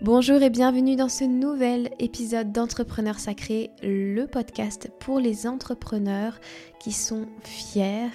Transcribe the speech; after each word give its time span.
Bonjour 0.00 0.40
et 0.42 0.50
bienvenue 0.50 0.94
dans 0.94 1.08
ce 1.08 1.24
nouvel 1.24 1.90
épisode 1.98 2.52
d'Entrepreneurs 2.52 3.18
Sacrés, 3.18 3.70
le 3.82 4.26
podcast 4.26 4.92
pour 5.00 5.18
les 5.18 5.48
entrepreneurs 5.48 6.38
qui 6.78 6.92
sont 6.92 7.26
fiers 7.42 8.06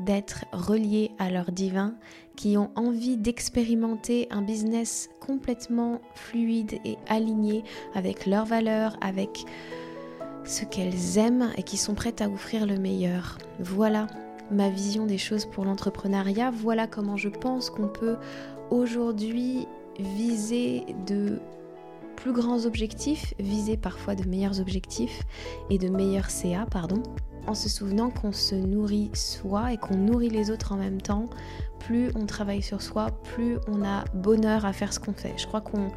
d'être 0.00 0.44
reliés 0.52 1.12
à 1.18 1.30
leur 1.30 1.50
divin, 1.50 1.94
qui 2.36 2.58
ont 2.58 2.70
envie 2.76 3.16
d'expérimenter 3.16 4.28
un 4.30 4.42
business 4.42 5.08
complètement 5.18 6.02
fluide 6.14 6.78
et 6.84 6.98
aligné 7.08 7.64
avec 7.94 8.26
leurs 8.26 8.44
valeurs, 8.44 8.98
avec 9.00 9.46
ce 10.44 10.66
qu'elles 10.66 11.16
aiment 11.16 11.52
et 11.56 11.62
qui 11.62 11.78
sont 11.78 11.94
prêtes 11.94 12.20
à 12.20 12.28
offrir 12.28 12.66
le 12.66 12.76
meilleur. 12.76 13.38
Voilà 13.60 14.08
ma 14.50 14.68
vision 14.68 15.06
des 15.06 15.16
choses 15.16 15.46
pour 15.46 15.64
l'entrepreneuriat, 15.64 16.50
voilà 16.50 16.86
comment 16.86 17.16
je 17.16 17.30
pense 17.30 17.70
qu'on 17.70 17.88
peut 17.88 18.18
aujourd'hui 18.70 19.66
viser 19.98 20.84
de 21.06 21.40
plus 22.16 22.32
grands 22.32 22.66
objectifs, 22.66 23.34
viser 23.38 23.76
parfois 23.76 24.14
de 24.14 24.28
meilleurs 24.28 24.60
objectifs 24.60 25.22
et 25.70 25.78
de 25.78 25.88
meilleurs 25.88 26.30
CA, 26.30 26.66
pardon, 26.70 27.02
en 27.46 27.54
se 27.54 27.68
souvenant 27.68 28.10
qu'on 28.10 28.32
se 28.32 28.54
nourrit 28.54 29.10
soi 29.14 29.72
et 29.72 29.78
qu'on 29.78 29.96
nourrit 29.96 30.28
les 30.28 30.50
autres 30.50 30.72
en 30.72 30.76
même 30.76 31.00
temps. 31.00 31.30
Plus 31.78 32.10
on 32.14 32.26
travaille 32.26 32.62
sur 32.62 32.82
soi, 32.82 33.10
plus 33.34 33.56
on 33.68 33.82
a 33.82 34.04
bonheur 34.14 34.66
à 34.66 34.72
faire 34.72 34.92
ce 34.92 35.00
qu'on 35.00 35.14
fait. 35.14 35.32
Je 35.38 35.46
crois 35.46 35.62
qu'on 35.62 35.88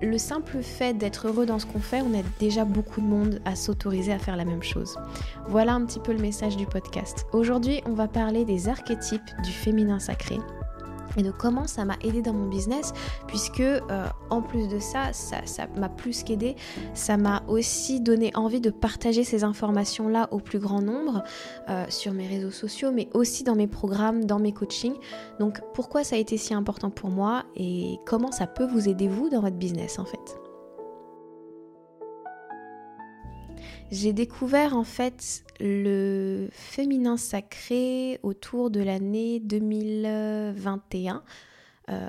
le 0.00 0.18
simple 0.18 0.62
fait 0.62 0.96
d'être 0.96 1.26
heureux 1.26 1.46
dans 1.46 1.58
ce 1.58 1.66
qu'on 1.66 1.80
fait, 1.80 2.02
on 2.02 2.14
aide 2.14 2.26
déjà 2.38 2.64
beaucoup 2.64 3.00
de 3.00 3.06
monde 3.06 3.40
à 3.44 3.56
s'autoriser 3.56 4.12
à 4.12 4.18
faire 4.18 4.36
la 4.36 4.44
même 4.44 4.62
chose. 4.62 4.96
Voilà 5.48 5.74
un 5.74 5.84
petit 5.84 5.98
peu 5.98 6.12
le 6.12 6.20
message 6.20 6.56
du 6.56 6.66
podcast. 6.66 7.26
Aujourd'hui, 7.32 7.82
on 7.84 7.94
va 7.94 8.06
parler 8.06 8.44
des 8.44 8.68
archétypes 8.68 9.30
du 9.42 9.50
féminin 9.50 9.98
sacré 9.98 10.38
et 11.16 11.22
de 11.22 11.30
comment 11.30 11.66
ça 11.66 11.84
m'a 11.84 11.96
aidé 12.02 12.22
dans 12.22 12.32
mon 12.32 12.48
business 12.48 12.92
puisque 13.26 13.60
euh, 13.60 14.06
en 14.30 14.42
plus 14.42 14.68
de 14.68 14.78
ça, 14.78 15.12
ça 15.12 15.66
m'a 15.76 15.88
plus 15.88 16.22
qu'aidé, 16.22 16.56
ça 16.94 17.16
m'a 17.16 17.42
aussi 17.48 18.00
donné 18.00 18.30
envie 18.34 18.60
de 18.60 18.70
partager 18.70 19.24
ces 19.24 19.44
informations 19.44 20.08
là 20.08 20.28
au 20.30 20.38
plus 20.38 20.58
grand 20.58 20.80
nombre 20.80 21.22
euh, 21.68 21.84
sur 21.88 22.12
mes 22.12 22.26
réseaux 22.26 22.50
sociaux 22.50 22.90
mais 22.92 23.08
aussi 23.14 23.44
dans 23.44 23.54
mes 23.54 23.66
programmes, 23.66 24.24
dans 24.24 24.38
mes 24.38 24.52
coachings. 24.52 24.96
Donc 25.40 25.60
pourquoi 25.74 26.04
ça 26.04 26.16
a 26.16 26.18
été 26.18 26.36
si 26.36 26.54
important 26.54 26.90
pour 26.90 27.10
moi 27.10 27.44
et 27.56 27.98
comment 28.06 28.32
ça 28.32 28.46
peut 28.46 28.66
vous 28.66 28.88
aider 28.88 29.08
vous 29.08 29.28
dans 29.28 29.40
votre 29.40 29.56
business 29.56 29.98
en 29.98 30.04
fait? 30.04 30.47
J'ai 33.90 34.12
découvert 34.12 34.76
en 34.76 34.84
fait 34.84 35.44
le 35.60 36.48
féminin 36.52 37.16
sacré 37.16 38.20
autour 38.22 38.70
de 38.70 38.80
l'année 38.80 39.40
2021. 39.40 41.22
Euh, 41.88 42.08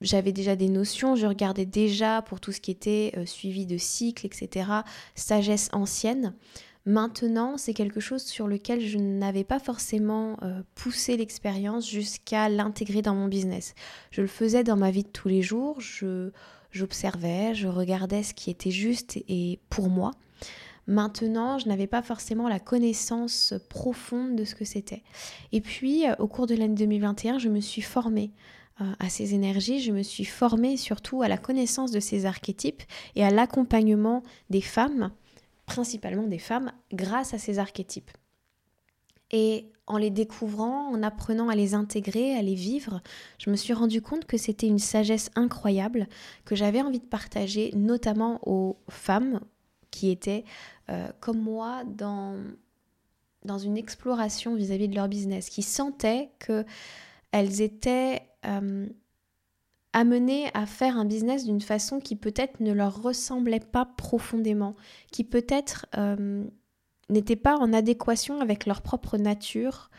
j'avais 0.00 0.32
déjà 0.32 0.56
des 0.56 0.70
notions, 0.70 1.14
je 1.14 1.26
regardais 1.26 1.66
déjà 1.66 2.22
pour 2.22 2.40
tout 2.40 2.52
ce 2.52 2.60
qui 2.60 2.70
était 2.70 3.12
euh, 3.18 3.26
suivi 3.26 3.66
de 3.66 3.76
cycles, 3.76 4.24
etc., 4.24 4.70
sagesse 5.14 5.68
ancienne. 5.72 6.34
Maintenant, 6.86 7.58
c'est 7.58 7.74
quelque 7.74 8.00
chose 8.00 8.24
sur 8.24 8.48
lequel 8.48 8.80
je 8.80 8.98
n'avais 8.98 9.44
pas 9.44 9.60
forcément 9.60 10.38
euh, 10.42 10.62
poussé 10.74 11.18
l'expérience 11.18 11.88
jusqu'à 11.88 12.48
l'intégrer 12.48 13.02
dans 13.02 13.14
mon 13.14 13.28
business. 13.28 13.74
Je 14.10 14.22
le 14.22 14.26
faisais 14.26 14.64
dans 14.64 14.76
ma 14.76 14.90
vie 14.90 15.04
de 15.04 15.08
tous 15.08 15.28
les 15.28 15.42
jours, 15.42 15.80
j'observais, 16.72 17.54
je 17.54 17.68
regardais 17.68 18.22
ce 18.22 18.32
qui 18.32 18.50
était 18.50 18.72
juste 18.72 19.18
et 19.28 19.60
pour 19.68 19.90
moi. 19.90 20.12
Maintenant, 20.86 21.58
je 21.58 21.68
n'avais 21.68 21.86
pas 21.86 22.02
forcément 22.02 22.48
la 22.48 22.58
connaissance 22.58 23.54
profonde 23.68 24.34
de 24.34 24.44
ce 24.44 24.54
que 24.54 24.64
c'était. 24.64 25.02
Et 25.52 25.60
puis, 25.60 26.08
euh, 26.08 26.14
au 26.18 26.26
cours 26.26 26.46
de 26.46 26.54
l'année 26.54 26.74
2021, 26.74 27.38
je 27.38 27.48
me 27.48 27.60
suis 27.60 27.82
formée 27.82 28.32
euh, 28.80 28.84
à 28.98 29.08
ces 29.08 29.34
énergies, 29.34 29.80
je 29.80 29.92
me 29.92 30.02
suis 30.02 30.24
formée 30.24 30.76
surtout 30.76 31.22
à 31.22 31.28
la 31.28 31.38
connaissance 31.38 31.92
de 31.92 32.00
ces 32.00 32.26
archétypes 32.26 32.82
et 33.14 33.24
à 33.24 33.30
l'accompagnement 33.30 34.22
des 34.50 34.60
femmes, 34.60 35.12
principalement 35.66 36.26
des 36.26 36.38
femmes, 36.38 36.72
grâce 36.92 37.32
à 37.32 37.38
ces 37.38 37.58
archétypes. 37.58 38.10
Et 39.30 39.66
en 39.86 39.98
les 39.98 40.10
découvrant, 40.10 40.90
en 40.90 41.02
apprenant 41.02 41.48
à 41.48 41.54
les 41.54 41.74
intégrer, 41.74 42.34
à 42.34 42.42
les 42.42 42.54
vivre, 42.54 43.02
je 43.38 43.50
me 43.50 43.56
suis 43.56 43.72
rendu 43.72 44.02
compte 44.02 44.26
que 44.26 44.36
c'était 44.36 44.66
une 44.66 44.78
sagesse 44.78 45.30
incroyable 45.34 46.08
que 46.44 46.54
j'avais 46.54 46.82
envie 46.82 47.00
de 47.00 47.04
partager, 47.04 47.70
notamment 47.74 48.40
aux 48.46 48.76
femmes, 48.88 49.40
qui 49.92 50.10
étaient 50.10 50.44
euh, 50.90 51.08
comme 51.20 51.38
moi 51.38 51.84
dans, 51.84 52.34
une 53.58 53.76
exploration 53.76 54.56
vis-à-vis 54.56 54.88
de 54.88 54.96
leur 54.96 55.06
business, 55.06 55.48
qui 55.48 55.62
sentaient 55.62 56.30
qu'elles 56.40 57.60
étaient 57.60 58.22
euh, 58.44 58.88
amenées 59.92 60.50
à 60.54 60.66
faire 60.66 60.98
un 60.98 61.04
business 61.04 61.44
d'une 61.44 61.60
façon 61.60 62.00
qui 62.00 62.16
peut-être 62.16 62.58
ne 62.58 62.72
leur 62.72 63.00
ressemblait 63.02 63.60
pas 63.60 63.84
profondément, 63.84 64.74
qui 65.12 65.22
peut-être 65.22 65.86
euh, 65.96 66.44
n'était 67.08 67.36
pas 67.36 67.56
en 67.56 67.72
adéquation 67.72 68.40
avec 68.40 68.66
leur 68.66 68.82
propre 68.82 69.18
nature 69.18 69.90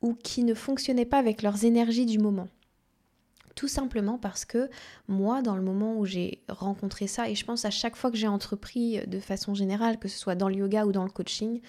ou 0.00 0.14
qui 0.14 0.44
ne 0.44 0.54
fonctionnait 0.54 1.04
pas 1.04 1.18
avec 1.18 1.42
leurs 1.42 1.64
énergies 1.64 2.06
du 2.06 2.18
moment. 2.18 2.48
Tout 3.56 3.68
simplement 3.68 4.18
parce 4.18 4.44
que 4.44 4.70
moi, 5.08 5.42
dans 5.42 5.56
le 5.56 5.62
moment 5.62 5.96
où 5.98 6.06
j'ai 6.06 6.42
rencontré 6.48 7.08
ça, 7.08 7.28
et 7.28 7.34
je 7.34 7.44
pense 7.44 7.64
à 7.64 7.70
chaque 7.70 7.96
fois 7.96 8.12
que 8.12 8.16
j'ai 8.16 8.28
entrepris 8.28 9.00
de 9.06 9.18
façon 9.18 9.54
générale, 9.54 9.98
que 9.98 10.06
ce 10.06 10.18
soit 10.18 10.36
dans 10.36 10.48
le 10.48 10.54
yoga 10.54 10.86
ou 10.86 10.92
dans 10.92 11.04
le 11.04 11.10
coaching, 11.10 11.60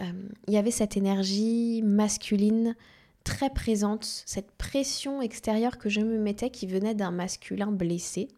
euh, 0.00 0.04
il 0.46 0.54
y 0.54 0.56
avait 0.56 0.70
cette 0.70 0.96
énergie 0.96 1.82
masculine 1.82 2.74
très 3.24 3.50
présente, 3.50 4.04
cette 4.04 4.52
pression 4.52 5.20
extérieure 5.20 5.78
que 5.78 5.88
je 5.88 6.00
me 6.00 6.18
mettais 6.18 6.50
qui 6.50 6.66
venait 6.66 6.94
d'un 6.94 7.10
masculin 7.10 7.72
blessé. 7.72 8.28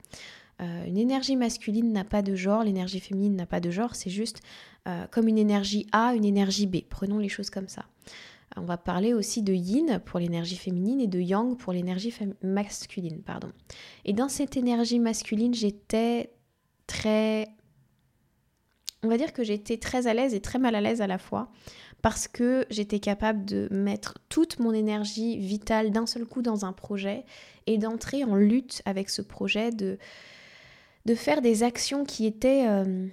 Euh, 0.61 0.85
une 0.87 0.97
énergie 0.97 1.37
masculine 1.37 1.93
n'a 1.93 2.05
pas 2.05 2.23
de 2.23 2.35
genre, 2.35 2.65
l'énergie 2.65 3.01
féminine 3.01 3.37
n'a 3.37 3.47
pas 3.47 3.61
de 3.61 3.71
genre, 3.71 3.95
c'est 3.95 4.11
juste 4.11 4.41
euh, 4.89 5.07
comme 5.11 5.29
une 5.29 5.39
énergie 5.39 5.87
A, 5.93 6.15
une 6.15 6.25
énergie 6.25 6.67
B. 6.67 6.79
Prenons 6.89 7.19
les 7.19 7.29
choses 7.29 7.51
comme 7.51 7.69
ça. 7.69 7.85
On 8.57 8.63
va 8.63 8.77
parler 8.77 9.13
aussi 9.13 9.43
de 9.43 9.53
yin 9.53 10.01
pour 10.05 10.19
l'énergie 10.19 10.57
féminine 10.57 11.01
et 11.01 11.07
de 11.07 11.21
yang 11.21 11.57
pour 11.57 11.73
l'énergie 11.73 12.15
masculine. 12.43 13.23
Pardon. 13.23 13.53
Et 14.05 14.13
dans 14.13 14.29
cette 14.29 14.57
énergie 14.57 14.99
masculine, 14.99 15.55
j'étais 15.55 16.33
très... 16.87 17.49
On 19.05 19.09
va 19.09 19.17
dire 19.17 19.33
que 19.33 19.45
j'étais 19.45 19.77
très 19.77 20.09
à 20.09 20.15
l'aise 20.15 20.35
et 20.35 20.41
très 20.41 20.59
mal 20.59 20.75
à 20.75 20.81
l'aise 20.81 21.01
à 21.01 21.07
la 21.07 21.19
fois 21.19 21.53
parce 22.03 22.27
que 22.27 22.67
j'étais 22.71 22.99
capable 22.99 23.45
de 23.45 23.69
mettre 23.71 24.19
toute 24.29 24.59
mon 24.59 24.73
énergie 24.73 25.37
vitale 25.39 25.91
d'un 25.91 26.07
seul 26.07 26.25
coup 26.27 26.43
dans 26.43 26.65
un 26.65 26.73
projet 26.73 27.25
et 27.67 27.79
d'entrer 27.79 28.25
en 28.25 28.35
lutte 28.35 28.83
avec 28.87 29.11
ce 29.11 29.23
projet, 29.23 29.71
de, 29.71 29.99
de 31.07 31.15
faire 31.15 31.43
des 31.43 31.63
actions 31.63 32.05
qui 32.05 32.27
étaient... 32.27 32.67
Euh, 32.67 33.07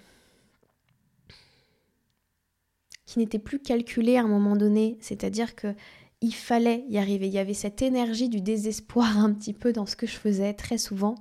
qui 3.05 3.19
n'était 3.19 3.39
plus 3.39 3.59
calculé 3.59 4.17
à 4.17 4.23
un 4.23 4.27
moment 4.27 4.55
donné, 4.55 4.97
c'est-à-dire 4.99 5.55
que 5.55 5.73
il 6.21 6.33
fallait 6.33 6.85
y 6.89 6.97
arriver. 6.97 7.27
Il 7.27 7.33
y 7.33 7.39
avait 7.39 7.53
cette 7.53 7.81
énergie 7.81 8.29
du 8.29 8.41
désespoir 8.41 9.19
un 9.19 9.33
petit 9.33 9.53
peu 9.53 9.73
dans 9.73 9.85
ce 9.85 9.95
que 9.95 10.07
je 10.07 10.15
faisais 10.15 10.53
très 10.53 10.77
souvent. 10.77 11.15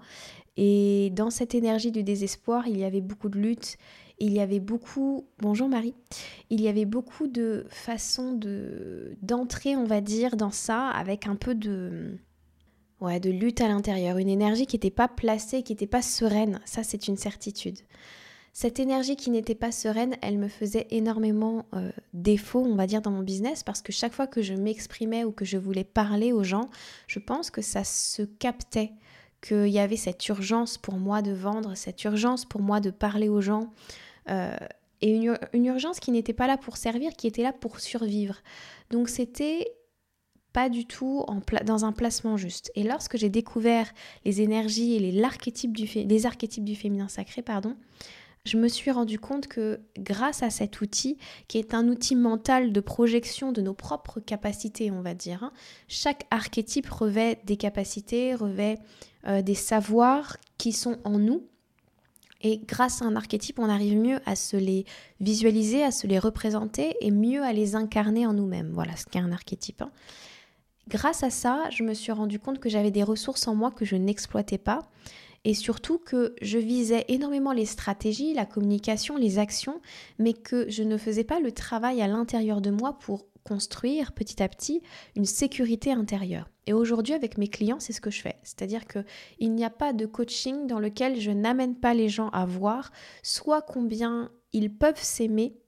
Et 0.56 1.10
dans 1.14 1.30
cette 1.30 1.54
énergie 1.54 1.90
du 1.90 2.02
désespoir, 2.02 2.68
il 2.68 2.78
y 2.78 2.84
avait 2.84 3.00
beaucoup 3.00 3.28
de 3.28 3.38
lutte, 3.38 3.76
il 4.20 4.32
y 4.32 4.40
avait 4.40 4.60
beaucoup... 4.60 5.26
Bonjour 5.40 5.68
Marie. 5.68 5.94
Il 6.48 6.60
y 6.60 6.68
avait 6.68 6.84
beaucoup 6.84 7.26
de 7.26 7.66
façons 7.68 8.32
de 8.32 9.16
d'entrer, 9.22 9.76
on 9.76 9.84
va 9.84 10.00
dire, 10.00 10.36
dans 10.36 10.52
ça 10.52 10.88
avec 10.88 11.26
un 11.26 11.34
peu 11.34 11.54
de... 11.54 12.16
Ouais, 13.00 13.18
de 13.18 13.30
lutte 13.30 13.60
à 13.60 13.68
l'intérieur. 13.68 14.18
Une 14.18 14.28
énergie 14.28 14.66
qui 14.66 14.76
n'était 14.76 14.90
pas 14.90 15.08
placée, 15.08 15.62
qui 15.62 15.72
n'était 15.72 15.88
pas 15.88 16.00
sereine. 16.00 16.60
Ça, 16.64 16.84
c'est 16.84 17.08
une 17.08 17.16
certitude. 17.16 17.78
Cette 18.56 18.78
énergie 18.78 19.16
qui 19.16 19.30
n'était 19.30 19.56
pas 19.56 19.72
sereine, 19.72 20.14
elle 20.22 20.38
me 20.38 20.46
faisait 20.46 20.86
énormément 20.90 21.66
euh, 21.74 21.90
défaut, 22.12 22.64
on 22.64 22.76
va 22.76 22.86
dire, 22.86 23.02
dans 23.02 23.10
mon 23.10 23.24
business, 23.24 23.64
parce 23.64 23.82
que 23.82 23.90
chaque 23.90 24.12
fois 24.12 24.28
que 24.28 24.42
je 24.42 24.54
m'exprimais 24.54 25.24
ou 25.24 25.32
que 25.32 25.44
je 25.44 25.58
voulais 25.58 25.82
parler 25.82 26.32
aux 26.32 26.44
gens, 26.44 26.70
je 27.08 27.18
pense 27.18 27.50
que 27.50 27.62
ça 27.62 27.82
se 27.82 28.22
captait, 28.22 28.92
qu'il 29.42 29.66
y 29.66 29.80
avait 29.80 29.96
cette 29.96 30.28
urgence 30.28 30.78
pour 30.78 30.94
moi 30.94 31.20
de 31.20 31.32
vendre, 31.32 31.76
cette 31.76 32.04
urgence 32.04 32.44
pour 32.44 32.62
moi 32.62 32.78
de 32.78 32.90
parler 32.90 33.28
aux 33.28 33.40
gens. 33.40 33.72
Euh, 34.30 34.56
et 35.00 35.16
une, 35.16 35.36
urgence 35.66 35.98
qui 35.98 36.12
n'était 36.12 36.32
pas 36.32 36.46
là 36.46 36.56
pour 36.56 36.76
servir, 36.76 37.10
qui 37.14 37.26
était 37.26 37.42
là 37.42 37.52
pour 37.52 37.80
survivre. 37.80 38.36
Donc 38.90 39.08
c'était 39.08 39.66
pas 40.52 40.68
du 40.68 40.86
tout 40.86 41.26
dans 41.64 41.84
un 41.84 41.90
placement 41.90 42.36
juste. 42.36 42.70
Et 42.76 42.84
lorsque 42.84 43.16
j'ai 43.16 43.30
découvert 43.30 43.92
les 44.24 44.40
énergies 44.42 44.94
et 44.94 45.00
les, 45.00 45.10
l'archétype 45.10 45.76
du 45.76 45.86
les 45.86 46.26
archétypes 46.26 46.64
du 46.64 46.76
féminin 46.76 47.08
sacré, 47.08 47.42
pardon, 47.42 47.76
je 48.46 48.58
me 48.58 48.68
suis 48.68 48.90
rendu 48.90 49.18
compte 49.18 49.46
que 49.46 49.80
grâce 49.98 50.42
à 50.42 50.50
cet 50.50 50.82
outil, 50.82 51.16
qui 51.48 51.58
est 51.58 51.72
un 51.72 51.88
outil 51.88 52.14
mental 52.14 52.72
de 52.72 52.80
projection 52.80 53.52
de 53.52 53.62
nos 53.62 53.72
propres 53.72 54.20
capacités, 54.20 54.90
on 54.90 55.00
va 55.00 55.14
dire, 55.14 55.42
hein, 55.44 55.52
chaque 55.88 56.26
archétype 56.30 56.88
revêt 56.88 57.40
des 57.44 57.56
capacités, 57.56 58.34
revêt 58.34 58.76
euh, 59.26 59.40
des 59.40 59.54
savoirs 59.54 60.36
qui 60.58 60.72
sont 60.72 60.98
en 61.04 61.18
nous. 61.18 61.46
Et 62.42 62.58
grâce 62.58 63.00
à 63.00 63.06
un 63.06 63.16
archétype, 63.16 63.58
on 63.58 63.70
arrive 63.70 63.96
mieux 63.96 64.20
à 64.26 64.36
se 64.36 64.58
les 64.58 64.84
visualiser, 65.20 65.82
à 65.82 65.90
se 65.90 66.06
les 66.06 66.18
représenter 66.18 66.94
et 67.00 67.10
mieux 67.10 67.42
à 67.42 67.54
les 67.54 67.74
incarner 67.74 68.26
en 68.26 68.34
nous-mêmes. 68.34 68.72
Voilà 68.74 68.94
ce 68.96 69.06
qu'est 69.06 69.20
un 69.20 69.32
archétype. 69.32 69.80
Hein. 69.80 69.90
Grâce 70.88 71.22
à 71.22 71.30
ça, 71.30 71.70
je 71.70 71.82
me 71.82 71.94
suis 71.94 72.12
rendu 72.12 72.38
compte 72.38 72.58
que 72.58 72.68
j'avais 72.68 72.90
des 72.90 73.04
ressources 73.04 73.48
en 73.48 73.54
moi 73.54 73.70
que 73.70 73.86
je 73.86 73.96
n'exploitais 73.96 74.58
pas 74.58 74.80
et 75.44 75.54
surtout 75.54 75.98
que 75.98 76.34
je 76.40 76.58
visais 76.58 77.04
énormément 77.08 77.52
les 77.52 77.66
stratégies, 77.66 78.34
la 78.34 78.46
communication, 78.46 79.16
les 79.16 79.38
actions, 79.38 79.80
mais 80.18 80.32
que 80.32 80.68
je 80.70 80.82
ne 80.82 80.96
faisais 80.96 81.24
pas 81.24 81.40
le 81.40 81.52
travail 81.52 82.00
à 82.00 82.08
l'intérieur 82.08 82.60
de 82.60 82.70
moi 82.70 82.98
pour 82.98 83.26
construire 83.44 84.12
petit 84.12 84.42
à 84.42 84.48
petit 84.48 84.82
une 85.16 85.26
sécurité 85.26 85.92
intérieure. 85.92 86.48
Et 86.66 86.72
aujourd'hui 86.72 87.12
avec 87.12 87.36
mes 87.36 87.48
clients, 87.48 87.78
c'est 87.78 87.92
ce 87.92 88.00
que 88.00 88.10
je 88.10 88.22
fais. 88.22 88.36
C'est-à-dire 88.42 88.86
que 88.86 89.04
il 89.38 89.52
n'y 89.52 89.64
a 89.64 89.70
pas 89.70 89.92
de 89.92 90.06
coaching 90.06 90.66
dans 90.66 90.80
lequel 90.80 91.20
je 91.20 91.30
n'amène 91.30 91.76
pas 91.76 91.92
les 91.92 92.08
gens 92.08 92.30
à 92.30 92.46
voir 92.46 92.90
soit 93.22 93.60
combien 93.60 94.30
ils 94.54 94.74
peuvent 94.74 95.02
s'aimer 95.02 95.58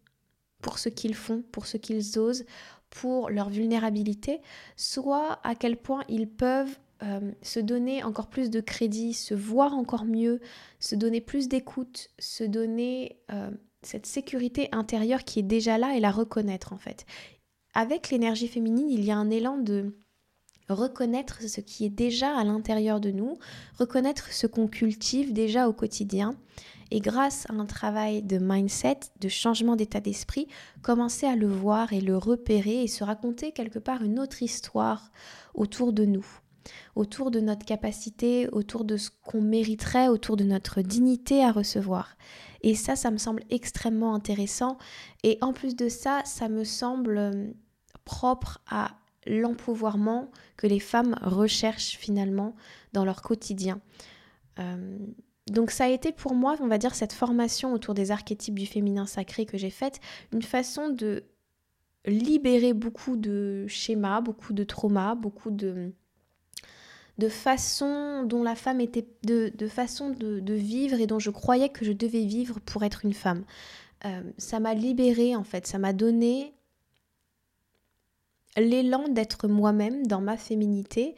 pour 0.63 0.79
ce 0.79 0.89
qu'ils 0.89 1.15
font, 1.15 1.45
pour 1.53 1.67
ce 1.67 1.77
qu'ils 1.77 2.19
osent, 2.19 2.47
pour 2.89 3.29
leur 3.29 3.51
vulnérabilité, 3.51 4.41
soit 4.77 5.39
à 5.45 5.55
quel 5.55 5.77
point 5.77 6.03
ils 6.09 6.29
peuvent 6.29 6.79
euh, 7.03 7.33
se 7.43 7.61
donner 7.61 8.03
encore 8.03 8.29
plus 8.29 8.51
de 8.51 8.61
crédit, 8.61 9.13
se 9.13 9.35
voir 9.35 9.75
encore 9.75 10.05
mieux, 10.05 10.41
se 10.81 10.95
donner 10.95 11.21
plus 11.21 11.49
d'écoute, 11.49 12.09
se 12.19 12.45
donner 12.45 13.19
euh, 13.31 13.51
cette 13.83 14.07
sécurité 14.07 14.69
intérieure 14.73 15.25
qui 15.25 15.41
est 15.41 15.45
déjà 15.45 15.79
là 15.79 15.95
et 15.95 16.01
la 16.01 16.11
reconnaître 16.11 16.73
en 16.73 16.79
fait. 16.79 17.05
Avec 17.75 18.11
l'énergie 18.11 18.49
féminine, 18.49 18.89
il 18.89 19.05
y 19.05 19.11
a 19.11 19.17
un 19.17 19.31
élan 19.31 19.59
de 19.59 19.99
reconnaître 20.69 21.43
ce 21.43 21.61
qui 21.61 21.85
est 21.85 21.91
déjà 21.91 22.37
à 22.37 22.45
l'intérieur 22.45 23.01
de 23.01 23.11
nous, 23.11 23.39
reconnaître 23.79 24.33
ce 24.33 24.47
qu'on 24.47 24.67
cultive 24.67 25.33
déjà 25.33 25.69
au 25.69 25.73
quotidien 25.73 26.35
et 26.91 27.01
grâce 27.01 27.49
à 27.51 27.55
un 27.55 27.67
travail 27.67 28.23
de 28.23 28.39
mindset, 28.39 29.01
de 29.21 29.29
changement 29.29 29.77
d'état 29.77 30.01
d'esprit, 30.01 30.49
commencer 30.83 31.27
à 31.27 31.37
le 31.37 31.49
voir 31.49 31.93
et 31.93 32.01
le 32.01 32.17
repérer 32.17 32.83
et 32.83 32.89
se 32.89 33.05
raconter 33.05 33.53
quelque 33.53 33.79
part 33.79 34.03
une 34.03 34.19
autre 34.19 34.43
histoire 34.43 35.11
autour 35.55 35.93
de 35.93 36.05
nous, 36.05 36.27
autour 36.95 37.31
de 37.31 37.41
notre 37.41 37.65
capacité, 37.65 38.49
autour 38.51 38.85
de 38.85 38.97
ce 38.97 39.11
qu'on 39.25 39.43
mériterait, 39.43 40.09
autour 40.09 40.37
de 40.37 40.45
notre 40.45 40.83
dignité 40.83 41.45
à 41.45 41.53
recevoir. 41.53 42.17
Et 42.63 42.75
ça, 42.75 42.97
ça 42.97 43.11
me 43.11 43.19
semble 43.19 43.43
extrêmement 43.51 44.15
intéressant. 44.15 44.79
Et 45.23 45.39
en 45.41 45.53
plus 45.53 45.77
de 45.77 45.89
ça, 45.89 46.23
ça 46.25 46.49
me 46.49 46.65
semble 46.65 47.19
euh, 47.19 47.47
propre 48.05 48.61
à 48.69 48.97
l'empouvoirment 49.27 50.31
que 50.57 50.67
les 50.67 50.81
femmes 50.81 51.17
recherchent 51.23 51.97
finalement 51.99 52.55
dans 52.93 53.05
leur 53.05 53.23
quotidien. 53.23 53.81
Euh, 54.59 54.99
donc 55.51 55.71
ça 55.71 55.85
a 55.85 55.89
été 55.89 56.13
pour 56.13 56.35
moi, 56.35 56.57
on 56.61 56.67
va 56.67 56.79
dire, 56.79 56.95
cette 56.95 57.13
formation 57.13 57.73
autour 57.73 57.95
des 57.95 58.11
archétypes 58.11 58.59
du 58.59 58.67
féminin 58.67 59.07
sacré 59.07 59.47
que 59.47 59.59
j'ai 59.59 59.71
faite, 59.71 60.01
une 60.33 60.43
façon 60.43 60.89
de 60.89 61.25
libérer 62.05 62.73
beaucoup 62.73 63.17
de 63.17 63.67
schémas, 63.67 64.21
beaucoup 64.21 64.53
de 64.53 64.65
traumas, 64.65 65.15
beaucoup 65.15 65.51
de, 65.51 65.93
de 67.19 67.29
façons 67.29 68.25
dont 68.25 68.43
la 68.43 68.55
femme 68.55 68.81
était, 68.81 69.07
de, 69.25 69.51
de 69.55 69.69
façon 69.69 70.11
de, 70.11 70.55
vivre 70.55 71.01
et 71.01 71.07
dont 71.07 71.19
je 71.19 71.31
croyais 71.31 71.69
que 71.69 71.85
je 71.85 71.93
devais 71.93 72.25
vivre 72.25 72.61
pour 72.61 72.83
être 72.83 73.05
une 73.05 73.15
femme. 73.15 73.45
Euh, 74.05 74.23
ça 74.37 74.61
m'a 74.61 74.75
libérée 74.75 75.35
en 75.35 75.45
fait, 75.45 75.67
ça 75.67 75.79
m'a 75.79 75.93
donné 75.93 76.53
l'élan 78.57 79.09
d'être 79.09 79.49
moi-même 79.49 80.07
dans 80.07 80.21
ma 80.21 80.37
féminité, 80.37 81.15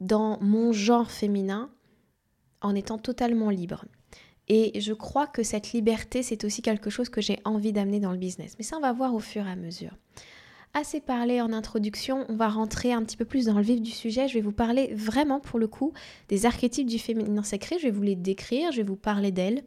dans 0.00 0.38
mon 0.40 0.72
genre 0.72 1.10
féminin, 1.10 1.70
en 2.60 2.74
étant 2.74 2.98
totalement 2.98 3.50
libre. 3.50 3.84
Et 4.48 4.78
je 4.80 4.92
crois 4.92 5.26
que 5.26 5.42
cette 5.42 5.72
liberté, 5.72 6.22
c'est 6.22 6.44
aussi 6.44 6.60
quelque 6.60 6.90
chose 6.90 7.08
que 7.08 7.20
j'ai 7.20 7.40
envie 7.44 7.72
d'amener 7.72 8.00
dans 8.00 8.12
le 8.12 8.18
business. 8.18 8.56
Mais 8.58 8.64
ça, 8.64 8.76
on 8.76 8.80
va 8.80 8.92
voir 8.92 9.14
au 9.14 9.20
fur 9.20 9.46
et 9.46 9.50
à 9.50 9.56
mesure. 9.56 9.96
Assez 10.76 11.00
parlé 11.00 11.40
en 11.40 11.52
introduction, 11.52 12.24
on 12.28 12.34
va 12.34 12.48
rentrer 12.48 12.92
un 12.92 13.04
petit 13.04 13.16
peu 13.16 13.24
plus 13.24 13.46
dans 13.46 13.54
le 13.54 13.62
vif 13.62 13.80
du 13.80 13.92
sujet. 13.92 14.26
Je 14.26 14.34
vais 14.34 14.40
vous 14.40 14.50
parler 14.50 14.92
vraiment 14.92 15.38
pour 15.38 15.60
le 15.60 15.68
coup 15.68 15.92
des 16.26 16.46
archétypes 16.46 16.88
du 16.88 16.98
féminin 16.98 17.44
sacré. 17.44 17.78
Je 17.78 17.84
vais 17.84 17.92
vous 17.92 18.02
les 18.02 18.16
décrire, 18.16 18.72
je 18.72 18.78
vais 18.78 18.82
vous 18.82 18.96
parler 18.96 19.30
d'elles, 19.30 19.62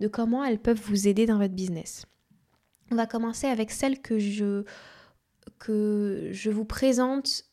de 0.00 0.08
comment 0.08 0.44
elles 0.44 0.58
peuvent 0.58 0.80
vous 0.80 1.06
aider 1.06 1.26
dans 1.26 1.38
votre 1.38 1.54
business. 1.54 2.06
On 2.90 2.96
va 2.96 3.06
commencer 3.06 3.46
avec 3.46 3.70
celle 3.70 4.00
que 4.00 4.18
je, 4.18 4.64
que 5.60 6.30
je 6.32 6.50
vous 6.50 6.64
présente 6.64 7.44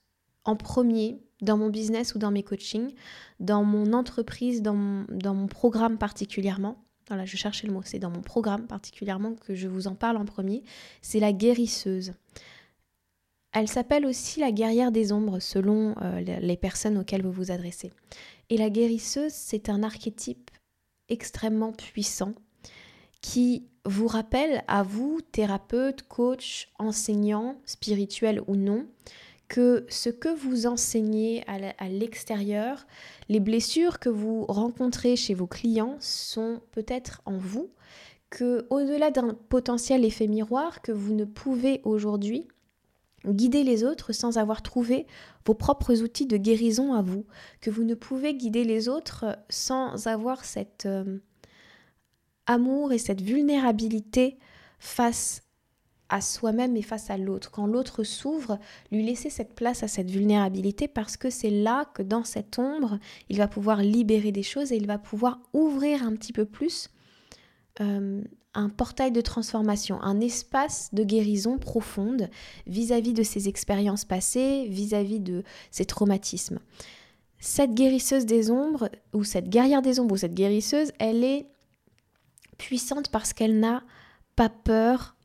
en 0.44 0.56
premier 0.56 1.20
dans 1.42 1.58
mon 1.58 1.70
business 1.70 2.16
ou 2.16 2.18
dans 2.18 2.32
mes 2.32 2.42
coachings, 2.42 2.92
dans 3.40 3.64
mon 3.64 3.94
entreprise, 3.94 4.64
dans 4.64 4.74
mon, 4.74 5.48
programme 5.48 6.00
particulièrement. 6.00 6.84
Voilà, 7.08 7.26
je 7.26 7.38
cherchais 7.38 7.68
le 7.68 7.74
mot, 7.74 7.82
c'est 7.84 8.00
dans 8.00 8.10
mon 8.10 8.22
programme 8.22 8.66
particulièrement 8.66 9.36
que 9.36 9.54
je 9.54 9.68
vous 9.68 9.86
en 9.86 9.94
parle 9.94 10.18
en 10.18 10.26
premier. 10.26 10.64
C'est 11.04 11.20
la 11.20 11.34
guérisseuse. 11.34 12.14
Elle 13.56 13.70
s'appelle 13.70 14.06
aussi 14.06 14.42
la 14.42 14.52
guerrière 14.52 14.92
des 14.92 15.14
ombres 15.14 15.40
selon 15.40 15.96
euh, 16.02 16.20
les 16.20 16.58
personnes 16.58 16.98
auxquelles 16.98 17.24
vous 17.24 17.32
vous 17.32 17.52
adressez. 17.52 17.90
Et 18.50 18.58
la 18.58 18.70
guérisseuse, 18.70 19.32
c'est 19.32 19.70
un 19.70 19.82
archétype 19.82 20.52
extrêmement 21.08 21.72
puissant 21.72 22.34
qui 23.22 23.66
vous 23.86 24.08
rappelle 24.08 24.62
à 24.68 24.84
vous, 24.84 25.22
thérapeute, 25.32 26.04
coach, 26.04 26.68
enseignant, 26.80 27.56
spirituel 27.66 28.42
ou 28.48 28.58
non, 28.58 28.88
que 29.48 29.86
ce 29.88 30.10
que 30.10 30.28
vous 30.28 30.68
enseignez 30.68 31.46
à 31.48 31.88
l'extérieur, 31.88 32.86
les 33.30 33.40
blessures 33.40 34.00
que 34.00 34.10
vous 34.10 34.46
rencontrez 34.48 35.16
chez 35.16 35.34
vos 35.34 35.48
clients 35.48 35.96
sont 36.02 36.60
peut-être 36.72 37.22
en 37.26 37.38
vous, 37.38 37.70
que 38.30 38.68
au-delà 38.70 39.12
d'un 39.12 39.34
potentiel 39.34 40.04
effet 40.04 40.28
miroir, 40.28 40.82
que 40.82 40.92
vous 40.92 41.14
ne 41.14 41.24
pouvez 41.24 41.80
aujourd'hui 41.86 42.48
guider 43.34 43.64
les 43.64 43.84
autres 43.84 44.14
sans 44.14 44.38
avoir 44.38 44.62
trouvé 44.62 45.08
vos 45.46 45.54
propres 45.54 46.02
outils 46.02 46.28
de 46.28 46.38
guérison 46.38 46.94
à 46.94 47.02
vous, 47.02 47.26
que 47.62 47.70
vous 47.70 47.84
ne 47.84 47.96
pouvez 47.96 48.36
guider 48.36 48.64
les 48.64 48.90
autres 48.90 49.38
sans 49.50 50.08
avoir 50.08 50.44
cet 50.46 50.86
euh, 50.86 51.20
amour 52.46 52.92
et 52.94 52.98
cette 52.98 53.22
vulnérabilité 53.22 54.38
face 54.80 55.42
à 56.10 56.22
soi-même 56.22 56.76
et 56.78 56.82
face 56.82 57.10
à 57.10 57.18
l'autre. 57.18 57.52
Quand 57.52 57.66
l'autre 57.66 58.04
s'ouvre, 58.04 58.60
lui 58.92 59.04
laisser 59.04 59.30
cette 59.30 59.56
place 59.56 59.84
à 59.84 59.88
cette 59.88 60.12
vulnérabilité 60.12 60.88
parce 60.88 61.18
que 61.18 61.30
c'est 61.30 61.50
là 61.50 61.86
que 61.94 62.04
dans 62.04 62.24
cette 62.24 62.60
ombre, 62.60 63.00
il 63.30 63.38
va 63.38 63.48
pouvoir 63.48 63.82
libérer 63.82 64.32
des 64.32 64.44
choses 64.44 64.72
et 64.72 64.78
il 64.78 64.88
va 64.88 65.00
pouvoir 65.00 65.40
ouvrir 65.54 66.04
un 66.04 66.16
petit 66.16 66.34
peu 66.34 66.46
plus 66.46 66.90
euh, 67.82 68.22
un 68.56 68.70
portail 68.70 69.12
de 69.12 69.22
transformation, 69.22 70.02
un 70.02 70.20
espace 70.20 70.90
de 70.94 71.04
guérison 71.04 71.58
profonde 71.58 72.30
vis-à-vis 72.68 73.14
de 73.14 73.24
ses 73.24 73.48
expériences 73.48 74.06
passées, 74.06 74.66
vis-à-vis 74.70 75.20
de 75.20 75.44
ses 75.72 75.86
traumatismes. 75.86 76.60
Cette 77.40 77.74
guérisseuse 77.74 78.26
des 78.26 78.50
ombres, 78.50 78.90
ou 79.14 79.24
cette 79.24 79.50
guerrière 79.50 79.82
des 79.82 80.00
ombres, 80.00 80.14
ou 80.14 80.18
cette 80.18 80.34
guérisseuse, 80.34 80.92
elle 81.00 81.24
est 81.24 81.48
puissante 82.58 83.10
parce 83.10 83.34
qu'elle 83.34 83.60
n'a 83.60 83.84
pas 84.36 84.50
peur 84.50 85.16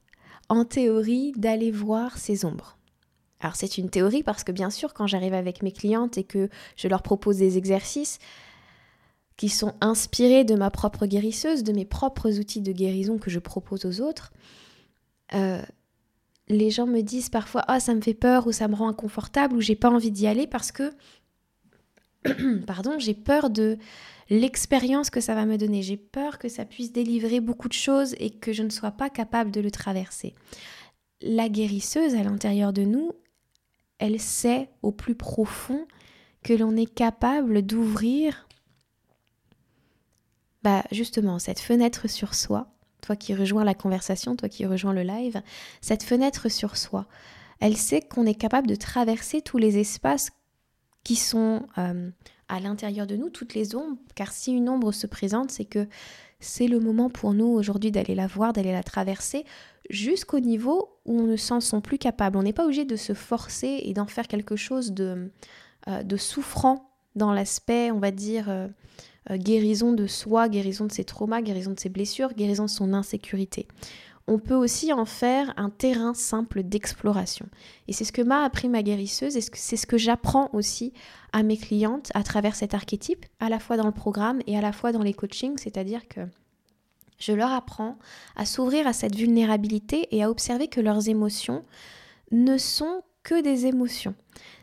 en 0.48 0.64
théorie, 0.64 1.32
d'aller 1.36 1.70
voir 1.70 2.18
ces 2.18 2.44
ombres. 2.44 2.76
Alors 3.38 3.56
c'est 3.56 3.78
une 3.78 3.88
théorie 3.88 4.22
parce 4.22 4.44
que 4.44 4.52
bien 4.52 4.68
sûr, 4.68 4.92
quand 4.92 5.06
j'arrive 5.06 5.32
avec 5.32 5.62
mes 5.62 5.72
clientes 5.72 6.18
et 6.18 6.24
que 6.24 6.48
je 6.76 6.88
leur 6.88 7.02
propose 7.02 7.38
des 7.38 7.56
exercices 7.56 8.18
qui 9.40 9.48
sont 9.48 9.72
inspirés 9.80 10.44
de 10.44 10.54
ma 10.54 10.68
propre 10.70 11.06
guérisseuse, 11.06 11.64
de 11.64 11.72
mes 11.72 11.86
propres 11.86 12.38
outils 12.38 12.60
de 12.60 12.72
guérison 12.72 13.16
que 13.16 13.30
je 13.30 13.38
propose 13.38 13.86
aux 13.86 14.02
autres, 14.02 14.34
euh, 15.32 15.62
les 16.48 16.70
gens 16.70 16.86
me 16.86 17.00
disent 17.00 17.30
parfois 17.30 17.64
ah 17.66 17.80
ça 17.80 17.94
me 17.94 18.02
fait 18.02 18.12
peur 18.12 18.46
ou 18.46 18.52
ça 18.52 18.68
me 18.68 18.74
rend 18.74 18.90
inconfortable 18.90 19.56
ou 19.56 19.62
j'ai 19.62 19.76
pas 19.76 19.88
envie 19.88 20.10
d'y 20.10 20.26
aller 20.26 20.46
parce 20.46 20.72
que 20.72 20.92
pardon 22.66 22.98
j'ai 22.98 23.14
peur 23.14 23.48
de 23.48 23.78
l'expérience 24.28 25.08
que 25.08 25.22
ça 25.22 25.34
va 25.34 25.46
me 25.46 25.56
donner. 25.56 25.80
J'ai 25.80 25.96
peur 25.96 26.38
que 26.38 26.50
ça 26.50 26.66
puisse 26.66 26.92
délivrer 26.92 27.40
beaucoup 27.40 27.68
de 27.68 27.72
choses 27.72 28.14
et 28.18 28.28
que 28.28 28.52
je 28.52 28.62
ne 28.62 28.68
sois 28.68 28.90
pas 28.90 29.08
capable 29.08 29.50
de 29.50 29.62
le 29.62 29.70
traverser. 29.70 30.34
La 31.22 31.48
guérisseuse 31.48 32.14
à 32.14 32.22
l'intérieur 32.24 32.74
de 32.74 32.82
nous, 32.82 33.12
elle 33.96 34.20
sait 34.20 34.68
au 34.82 34.92
plus 34.92 35.14
profond 35.14 35.86
que 36.42 36.52
l'on 36.52 36.76
est 36.76 36.92
capable 36.92 37.62
d'ouvrir 37.62 38.46
bah 40.62 40.84
justement 40.92 41.38
cette 41.38 41.60
fenêtre 41.60 42.08
sur 42.08 42.34
soi, 42.34 42.68
toi 43.00 43.16
qui 43.16 43.34
rejoins 43.34 43.64
la 43.64 43.74
conversation, 43.74 44.36
toi 44.36 44.48
qui 44.48 44.66
rejoins 44.66 44.92
le 44.92 45.02
live, 45.02 45.42
cette 45.80 46.02
fenêtre 46.02 46.48
sur 46.48 46.76
soi. 46.76 47.06
Elle 47.60 47.76
sait 47.76 48.00
qu'on 48.00 48.26
est 48.26 48.34
capable 48.34 48.66
de 48.66 48.74
traverser 48.74 49.42
tous 49.42 49.58
les 49.58 49.78
espaces 49.78 50.30
qui 51.04 51.16
sont 51.16 51.66
euh, 51.78 52.10
à 52.48 52.60
l'intérieur 52.60 53.06
de 53.06 53.16
nous 53.16 53.30
toutes 53.30 53.54
les 53.54 53.74
ombres, 53.74 53.98
car 54.14 54.32
si 54.32 54.52
une 54.52 54.68
ombre 54.68 54.92
se 54.92 55.06
présente, 55.06 55.50
c'est 55.50 55.64
que 55.64 55.88
c'est 56.40 56.68
le 56.68 56.80
moment 56.80 57.10
pour 57.10 57.34
nous 57.34 57.46
aujourd'hui 57.46 57.90
d'aller 57.90 58.14
la 58.14 58.26
voir, 58.26 58.52
d'aller 58.52 58.72
la 58.72 58.82
traverser 58.82 59.44
jusqu'au 59.90 60.40
niveau 60.40 60.98
où 61.04 61.20
on 61.20 61.26
ne 61.26 61.36
s'en 61.36 61.60
sent 61.60 61.80
plus 61.82 61.98
capable. 61.98 62.36
On 62.36 62.42
n'est 62.42 62.52
pas 62.52 62.64
obligé 62.64 62.84
de 62.84 62.96
se 62.96 63.12
forcer 63.12 63.80
et 63.84 63.92
d'en 63.92 64.06
faire 64.06 64.26
quelque 64.26 64.56
chose 64.56 64.92
de, 64.92 65.30
euh, 65.88 66.02
de 66.02 66.16
souffrant 66.16 66.90
dans 67.14 67.32
l'aspect, 67.32 67.90
on 67.90 67.98
va 67.98 68.10
dire, 68.10 68.48
euh, 68.48 68.68
euh, 69.30 69.36
guérison 69.36 69.92
de 69.92 70.06
soi, 70.06 70.48
guérison 70.48 70.86
de 70.86 70.92
ses 70.92 71.04
traumas, 71.04 71.42
guérison 71.42 71.72
de 71.72 71.80
ses 71.80 71.88
blessures, 71.88 72.34
guérison 72.34 72.64
de 72.64 72.70
son 72.70 72.92
insécurité. 72.92 73.66
on 74.26 74.38
peut 74.38 74.54
aussi 74.54 74.92
en 74.92 75.06
faire 75.06 75.52
un 75.56 75.70
terrain 75.70 76.14
simple 76.14 76.62
d'exploration. 76.62 77.46
Et 77.88 77.92
c'est 77.92 78.04
ce 78.04 78.12
que 78.12 78.22
m'a 78.22 78.44
appris 78.44 78.68
ma 78.68 78.82
guérisseuse 78.82 79.36
et 79.36 79.40
c'est 79.40 79.76
ce 79.76 79.86
que 79.86 79.98
j'apprends 79.98 80.50
aussi 80.52 80.92
à 81.32 81.42
mes 81.42 81.56
clientes 81.56 82.10
à 82.14 82.22
travers 82.22 82.54
cet 82.54 82.74
archétype, 82.74 83.26
à 83.40 83.48
la 83.48 83.58
fois 83.58 83.76
dans 83.76 83.86
le 83.86 83.92
programme 83.92 84.40
et 84.46 84.56
à 84.56 84.60
la 84.60 84.72
fois 84.72 84.92
dans 84.92 85.02
les 85.02 85.14
coachings, 85.14 85.58
c'est-à-dire 85.58 86.06
que 86.06 86.20
je 87.18 87.32
leur 87.32 87.52
apprends 87.52 87.98
à 88.34 88.46
s'ouvrir 88.46 88.86
à 88.86 88.92
cette 88.92 89.14
vulnérabilité 89.14 90.08
et 90.10 90.22
à 90.22 90.30
observer 90.30 90.68
que 90.68 90.80
leurs 90.80 91.08
émotions 91.08 91.64
ne 92.32 92.56
sont 92.58 93.02
que 93.22 93.42
des 93.42 93.66
émotions. 93.66 94.14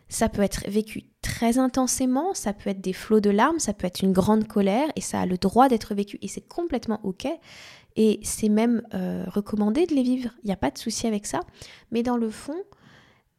Ça 0.09 0.29
peut 0.29 0.41
être 0.41 0.69
vécu 0.69 1.03
très 1.21 1.57
intensément, 1.57 2.33
ça 2.33 2.53
peut 2.53 2.69
être 2.69 2.81
des 2.81 2.93
flots 2.93 3.19
de 3.19 3.29
larmes, 3.29 3.59
ça 3.59 3.73
peut 3.73 3.87
être 3.87 4.01
une 4.01 4.13
grande 4.13 4.47
colère 4.47 4.89
et 4.95 5.01
ça 5.01 5.21
a 5.21 5.25
le 5.25 5.37
droit 5.37 5.67
d'être 5.67 5.93
vécu 5.93 6.17
et 6.21 6.27
c'est 6.27 6.47
complètement 6.47 6.99
ok. 7.03 7.27
Et 7.95 8.19
c'est 8.23 8.49
même 8.49 8.83
euh, 8.93 9.25
recommandé 9.27 9.85
de 9.85 9.95
les 9.95 10.03
vivre, 10.03 10.31
il 10.43 10.47
n'y 10.47 10.53
a 10.53 10.57
pas 10.57 10.71
de 10.71 10.77
souci 10.77 11.07
avec 11.07 11.25
ça. 11.25 11.41
Mais 11.91 12.03
dans 12.03 12.17
le 12.17 12.29
fond, 12.29 12.55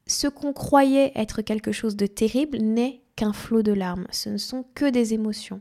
ce 0.06 0.26
qu'on 0.26 0.52
croyait 0.52 1.12
être 1.14 1.42
quelque 1.42 1.72
chose 1.72 1.96
de 1.96 2.06
terrible 2.06 2.58
n'est 2.58 3.02
qu'un 3.14 3.32
flot 3.32 3.62
de 3.62 3.72
larmes, 3.72 4.06
ce 4.10 4.30
ne 4.30 4.36
sont 4.36 4.64
que 4.74 4.90
des 4.90 5.14
émotions. 5.14 5.60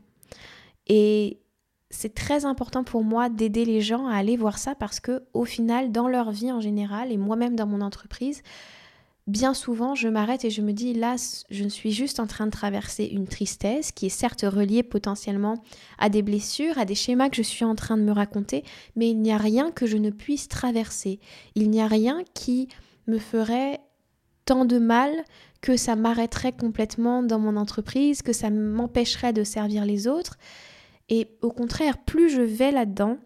Et 0.88 1.40
c'est 1.90 2.14
très 2.14 2.44
important 2.44 2.84
pour 2.84 3.04
moi 3.04 3.28
d'aider 3.28 3.64
les 3.64 3.80
gens 3.80 4.06
à 4.06 4.14
aller 4.14 4.36
voir 4.36 4.58
ça 4.58 4.74
parce 4.74 5.00
que 5.00 5.22
au 5.32 5.44
final 5.44 5.90
dans 5.90 6.08
leur 6.08 6.30
vie 6.30 6.52
en 6.52 6.60
général 6.60 7.12
et 7.12 7.16
moi-même 7.16 7.56
dans 7.56 7.66
mon 7.66 7.80
entreprise 7.80 8.42
bien 9.28 9.52
souvent 9.54 9.94
je 9.94 10.08
m'arrête 10.08 10.44
et 10.44 10.50
je 10.50 10.62
me 10.62 10.72
dis 10.72 10.94
là 10.94 11.16
je 11.50 11.68
suis 11.68 11.92
juste 11.92 12.18
en 12.18 12.26
train 12.26 12.46
de 12.46 12.50
traverser 12.50 13.04
une 13.04 13.28
tristesse 13.28 13.92
qui 13.92 14.06
est 14.06 14.08
certes 14.08 14.42
reliée 14.42 14.82
potentiellement 14.82 15.62
à 15.98 16.08
des 16.08 16.22
blessures, 16.22 16.78
à 16.78 16.84
des 16.84 16.94
schémas 16.94 17.28
que 17.28 17.36
je 17.36 17.42
suis 17.42 17.64
en 17.64 17.74
train 17.74 17.96
de 17.96 18.02
me 18.02 18.12
raconter, 18.12 18.64
mais 18.96 19.10
il 19.10 19.20
n'y 19.20 19.30
a 19.30 19.36
rien 19.36 19.70
que 19.70 19.86
je 19.86 19.98
ne 19.98 20.10
puisse 20.10 20.48
traverser. 20.48 21.20
Il 21.54 21.70
n'y 21.70 21.80
a 21.80 21.86
rien 21.86 22.22
qui 22.34 22.68
me 23.06 23.18
ferait 23.18 23.80
tant 24.46 24.64
de 24.64 24.78
mal 24.78 25.12
que 25.60 25.76
ça 25.76 25.94
m'arrêterait 25.94 26.52
complètement 26.52 27.22
dans 27.22 27.38
mon 27.38 27.56
entreprise, 27.56 28.22
que 28.22 28.32
ça 28.32 28.48
m'empêcherait 28.48 29.34
de 29.34 29.44
servir 29.44 29.84
les 29.84 30.08
autres. 30.08 30.38
Et 31.10 31.36
au 31.42 31.50
contraire, 31.50 31.98
plus 31.98 32.30
je 32.30 32.40
vais 32.40 32.70
là-dedans, 32.70 33.18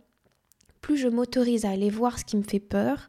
plus 0.81 0.97
je 0.97 1.09
m'autorise 1.09 1.65
à 1.65 1.71
aller 1.71 1.91
voir 1.91 2.19
ce 2.19 2.25
qui 2.25 2.37
me 2.37 2.43
fait 2.43 2.61
peur, 2.61 3.09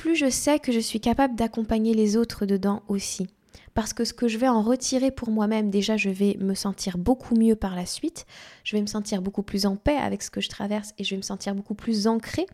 plus 0.00 0.16
je 0.16 0.30
sais 0.30 0.58
que 0.58 0.72
je 0.72 0.80
suis 0.80 0.98
capable 0.98 1.34
d'accompagner 1.34 1.92
les 1.92 2.16
autres 2.16 2.46
dedans 2.46 2.82
aussi. 2.88 3.26
Parce 3.74 3.92
que 3.92 4.06
ce 4.06 4.14
que 4.14 4.28
je 4.28 4.38
vais 4.38 4.48
en 4.48 4.62
retirer 4.62 5.10
pour 5.10 5.30
moi-même, 5.30 5.68
déjà, 5.68 5.98
je 5.98 6.08
vais 6.08 6.38
me 6.40 6.54
sentir 6.54 6.96
beaucoup 6.96 7.34
mieux 7.34 7.54
par 7.54 7.76
la 7.76 7.84
suite, 7.84 8.24
je 8.64 8.76
vais 8.76 8.80
me 8.80 8.86
sentir 8.86 9.20
beaucoup 9.20 9.42
plus 9.42 9.66
en 9.66 9.76
paix 9.76 9.98
avec 9.98 10.22
ce 10.22 10.30
que 10.30 10.40
je 10.40 10.48
traverse 10.48 10.94
et 10.96 11.04
je 11.04 11.10
vais 11.10 11.18
me 11.18 11.22
sentir 11.22 11.54
beaucoup 11.54 11.74
plus 11.74 12.06
ancrée. 12.06 12.46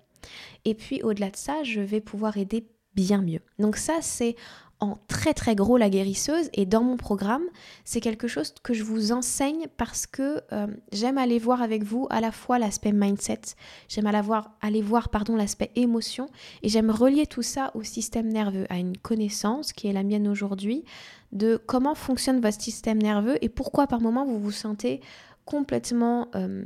Et 0.65 0.75
puis 0.75 1.03
au-delà 1.05 1.31
de 1.31 1.37
ça, 1.37 1.63
je 1.63 1.81
vais 1.81 2.01
pouvoir 2.01 2.37
aider 2.37 2.67
bien 2.97 3.23
mieux. 3.23 3.43
Donc 3.61 3.77
ça, 3.77 3.99
c'est 4.01 4.35
en 4.81 4.97
très 5.09 5.33
très 5.33 5.55
gros 5.55 5.77
la 5.77 5.89
guérisseuse. 5.89 6.51
Et 6.53 6.67
dans 6.67 6.83
mon 6.83 6.97
programme, 6.97 7.45
c'est 7.85 8.01
quelque 8.01 8.29
chose 8.29 8.55
que 8.63 8.75
je 8.75 8.83
vous 8.83 9.13
enseigne 9.13 9.67
parce 9.77 10.07
que 10.07 10.43
euh, 10.53 10.67
j'aime 10.93 11.19
aller 11.19 11.39
voir 11.39 11.63
avec 11.63 11.83
vous 11.83 12.07
à 12.11 12.21
la 12.21 12.33
fois 12.33 12.59
l'aspect 12.59 12.93
mindset, 12.93 13.41
j'aime 13.89 14.07
aller 14.07 14.21
voir, 14.21 14.51
aller 14.61 14.83
voir 14.83 15.09
l'aspect 15.37 15.71
émotion. 15.77 16.29
Et 16.63 16.69
j'aime 16.69 16.91
relier 16.91 17.27
tout 17.27 17.43
ça 17.43 17.71
au 17.75 17.83
système 17.83 18.29
nerveux, 18.29 18.67
à 18.69 18.79
une 18.79 18.97
connaissance 18.97 19.73
qui 19.73 19.89
est 19.89 19.93
la 19.93 20.03
mienne 20.03 20.29
aujourd'hui 20.29 20.85
de 21.33 21.57
comment 21.67 21.95
fonctionne 21.95 22.41
votre 22.41 22.61
système 22.61 23.03
nerveux 23.03 23.43
et 23.43 23.49
pourquoi 23.49 23.87
par 23.87 24.01
moment 24.01 24.25
vous 24.25 24.39
vous 24.39 24.53
sentez 24.53 25.01
complètement 25.45 26.29
euh, 26.35 26.65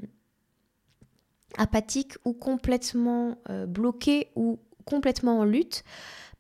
apathique 1.57 2.15
ou 2.25 2.33
complètement 2.33 3.39
euh, 3.49 3.67
bloqué 3.67 4.29
ou 4.37 4.59
complètement 4.85 5.41
en 5.41 5.45
lutte 5.45 5.85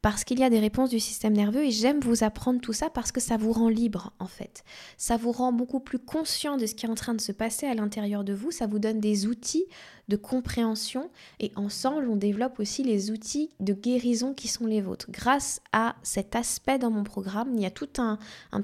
parce 0.03 0.25
qu'il 0.25 0.39
y 0.39 0.45
a 0.45 0.51
des 0.51 0.59
réponses 0.59 0.91
du 0.91 1.01
système 1.01 1.35
nerveux 1.35 1.65
et 1.65 1.71
j'aime 1.71 2.01
vous 2.01 2.25
apprendre 2.25 2.61
tout 2.61 2.73
ça 2.73 2.91
parce 2.91 3.13
que 3.13 3.21
ça 3.21 3.37
vous 3.37 3.53
rend 3.53 3.69
libre 3.69 4.13
en 4.19 4.27
fait. 4.27 4.65
Ça 4.97 5.17
vous 5.17 5.33
rend 5.33 5.53
beaucoup 5.53 5.81
plus 5.81 5.99
conscient 5.99 6.57
de 6.57 6.67
ce 6.67 6.75
qui 6.75 6.87
est 6.87 6.89
en 6.89 6.95
train 6.95 7.15
de 7.15 7.21
se 7.21 7.33
passer 7.33 7.67
à 7.67 7.75
l'intérieur 7.75 8.25
de 8.25 8.33
vous, 8.33 8.51
ça 8.51 8.67
vous 8.67 8.79
donne 8.79 9.01
des 9.01 9.27
outils 9.27 9.67
de 10.11 10.17
compréhension 10.17 11.09
et 11.39 11.53
ensemble 11.57 12.09
on 12.11 12.17
développe 12.17 12.59
aussi 12.59 12.83
les 12.83 13.11
outils 13.11 13.49
de 13.61 13.73
guérison 13.73 14.35
qui 14.35 14.49
sont 14.49 14.67
les 14.67 14.83
vôtres. 14.83 15.07
Grâce 15.09 15.63
à 15.73 15.95
cet 16.03 16.37
aspect 16.37 16.79
dans 16.79 16.91
mon 16.91 17.05
programme, 17.05 17.53
il 17.55 17.63
y 17.63 17.67
a 17.67 17.71
tout 17.71 17.89
un, 17.99 18.19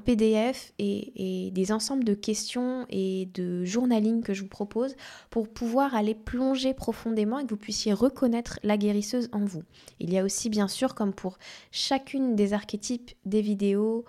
PDF 0.05 0.73
et, 0.77 1.49
des 1.53 1.71
ensembles 1.71 2.03
de 2.03 2.13
questions 2.13 2.85
et 2.89 3.29
de 3.33 3.63
journaling 3.63 4.21
que 4.21 4.33
je 4.33 4.43
vous 4.43 4.49
propose 4.49 4.95
pour 5.29 5.47
pouvoir 5.47 5.95
aller 5.95 6.13
plonger 6.13 6.73
profondément 6.73 7.39
et 7.39 7.45
que 7.45 7.51
vous 7.51 7.57
puissiez 7.57 7.93
reconnaître 7.93 8.59
la 8.63 8.77
guérisseuse 8.77 9.29
en 9.31 9.45
vous. 9.45 9.63
Il 9.99 10.13
y 10.13 10.19
a 10.19 10.23
aussi 10.23 10.49
bien 10.49 10.67
sûr 10.67 10.93
comme 10.93 11.13
pour 11.13 11.39
chacune 11.71 12.35
des 12.35 12.53
archétypes 12.53 13.11
des 13.25 13.41
vidéos, 13.41 14.03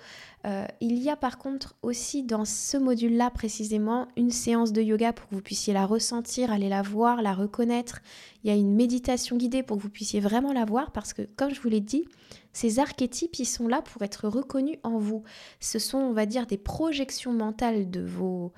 euh, 0.47 0.67
il 0.81 0.99
y 0.99 1.11
a 1.11 1.17
par 1.17 1.39
contre 1.39 1.77
aussi 1.83 2.23
dans 2.23 2.45
ce 2.45 2.77
module-là 2.77 3.31
précisément 3.31 4.07
une 4.17 4.31
séance 4.31 4.73
de 4.73 4.81
yoga 4.81 5.13
pour 5.13 5.29
que 5.29 5.35
vous 5.35 5.43
puissiez 5.43 5.75
la 5.75 5.85
ressentir, 5.85 6.53
aller 6.53 6.69
la 6.69 6.83
voir, 6.83 7.23
la 7.23 7.35
reconnaître. 7.35 8.01
Il 8.43 8.51
y 8.51 8.53
a 8.53 8.57
une 8.57 8.75
méditation 8.75 9.37
guidée 9.37 9.63
pour 9.63 9.77
que 9.77 9.83
vous 9.83 9.91
puissiez 9.91 10.21
vraiment 10.21 10.53
la 10.53 10.65
voir 10.65 10.93
parce 10.93 11.13
que 11.13 11.23
comme 11.37 11.53
je 11.53 11.61
vous 11.61 11.69
l'ai 11.69 11.81
dit, 11.81 12.05
ces 12.53 12.79
archétypes, 12.79 13.39
ils 13.39 13.47
sont 13.47 13.69
là 13.69 13.83
pour 13.83 14.03
être 14.03 14.29
reconnus 14.29 14.79
en 14.85 14.99
vous. 14.99 15.25
Ce 15.61 15.79
sont, 15.79 15.99
on 15.99 16.13
va 16.13 16.27
dire, 16.27 16.47
des 16.47 16.59
projections 16.59 17.33
mentales 17.33 17.91
de 17.91 18.01
vos, 18.01 18.53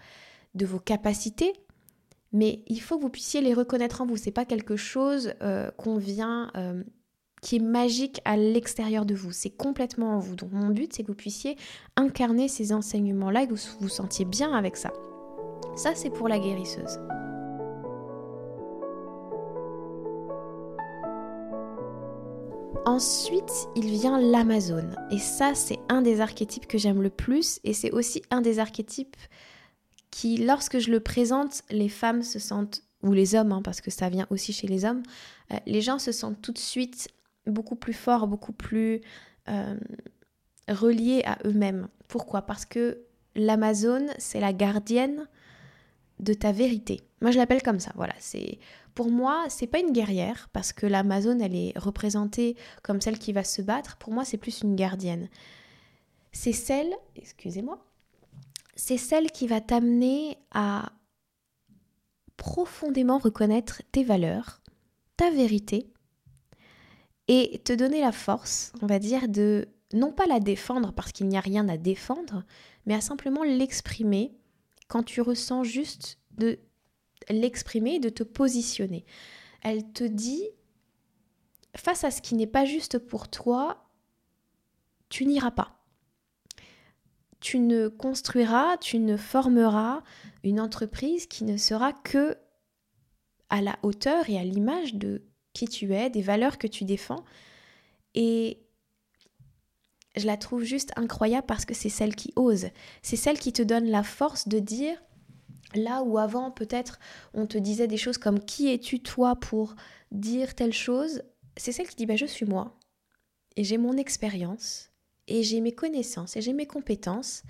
de 0.55 0.67
vos 0.67 0.79
capacités, 0.79 1.55
mais 2.33 2.63
il 2.67 2.81
faut 2.81 2.97
que 2.97 3.03
vous 3.03 3.11
puissiez 3.11 3.41
les 3.41 3.55
reconnaître 3.55 4.03
en 4.03 4.07
vous. 4.07 4.17
C'est 4.17 4.31
pas 4.31 4.45
quelque 4.45 4.77
chose 4.77 5.33
euh, 5.43 5.71
qu'on 5.73 5.97
vient 5.97 6.51
euh, 6.57 6.85
qui 7.41 7.57
est 7.57 7.61
magique 7.61 8.21
à 8.25 8.37
l'extérieur 8.37 9.07
de 9.07 9.15
vous. 9.15 9.33
C'est 9.33 9.51
complètement 9.51 10.17
en 10.17 10.19
vous. 10.19 10.37
Donc 10.37 10.53
mon 10.53 10.69
but, 10.69 10.93
c'est 10.93 11.03
que 11.03 11.09
vous 11.09 11.15
puissiez 11.15 11.57
incarner 11.97 12.49
ces 12.49 12.73
enseignements-là 12.73 13.43
et 13.43 13.47
que 13.49 13.55
vous 13.55 13.61
vous 13.81 13.89
sentiez 13.89 14.25
bien 14.25 14.53
avec 14.53 14.77
ça. 14.77 14.93
Ça, 15.77 15.95
c'est 15.95 16.11
pour 16.11 16.29
la 16.29 16.39
guérisseuse. 16.39 16.99
Ensuite, 22.87 23.69
il 23.77 23.87
vient 23.91 24.19
l'Amazone. 24.19 24.97
Et 25.11 25.19
ça, 25.19 25.55
c'est 25.55 25.79
un 25.89 26.03
des 26.03 26.21
archétypes 26.21 26.67
que 26.67 26.79
j'aime 26.79 27.03
le 27.03 27.11
plus. 27.11 27.61
Et 27.63 27.73
c'est 27.73 27.93
aussi 27.93 28.23
un 28.31 28.41
des 28.41 28.59
archétypes 28.59 29.17
qui, 30.11 30.39
lorsque 30.39 30.79
je 30.79 30.91
le 30.91 31.01
présente, 31.01 31.63
les 31.71 31.89
femmes 31.89 32.23
se 32.23 32.39
sentent, 32.39 32.83
ou 33.03 33.13
les 33.13 33.35
hommes, 33.35 33.53
hein, 33.53 33.63
parce 33.63 33.81
que 33.81 33.91
ça 33.91 34.09
vient 34.09 34.27
aussi 34.31 34.53
chez 34.53 34.67
les 34.67 34.85
hommes, 34.85 35.03
euh, 35.53 35.57
les 35.67 35.81
gens 35.83 35.99
se 35.99 36.11
sentent 36.11 36.41
tout 36.43 36.53
de 36.53 36.59
suite 36.59 37.09
beaucoup 37.51 37.77
plus 37.77 37.93
fort, 37.93 38.27
beaucoup 38.27 38.53
plus 38.53 39.01
euh, 39.49 39.77
reliés 40.69 41.23
à 41.25 41.39
eux-mêmes. 41.45 41.89
Pourquoi? 42.09 42.43
Parce 42.43 42.65
que 42.65 43.03
l'Amazone, 43.35 44.09
c'est 44.19 44.41
la 44.41 44.53
gardienne 44.53 45.29
de 46.19 46.35
ta 46.35 46.53
vérité. 46.53 47.01
Moi, 47.21 47.31
je 47.31 47.39
l'appelle 47.39 47.63
comme 47.63 47.81
ça. 47.81 47.93
Voilà, 47.95 48.15
c'est 48.19 48.59
pour 48.95 49.11
moi, 49.11 49.47
c'est 49.49 49.67
pas 49.67 49.79
une 49.79 49.93
guerrière 49.93 50.49
parce 50.53 50.73
que 50.73 50.87
l'Amazone, 50.87 51.41
elle 51.41 51.55
est 51.55 51.79
représentée 51.79 52.57
comme 52.83 53.01
celle 53.01 53.19
qui 53.19 53.33
va 53.33 53.45
se 53.45 53.63
battre. 53.63 53.97
Pour 53.97 54.13
moi, 54.13 54.25
c'est 54.25 54.37
plus 54.37 54.63
une 54.63 54.77
gardienne. 54.77 55.29
C'est 56.33 56.53
celle, 56.53 56.93
excusez-moi, 57.17 57.85
c'est 58.77 58.99
celle 58.99 59.31
qui 59.31 59.47
va 59.47 59.61
t'amener 59.61 60.39
à 60.53 60.93
profondément 62.37 63.19
reconnaître 63.19 63.83
tes 63.93 64.05
valeurs, 64.05 64.61
ta 65.17 65.31
vérité 65.31 65.93
et 67.33 67.61
te 67.61 67.73
donner 67.73 68.01
la 68.01 68.11
force, 68.11 68.73
on 68.83 68.87
va 68.87 68.99
dire, 68.99 69.29
de 69.29 69.69
non 69.93 70.11
pas 70.11 70.27
la 70.27 70.41
défendre 70.41 70.93
parce 70.93 71.13
qu'il 71.13 71.29
n'y 71.29 71.37
a 71.37 71.41
rien 71.41 71.69
à 71.69 71.77
défendre, 71.77 72.45
mais 72.87 72.95
à 72.95 73.01
simplement 73.01 73.45
l'exprimer 73.45 74.37
quand 74.89 75.05
tu 75.05 75.21
ressens 75.21 75.63
juste 75.63 76.19
de 76.33 76.59
l'exprimer, 77.29 78.01
de 78.01 78.09
te 78.09 78.25
positionner. 78.25 79.05
Elle 79.63 79.93
te 79.93 80.03
dit, 80.03 80.43
face 81.77 82.03
à 82.03 82.11
ce 82.11 82.21
qui 82.21 82.35
n'est 82.35 82.49
pas 82.49 82.65
juste 82.65 82.99
pour 82.99 83.29
toi, 83.29 83.89
tu 85.09 85.25
n'iras 85.25 85.53
pas. 85.53 85.79
Tu 87.39 87.61
ne 87.61 87.87
construiras, 87.87 88.77
tu 88.79 88.99
ne 88.99 89.17
formeras 89.17 90.03
une 90.43 90.59
entreprise 90.59 91.29
qui 91.29 91.45
ne 91.45 91.57
sera 91.57 91.93
que 91.93 92.37
à 93.51 93.63
la 93.63 93.79
hauteur 93.85 94.29
et 94.29 94.37
à 94.37 94.43
l'image 94.43 94.95
de 94.97 95.30
qui 95.53 95.67
tu 95.67 95.95
es, 95.95 96.11
des 96.11 96.23
valeurs 96.23 96.59
que 96.59 96.67
tu 96.67 96.85
défends. 96.85 97.25
Et 98.15 98.59
je 100.17 100.27
la 100.27 100.37
trouve 100.37 100.65
juste 100.65 100.93
incroyable 100.97 101.47
parce 101.47 101.65
que 101.65 101.75
c'est 101.75 101.89
celle 101.89 102.15
qui 102.15 102.33
ose. 102.37 102.69
C'est 103.03 103.17
celle 103.17 103.39
qui 103.39 103.53
te 103.53 103.63
donne 103.63 103.87
la 103.87 104.03
force 104.03 104.49
de 104.49 104.59
dire, 104.59 105.01
là 105.75 106.03
où 106.03 106.19
avant 106.19 106.51
peut-être 106.51 106.99
on 107.35 107.47
te 107.47 107.59
disait 107.59 107.87
des 107.87 107.97
choses 107.97 108.19
comme 108.19 108.41
qui 108.41 108.73
es-tu 108.73 109.01
toi 109.01 109.37
pour 109.37 109.77
dire 110.11 110.55
telle 110.55 110.73
chose, 110.73 111.23
c'est 111.57 111.73
celle 111.73 111.89
qui 111.89 111.97
dit 111.97 112.07
bah, 112.07 112.17
je 112.17 112.27
suis 112.27 112.47
moi. 112.47 112.77
Et 113.57 113.65
j'ai 113.65 113.79
mon 113.79 113.97
expérience, 113.97 114.91
et 115.27 115.43
j'ai 115.43 115.61
mes 115.61 115.73
connaissances, 115.73 116.37
et 116.37 116.41
j'ai 116.41 116.53
mes 116.53 116.67
compétences, 116.67 117.43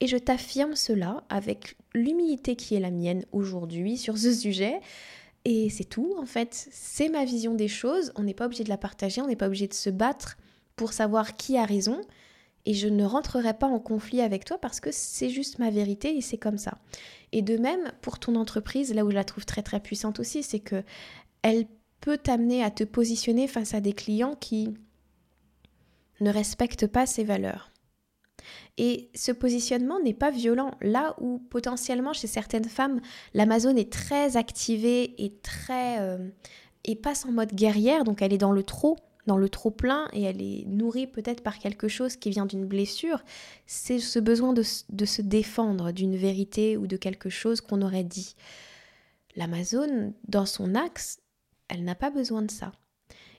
et 0.00 0.06
je 0.06 0.16
t'affirme 0.16 0.76
cela 0.76 1.24
avec 1.28 1.76
l'humilité 1.94 2.56
qui 2.56 2.74
est 2.74 2.80
la 2.80 2.90
mienne 2.90 3.24
aujourd'hui 3.32 3.96
sur 3.96 4.16
ce 4.16 4.32
sujet, 4.32 4.80
Et 5.50 5.70
c'est 5.70 5.88
tout, 5.88 6.14
en 6.18 6.26
fait. 6.26 6.68
C'est 6.70 7.08
ma 7.08 7.24
vision 7.24 7.54
des 7.54 7.68
choses. 7.68 8.12
On 8.16 8.22
n'est 8.22 8.34
pas 8.34 8.44
obligé 8.44 8.64
de 8.64 8.68
la 8.68 8.76
partager, 8.76 9.22
on 9.22 9.26
n'est 9.26 9.34
pas 9.34 9.46
obligé 9.46 9.66
de 9.66 9.72
se 9.72 9.88
battre 9.88 10.36
pour 10.76 10.92
savoir 10.92 11.36
qui 11.36 11.56
a 11.56 11.64
raison. 11.64 12.02
Et 12.66 12.74
je 12.74 12.86
ne 12.86 13.02
rentrerai 13.02 13.54
pas 13.54 13.66
en 13.66 13.80
conflit 13.80 14.20
avec 14.20 14.44
toi 14.44 14.58
parce 14.58 14.78
que 14.78 14.90
c'est 14.92 15.30
juste 15.30 15.58
ma 15.58 15.70
vérité 15.70 16.14
et 16.14 16.20
c'est 16.20 16.36
comme 16.36 16.58
ça. 16.58 16.76
Et 17.32 17.40
de 17.40 17.56
même, 17.56 17.90
pour 18.02 18.18
ton 18.18 18.34
entreprise, 18.34 18.92
là 18.92 19.06
où 19.06 19.10
je 19.10 19.14
la 19.14 19.24
trouve 19.24 19.46
très 19.46 19.62
très 19.62 19.80
puissante 19.80 20.20
aussi, 20.20 20.42
c'est 20.42 20.60
que 20.60 20.82
elle 21.40 21.66
peut 22.02 22.18
t'amener 22.18 22.62
à 22.62 22.70
te 22.70 22.84
positionner 22.84 23.48
face 23.48 23.72
à 23.72 23.80
des 23.80 23.94
clients 23.94 24.34
qui 24.38 24.74
ne 26.20 26.30
respectent 26.30 26.88
pas 26.88 27.06
ses 27.06 27.24
valeurs. 27.24 27.70
Et 28.76 29.10
ce 29.14 29.32
positionnement 29.32 30.00
n'est 30.00 30.14
pas 30.14 30.30
violent. 30.30 30.72
Là 30.80 31.14
où 31.20 31.38
potentiellement 31.50 32.12
chez 32.12 32.26
certaines 32.26 32.68
femmes, 32.68 33.00
l'Amazon 33.34 33.76
est 33.76 33.92
très 33.92 34.36
activée 34.36 35.14
et 35.22 35.34
très 35.42 36.00
euh, 36.00 36.28
et 36.84 36.96
passe 36.96 37.26
en 37.26 37.32
mode 37.32 37.54
guerrière, 37.54 38.04
donc 38.04 38.22
elle 38.22 38.32
est 38.32 38.38
dans 38.38 38.52
le 38.52 38.62
trop, 38.62 38.96
dans 39.26 39.36
le 39.36 39.48
trop 39.48 39.70
plein 39.70 40.08
et 40.12 40.22
elle 40.22 40.40
est 40.40 40.64
nourrie 40.66 41.06
peut-être 41.06 41.42
par 41.42 41.58
quelque 41.58 41.88
chose 41.88 42.16
qui 42.16 42.30
vient 42.30 42.46
d'une 42.46 42.64
blessure. 42.64 43.22
C'est 43.66 43.98
ce 43.98 44.18
besoin 44.18 44.52
de, 44.52 44.62
de 44.88 45.04
se 45.04 45.22
défendre 45.22 45.92
d'une 45.92 46.16
vérité 46.16 46.76
ou 46.76 46.86
de 46.86 46.96
quelque 46.96 47.30
chose 47.30 47.60
qu'on 47.60 47.82
aurait 47.82 48.04
dit. 48.04 48.34
L'Amazon, 49.36 50.14
dans 50.26 50.46
son 50.46 50.74
axe, 50.74 51.20
elle 51.68 51.84
n'a 51.84 51.94
pas 51.94 52.10
besoin 52.10 52.42
de 52.42 52.50
ça. 52.50 52.72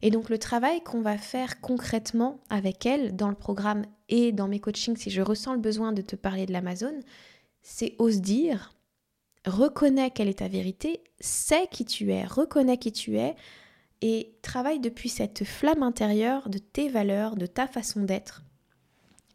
Et 0.01 0.12
donc 0.12 0.29
le 0.29 0.38
travail 0.38 0.82
qu'on 0.82 1.01
va 1.01 1.18
faire 1.18 1.60
concrètement 1.62 2.39
avec 2.50 2.86
elle 2.86 3.15
dans 3.15 3.29
le 3.29 3.36
programme 3.36 3.86
et 4.08 4.32
dans 4.32 4.48
mes 4.48 4.60
coachings, 4.60 4.96
si 4.96 5.10
je 5.10 5.22
ressens 5.22 5.53
le 5.53 5.60
besoin 5.60 5.91
de 5.91 6.01
te 6.01 6.15
parler 6.15 6.46
de 6.46 6.53
l'Amazon, 6.53 6.98
c'est 7.62 7.96
ose 8.00 8.22
dire, 8.22 8.74
reconnais 9.46 10.12
quelle 10.12 10.29
est 10.29 10.39
ta 10.39 10.48
vérité, 10.48 11.03
sais 11.20 11.68
qui 11.70 11.86
tu 11.86 12.12
es, 12.12 12.25
reconnais 12.25 12.77
qui 12.77 12.91
tu 12.91 13.18
es 13.18 13.36
et 14.01 14.34
travaille 14.41 14.79
depuis 14.79 15.10
cette 15.10 15.44
flamme 15.44 15.84
intérieure 15.84 16.50
de 16.50 16.58
tes 16.58 16.88
valeurs, 16.88 17.36
de 17.36 17.46
ta 17.46 17.68
façon 17.68 18.01
d'être. 18.01 18.44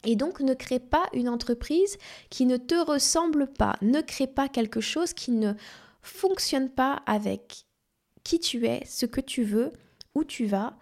Et 0.04 0.16
donc 0.16 0.40
ne 0.40 0.54
crée 0.54 0.80
pas 0.80 1.06
une 1.12 1.28
entreprise 1.28 1.98
qui 2.30 2.46
ne 2.46 2.56
te 2.56 2.74
ressemble 2.74 3.46
pas, 3.46 3.76
ne 3.82 4.00
crée 4.00 4.26
pas 4.26 4.48
quelque 4.48 4.80
chose 4.80 5.12
qui 5.12 5.30
ne 5.30 5.52
fonctionne 6.02 6.70
pas 6.70 7.02
avec 7.06 7.64
qui 8.22 8.40
tu 8.40 8.66
es, 8.66 8.82
ce 8.86 9.06
que 9.06 9.20
tu 9.20 9.44
veux, 9.44 9.72
où 10.14 10.24
tu 10.24 10.46
vas, 10.46 10.76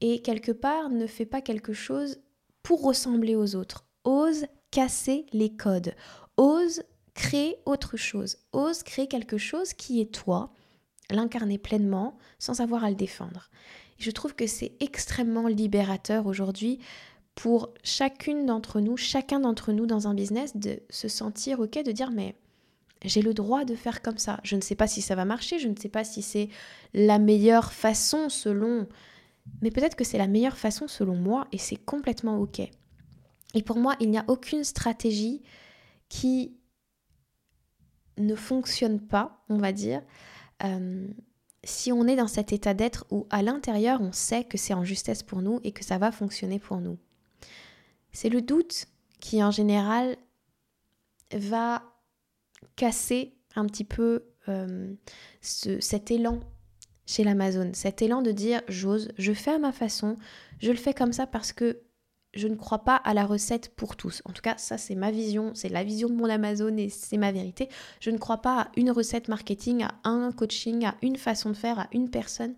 et 0.00 0.22
quelque 0.22 0.52
part 0.52 0.90
ne 0.90 1.06
fais 1.06 1.26
pas 1.26 1.40
quelque 1.40 1.72
chose 1.72 2.20
pour 2.62 2.82
ressembler 2.82 3.34
aux 3.34 3.56
autres. 3.56 3.84
Ose 4.04 4.46
casser 4.70 5.26
les 5.32 5.54
codes. 5.54 5.94
Ose 6.36 6.82
créer 7.14 7.56
autre 7.66 7.96
chose. 7.96 8.38
Ose 8.52 8.82
créer 8.82 9.08
quelque 9.08 9.38
chose 9.38 9.72
qui 9.72 10.00
est 10.00 10.14
toi, 10.14 10.52
l'incarner 11.10 11.58
pleinement 11.58 12.16
sans 12.38 12.60
avoir 12.60 12.84
à 12.84 12.90
le 12.90 12.96
défendre. 12.96 13.50
je 13.98 14.10
trouve 14.12 14.34
que 14.34 14.46
c'est 14.46 14.76
extrêmement 14.80 15.48
libérateur 15.48 16.26
aujourd'hui 16.26 16.78
pour 17.34 17.70
chacune 17.82 18.46
d'entre 18.46 18.80
nous, 18.80 18.96
chacun 18.96 19.40
d'entre 19.40 19.72
nous 19.72 19.86
dans 19.86 20.06
un 20.06 20.14
business, 20.14 20.56
de 20.56 20.80
se 20.90 21.08
sentir 21.08 21.60
ok, 21.60 21.82
de 21.84 21.92
dire 21.92 22.10
mais 22.10 22.36
j'ai 23.04 23.22
le 23.22 23.34
droit 23.34 23.64
de 23.64 23.74
faire 23.74 24.02
comme 24.02 24.18
ça. 24.18 24.40
Je 24.42 24.56
ne 24.56 24.60
sais 24.60 24.74
pas 24.74 24.86
si 24.86 25.02
ça 25.02 25.14
va 25.14 25.24
marcher, 25.24 25.58
je 25.58 25.68
ne 25.68 25.76
sais 25.76 25.88
pas 25.88 26.04
si 26.04 26.22
c'est 26.22 26.48
la 26.94 27.18
meilleure 27.18 27.72
façon 27.72 28.28
selon... 28.28 28.88
Mais 29.62 29.70
peut-être 29.70 29.96
que 29.96 30.04
c'est 30.04 30.18
la 30.18 30.26
meilleure 30.26 30.58
façon 30.58 30.88
selon 30.88 31.16
moi 31.16 31.46
et 31.52 31.58
c'est 31.58 31.76
complètement 31.76 32.38
OK. 32.38 32.60
Et 33.54 33.62
pour 33.62 33.78
moi, 33.78 33.96
il 34.00 34.10
n'y 34.10 34.18
a 34.18 34.24
aucune 34.28 34.64
stratégie 34.64 35.42
qui 36.08 36.58
ne 38.18 38.34
fonctionne 38.34 39.00
pas, 39.00 39.42
on 39.48 39.56
va 39.58 39.72
dire, 39.72 40.02
euh, 40.64 41.06
si 41.64 41.92
on 41.92 42.06
est 42.06 42.16
dans 42.16 42.28
cet 42.28 42.52
état 42.52 42.74
d'être 42.74 43.06
où 43.10 43.26
à 43.30 43.42
l'intérieur, 43.42 44.00
on 44.00 44.12
sait 44.12 44.44
que 44.44 44.58
c'est 44.58 44.74
en 44.74 44.84
justesse 44.84 45.22
pour 45.22 45.40
nous 45.40 45.60
et 45.64 45.72
que 45.72 45.84
ça 45.84 45.98
va 45.98 46.12
fonctionner 46.12 46.58
pour 46.58 46.78
nous. 46.78 46.98
C'est 48.12 48.28
le 48.28 48.42
doute 48.42 48.86
qui, 49.20 49.42
en 49.42 49.50
général, 49.50 50.16
va 51.32 51.82
casser 52.76 53.34
un 53.56 53.66
petit 53.66 53.84
peu 53.84 54.24
euh, 54.48 54.94
cet 55.40 56.10
élan 56.10 56.40
chez 57.06 57.24
l'Amazon, 57.24 57.70
cet 57.72 58.02
élan 58.02 58.22
de 58.22 58.32
dire 58.32 58.60
j'ose, 58.68 59.10
je 59.16 59.32
fais 59.32 59.52
à 59.52 59.58
ma 59.58 59.72
façon, 59.72 60.16
je 60.60 60.70
le 60.70 60.76
fais 60.76 60.94
comme 60.94 61.12
ça 61.12 61.26
parce 61.26 61.52
que 61.52 61.80
je 62.34 62.46
ne 62.46 62.56
crois 62.56 62.84
pas 62.84 62.96
à 62.96 63.14
la 63.14 63.24
recette 63.24 63.74
pour 63.74 63.96
tous. 63.96 64.20
En 64.26 64.32
tout 64.32 64.42
cas, 64.42 64.56
ça 64.58 64.76
c'est 64.76 64.94
ma 64.94 65.10
vision, 65.10 65.52
c'est 65.54 65.70
la 65.70 65.84
vision 65.84 66.08
de 66.08 66.14
mon 66.14 66.28
Amazon 66.28 66.76
et 66.76 66.90
c'est 66.90 67.16
ma 67.16 67.32
vérité. 67.32 67.68
Je 68.00 68.10
ne 68.10 68.18
crois 68.18 68.38
pas 68.38 68.60
à 68.60 68.68
une 68.76 68.90
recette 68.90 69.28
marketing, 69.28 69.84
à 69.84 69.94
un 70.04 70.30
coaching, 70.32 70.84
à 70.84 70.94
une 71.00 71.16
façon 71.16 71.50
de 71.50 71.56
faire, 71.56 71.78
à 71.78 71.88
une 71.92 72.10
personne 72.10 72.54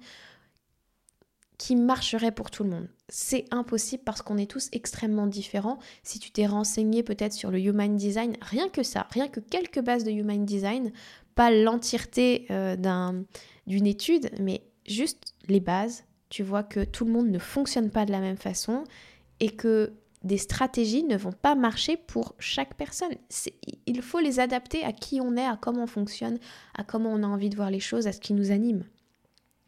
qui 1.61 1.77
marcherait 1.77 2.33
pour 2.33 2.51
tout 2.51 2.65
le 2.65 2.71
monde. 2.71 2.89
C'est 3.11 3.45
impossible 3.51 4.03
parce 4.03 4.23
qu'on 4.23 4.39
est 4.39 4.51
tous 4.51 4.71
extrêmement 4.73 5.27
différents. 5.27 5.79
Si 6.03 6.19
tu 6.19 6.31
t'es 6.31 6.47
renseigné 6.47 7.03
peut-être 7.03 7.35
sur 7.35 7.51
le 7.51 7.61
Human 7.61 7.97
Design, 7.97 8.39
rien 8.41 8.71
que 8.71 8.83
ça, 8.83 9.07
rien 9.11 9.29
que 9.29 9.41
quelques 9.41 9.83
bases 9.83 10.03
de 10.03 10.11
Human 10.11 10.47
Design, 10.47 10.91
pas 11.35 11.51
l'entièreté 11.51 12.47
euh, 12.51 12.77
d'une 13.67 13.87
étude, 13.87 14.31
mais 14.41 14.63
juste 14.87 15.35
les 15.49 15.61
bases, 15.61 16.05
tu 16.31 16.43
vois 16.43 16.63
que 16.63 16.83
tout 16.83 17.05
le 17.05 17.13
monde 17.13 17.29
ne 17.29 17.39
fonctionne 17.39 17.91
pas 17.91 18.07
de 18.07 18.13
la 18.13 18.21
même 18.21 18.39
façon 18.39 18.85
et 19.39 19.51
que 19.51 19.93
des 20.25 20.39
stratégies 20.39 21.05
ne 21.05 21.19
vont 21.19 21.33
pas 21.33 21.57
marcher 21.57 21.99
pour 21.99 22.37
chaque 22.39 22.73
personne. 22.73 23.13
Il 23.85 24.01
faut 24.01 24.21
les 24.21 24.41
adapter 24.41 24.83
à 24.83 24.93
qui 24.93 25.21
on 25.21 25.37
est, 25.37 25.47
à 25.47 25.59
comment 25.61 25.83
on 25.83 25.87
fonctionne, 25.87 26.39
à 26.75 26.85
comment 26.85 27.13
on 27.13 27.23
a 27.23 27.27
envie 27.27 27.51
de 27.51 27.57
voir 27.57 27.71
les 27.71 27.81
choses, 27.81 28.07
à 28.07 28.13
ce 28.13 28.21
qui 28.21 28.33
nous 28.33 28.51
anime. 28.51 28.85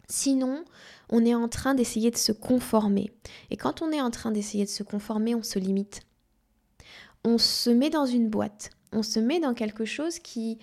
Sinon, 0.08 0.64
on 1.08 1.24
est 1.24 1.34
en 1.34 1.48
train 1.48 1.74
d'essayer 1.74 2.10
de 2.10 2.16
se 2.16 2.32
conformer. 2.32 3.12
Et 3.50 3.56
quand 3.56 3.82
on 3.82 3.92
est 3.92 4.00
en 4.00 4.10
train 4.10 4.30
d'essayer 4.30 4.64
de 4.64 4.70
se 4.70 4.82
conformer, 4.82 5.34
on 5.34 5.42
se 5.42 5.58
limite. 5.58 6.00
On 7.24 7.38
se 7.38 7.70
met 7.70 7.90
dans 7.90 8.06
une 8.06 8.28
boîte. 8.28 8.70
On 8.92 9.02
se 9.02 9.20
met 9.20 9.40
dans 9.40 9.54
quelque 9.54 9.84
chose 9.84 10.18
qui 10.18 10.58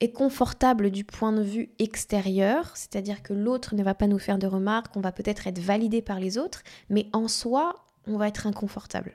est 0.00 0.12
confortable 0.12 0.90
du 0.90 1.04
point 1.04 1.32
de 1.32 1.42
vue 1.42 1.70
extérieur, 1.78 2.76
c'est-à-dire 2.76 3.22
que 3.22 3.32
l'autre 3.32 3.76
ne 3.76 3.84
va 3.84 3.94
pas 3.94 4.08
nous 4.08 4.18
faire 4.18 4.38
de 4.38 4.48
remarques, 4.48 4.96
on 4.96 5.00
va 5.00 5.12
peut-être 5.12 5.46
être 5.46 5.60
validé 5.60 6.02
par 6.02 6.18
les 6.18 6.38
autres, 6.38 6.62
mais 6.90 7.06
en 7.12 7.28
soi, 7.28 7.84
on 8.08 8.16
va 8.16 8.26
être 8.26 8.48
inconfortable. 8.48 9.14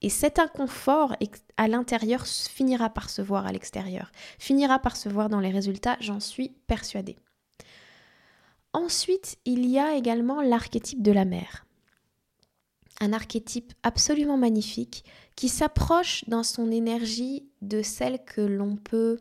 Et 0.00 0.10
cet 0.10 0.38
inconfort 0.38 1.16
à 1.56 1.66
l'intérieur 1.66 2.24
finira 2.24 2.88
par 2.88 3.10
se 3.10 3.20
voir 3.20 3.46
à 3.46 3.52
l'extérieur, 3.52 4.12
finira 4.38 4.78
par 4.78 4.96
se 4.96 5.08
voir 5.08 5.28
dans 5.28 5.40
les 5.40 5.50
résultats, 5.50 5.96
j'en 6.00 6.20
suis 6.20 6.50
persuadée. 6.68 7.16
Ensuite, 8.72 9.38
il 9.44 9.66
y 9.66 9.78
a 9.78 9.94
également 9.96 10.42
l'archétype 10.42 11.02
de 11.02 11.12
la 11.12 11.24
mère. 11.24 11.66
Un 13.00 13.12
archétype 13.12 13.72
absolument 13.82 14.36
magnifique 14.36 15.04
qui 15.36 15.48
s'approche 15.48 16.24
dans 16.28 16.42
son 16.42 16.70
énergie 16.70 17.48
de 17.62 17.82
celle 17.82 18.24
que 18.24 18.40
l'on 18.40 18.76
peut 18.76 19.20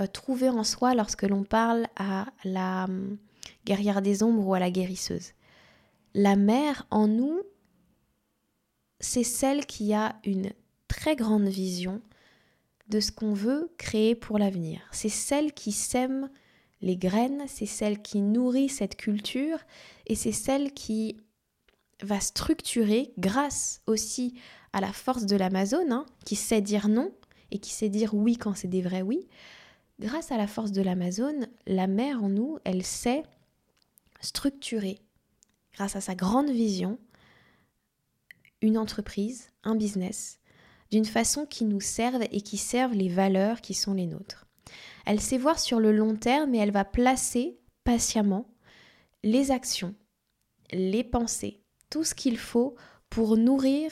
euh, 0.00 0.06
trouver 0.06 0.48
en 0.48 0.64
soi 0.64 0.94
lorsque 0.94 1.24
l'on 1.24 1.42
parle 1.42 1.86
à 1.96 2.26
la 2.44 2.84
hum, 2.84 3.18
guerrière 3.64 4.02
des 4.02 4.22
ombres 4.22 4.46
ou 4.46 4.54
à 4.54 4.60
la 4.60 4.70
guérisseuse. 4.70 5.32
La 6.14 6.36
mère 6.36 6.86
en 6.90 7.08
nous, 7.08 7.40
c'est 9.00 9.24
celle 9.24 9.66
qui 9.66 9.92
a 9.92 10.16
une 10.24 10.52
très 10.88 11.16
grande 11.16 11.48
vision 11.48 12.00
de 12.88 13.00
ce 13.00 13.12
qu'on 13.12 13.34
veut 13.34 13.70
créer 13.76 14.14
pour 14.14 14.38
l'avenir. 14.38 14.80
C'est 14.92 15.08
celle 15.08 15.52
qui 15.52 15.72
sème 15.72 16.30
les 16.80 16.96
graines, 16.96 17.44
c'est 17.48 17.66
celle 17.66 18.02
qui 18.02 18.20
nourrit 18.20 18.68
cette 18.68 18.96
culture 18.96 19.58
et 20.06 20.14
c'est 20.14 20.32
celle 20.32 20.72
qui 20.72 21.16
va 22.02 22.20
structurer 22.20 23.12
grâce 23.18 23.80
aussi 23.86 24.34
à 24.72 24.80
la 24.80 24.92
force 24.92 25.24
de 25.24 25.36
l'Amazon, 25.36 25.90
hein, 25.90 26.06
qui 26.24 26.36
sait 26.36 26.60
dire 26.60 26.88
non 26.88 27.12
et 27.50 27.58
qui 27.58 27.72
sait 27.72 27.88
dire 27.88 28.14
oui 28.14 28.36
quand 28.36 28.54
c'est 28.54 28.68
des 28.68 28.82
vrais 28.82 29.02
oui. 29.02 29.26
Grâce 29.98 30.30
à 30.30 30.36
la 30.36 30.46
force 30.46 30.72
de 30.72 30.82
l'Amazon, 30.82 31.46
la 31.66 31.86
mère 31.86 32.22
en 32.22 32.28
nous, 32.28 32.58
elle 32.64 32.84
sait 32.84 33.22
structurer, 34.20 34.98
grâce 35.72 35.96
à 35.96 36.02
sa 36.02 36.14
grande 36.14 36.50
vision, 36.50 36.98
une 38.60 38.76
entreprise, 38.76 39.48
un 39.64 39.74
business, 39.74 40.38
d'une 40.90 41.04
façon 41.04 41.46
qui 41.46 41.64
nous 41.64 41.80
serve 41.80 42.22
et 42.30 42.42
qui 42.42 42.58
serve 42.58 42.92
les 42.92 43.08
valeurs 43.08 43.60
qui 43.60 43.74
sont 43.74 43.94
les 43.94 44.06
nôtres. 44.06 44.45
Elle 45.04 45.20
sait 45.20 45.38
voir 45.38 45.58
sur 45.58 45.80
le 45.80 45.92
long 45.92 46.16
terme 46.16 46.54
et 46.54 46.58
elle 46.58 46.72
va 46.72 46.84
placer 46.84 47.58
patiemment 47.84 48.48
les 49.22 49.50
actions, 49.50 49.94
les 50.72 51.04
pensées, 51.04 51.62
tout 51.90 52.04
ce 52.04 52.14
qu'il 52.14 52.38
faut 52.38 52.76
pour 53.08 53.36
nourrir 53.36 53.90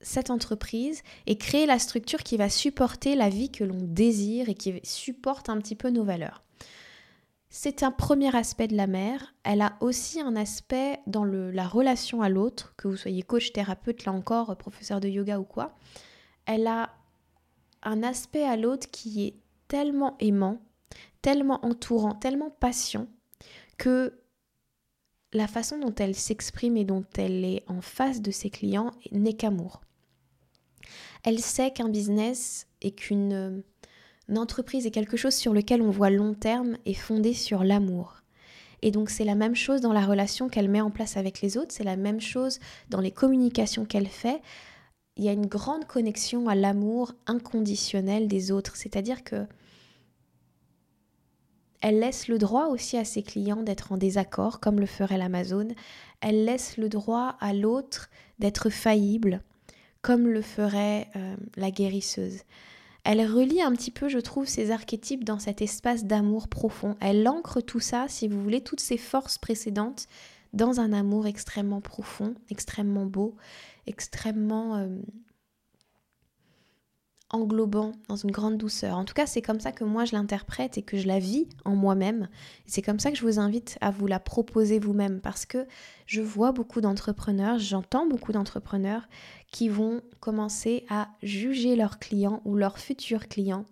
cette 0.00 0.30
entreprise 0.30 1.02
et 1.26 1.38
créer 1.38 1.66
la 1.66 1.78
structure 1.78 2.22
qui 2.22 2.36
va 2.36 2.48
supporter 2.48 3.14
la 3.16 3.28
vie 3.28 3.50
que 3.50 3.64
l'on 3.64 3.80
désire 3.80 4.48
et 4.48 4.54
qui 4.54 4.80
supporte 4.82 5.48
un 5.48 5.58
petit 5.58 5.74
peu 5.74 5.90
nos 5.90 6.04
valeurs. 6.04 6.42
C'est 7.48 7.84
un 7.84 7.92
premier 7.92 8.34
aspect 8.34 8.66
de 8.66 8.76
la 8.76 8.88
mère. 8.88 9.34
Elle 9.44 9.62
a 9.62 9.76
aussi 9.80 10.20
un 10.20 10.34
aspect 10.34 10.98
dans 11.06 11.24
la 11.24 11.68
relation 11.68 12.20
à 12.20 12.28
l'autre, 12.28 12.74
que 12.76 12.88
vous 12.88 12.96
soyez 12.96 13.22
coach, 13.22 13.52
thérapeute, 13.52 14.04
là 14.04 14.12
encore, 14.12 14.56
professeur 14.56 14.98
de 14.98 15.08
yoga 15.08 15.38
ou 15.38 15.44
quoi. 15.44 15.76
Elle 16.46 16.66
a 16.66 16.90
un 17.84 18.02
aspect 18.02 18.42
à 18.42 18.56
l'autre 18.56 18.90
qui 18.90 19.26
est 19.26 19.43
tellement 19.74 20.14
aimant, 20.20 20.60
tellement 21.20 21.58
entourant, 21.66 22.14
tellement 22.14 22.50
patient, 22.60 23.08
que 23.76 24.20
la 25.32 25.48
façon 25.48 25.80
dont 25.80 25.94
elle 25.96 26.14
s'exprime 26.14 26.76
et 26.76 26.84
dont 26.84 27.04
elle 27.18 27.44
est 27.44 27.64
en 27.66 27.80
face 27.80 28.22
de 28.22 28.30
ses 28.30 28.50
clients 28.50 28.92
n'est 29.10 29.32
qu'amour. 29.32 29.80
Elle 31.24 31.40
sait 31.40 31.72
qu'un 31.72 31.88
business 31.88 32.68
et 32.82 32.92
qu'une 32.92 33.64
entreprise 34.32 34.86
est 34.86 34.92
quelque 34.92 35.16
chose 35.16 35.34
sur 35.34 35.52
lequel 35.52 35.82
on 35.82 35.90
voit 35.90 36.10
long 36.10 36.34
terme 36.34 36.76
est 36.86 36.94
fondé 36.94 37.34
sur 37.34 37.64
l'amour. 37.64 38.22
Et 38.80 38.92
donc 38.92 39.10
c'est 39.10 39.24
la 39.24 39.34
même 39.34 39.56
chose 39.56 39.80
dans 39.80 39.92
la 39.92 40.06
relation 40.06 40.48
qu'elle 40.48 40.68
met 40.68 40.82
en 40.82 40.92
place 40.92 41.16
avec 41.16 41.40
les 41.40 41.56
autres, 41.56 41.74
c'est 41.74 41.82
la 41.82 41.96
même 41.96 42.20
chose 42.20 42.60
dans 42.90 43.00
les 43.00 43.10
communications 43.10 43.86
qu'elle 43.86 44.06
fait. 44.06 44.40
Il 45.16 45.24
y 45.24 45.28
a 45.28 45.32
une 45.32 45.46
grande 45.46 45.86
connexion 45.86 46.48
à 46.48 46.54
l'amour 46.54 47.12
inconditionnel 47.26 48.28
des 48.28 48.52
autres, 48.52 48.76
c'est-à-dire 48.76 49.24
que 49.24 49.48
elle 51.86 51.98
laisse 51.98 52.28
le 52.28 52.38
droit 52.38 52.68
aussi 52.68 52.96
à 52.96 53.04
ses 53.04 53.22
clients 53.22 53.62
d'être 53.62 53.92
en 53.92 53.98
désaccord, 53.98 54.58
comme 54.58 54.80
le 54.80 54.86
ferait 54.86 55.18
l'Amazon. 55.18 55.68
Elle 56.22 56.46
laisse 56.46 56.78
le 56.78 56.88
droit 56.88 57.36
à 57.40 57.52
l'autre 57.52 58.08
d'être 58.38 58.70
faillible, 58.70 59.42
comme 60.00 60.26
le 60.26 60.40
ferait 60.40 61.08
euh, 61.14 61.36
la 61.56 61.70
guérisseuse. 61.70 62.40
Elle 63.04 63.20
relie 63.30 63.60
un 63.60 63.72
petit 63.72 63.90
peu, 63.90 64.08
je 64.08 64.18
trouve, 64.18 64.46
ces 64.46 64.70
archétypes 64.70 65.24
dans 65.24 65.38
cet 65.38 65.60
espace 65.60 66.06
d'amour 66.06 66.48
profond. 66.48 66.96
Elle 67.02 67.28
ancre 67.28 67.60
tout 67.60 67.80
ça, 67.80 68.06
si 68.08 68.28
vous 68.28 68.42
voulez, 68.42 68.62
toutes 68.62 68.80
ces 68.80 68.96
forces 68.96 69.36
précédentes 69.36 70.06
dans 70.54 70.80
un 70.80 70.94
amour 70.94 71.26
extrêmement 71.26 71.82
profond, 71.82 72.34
extrêmement 72.48 73.04
beau, 73.04 73.36
extrêmement 73.86 74.76
euh, 74.76 74.88
englobant, 77.34 77.92
dans 78.08 78.16
une 78.16 78.30
grande 78.30 78.56
douceur. 78.56 78.96
En 78.96 79.04
tout 79.04 79.12
cas, 79.12 79.26
c'est 79.26 79.42
comme 79.42 79.60
ça 79.60 79.72
que 79.72 79.84
moi 79.84 80.04
je 80.04 80.12
l'interprète 80.12 80.78
et 80.78 80.82
que 80.82 80.96
je 80.96 81.06
la 81.06 81.18
vis 81.18 81.48
en 81.64 81.74
moi-même. 81.74 82.28
C'est 82.66 82.80
comme 82.80 83.00
ça 83.00 83.10
que 83.10 83.18
je 83.18 83.22
vous 83.22 83.38
invite 83.38 83.76
à 83.80 83.90
vous 83.90 84.06
la 84.06 84.20
proposer 84.20 84.78
vous-même 84.78 85.20
parce 85.20 85.44
que 85.44 85.66
je 86.06 86.22
vois 86.22 86.52
beaucoup 86.52 86.80
d'entrepreneurs, 86.80 87.58
j'entends 87.58 88.06
beaucoup 88.06 88.32
d'entrepreneurs 88.32 89.08
qui 89.50 89.68
vont 89.68 90.00
commencer 90.20 90.86
à 90.88 91.08
juger 91.22 91.76
leurs 91.76 91.98
clients 91.98 92.40
ou 92.44 92.56
leurs 92.56 92.78
futurs 92.78 93.28
clients 93.28 93.64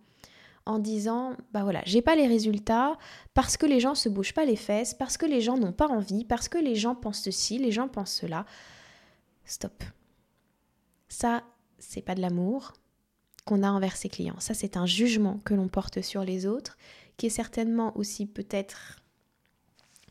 en 0.67 0.79
disant 0.79 1.37
bah 1.53 1.63
voilà, 1.63 1.83
j'ai 1.87 2.03
pas 2.03 2.17
les 2.17 2.27
résultats 2.27 2.99
parce 3.35 3.57
que 3.57 3.67
les 3.67 3.81
gens 3.81 3.95
se 3.95 4.09
bougent 4.09 4.35
pas 4.35 4.45
les 4.45 4.57
fesses, 4.57 4.95
parce 4.95 5.17
que 5.17 5.27
les 5.27 5.41
gens 5.41 5.57
n'ont 5.57 5.73
pas 5.73 5.89
envie, 5.89 6.25
parce 6.25 6.49
que 6.49 6.59
les 6.59 6.75
gens 6.75 6.95
pensent 6.95 7.23
ceci, 7.23 7.59
les 7.59 7.73
gens 7.73 7.89
pensent 7.89 8.15
cela. 8.15 8.45
Stop. 9.45 9.83
Ça, 11.09 11.43
c'est 11.79 12.03
pas 12.03 12.15
de 12.15 12.21
l'amour, 12.21 12.73
qu'on 13.45 13.63
a 13.63 13.71
envers 13.71 13.97
ses 13.97 14.09
clients. 14.09 14.39
Ça, 14.39 14.55
c'est 14.55 14.77
un 14.77 14.87
jugement 14.87 15.41
que 15.45 15.55
l'on 15.55 15.69
porte 15.69 16.01
sur 16.03 16.25
les 16.25 16.47
autres, 16.47 16.77
qui 17.17 17.27
est 17.27 17.31
certainement 17.31 17.97
aussi 17.97 18.27
peut-être 18.27 19.01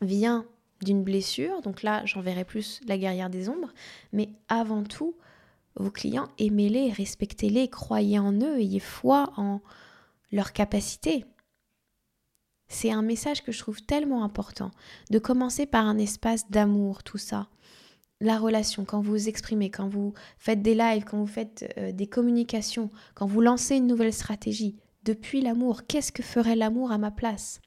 vient 0.00 0.44
d'une 0.82 1.02
blessure. 1.02 1.62
Donc 1.62 1.82
là, 1.82 2.04
j'enverrai 2.04 2.44
plus 2.44 2.80
la 2.86 2.98
guerrière 2.98 3.30
des 3.30 3.48
ombres. 3.48 3.72
Mais 4.12 4.30
avant 4.48 4.82
tout, 4.82 5.16
vos 5.76 5.90
clients, 5.90 6.28
aimez-les, 6.38 6.92
respectez-les, 6.92 7.68
croyez 7.68 8.18
en 8.18 8.32
eux, 8.32 8.58
ayez 8.58 8.80
foi 8.80 9.32
en 9.36 9.60
leur 10.30 10.52
capacité. 10.52 11.24
C'est 12.68 12.90
un 12.90 13.02
message 13.02 13.42
que 13.42 13.52
je 13.52 13.58
trouve 13.58 13.82
tellement 13.82 14.24
important, 14.24 14.70
de 15.10 15.18
commencer 15.18 15.66
par 15.66 15.86
un 15.86 15.98
espace 15.98 16.50
d'amour, 16.50 17.02
tout 17.02 17.18
ça 17.18 17.48
la 18.22 18.38
relation, 18.38 18.84
quand 18.84 19.00
vous 19.00 19.28
exprimez, 19.28 19.68
quand 19.68 19.88
vous 19.88 20.14
faites 20.38 20.62
des 20.62 20.76
lives, 20.76 21.04
quand 21.04 21.18
vous 21.18 21.26
faites 21.26 21.74
euh, 21.76 21.90
des 21.90 22.06
communications, 22.06 22.88
quand 23.14 23.26
vous 23.26 23.40
lancez 23.40 23.76
une 23.76 23.88
nouvelle 23.88 24.12
stratégie, 24.12 24.76
depuis 25.02 25.40
l'amour, 25.40 25.86
qu'est-ce 25.88 26.12
que 26.12 26.22
ferait 26.22 26.54
l'amour 26.54 26.92
à 26.92 26.98
ma 26.98 27.10
place? 27.10 27.60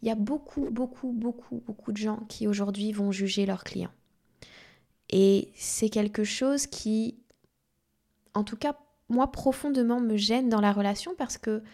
Il 0.00 0.08
y 0.08 0.12
a 0.12 0.14
beaucoup, 0.14 0.70
beaucoup, 0.70 1.10
beaucoup, 1.10 1.64
beaucoup 1.66 1.90
de 1.90 1.96
gens 1.96 2.20
qui 2.28 2.46
aujourd'hui 2.46 2.92
vont 2.92 3.10
juger 3.10 3.44
leurs 3.44 3.64
clients. 3.64 3.90
Et 5.10 5.50
c'est 5.56 5.88
quelque 5.88 6.22
chose 6.22 6.68
qui, 6.68 7.18
en 8.34 8.44
tout 8.44 8.56
cas, 8.56 8.76
moi, 9.08 9.32
profondément 9.32 10.00
me 10.00 10.16
gêne 10.16 10.48
dans 10.48 10.60
la 10.60 10.72
relation 10.72 11.16
parce 11.18 11.38
que 11.38 11.64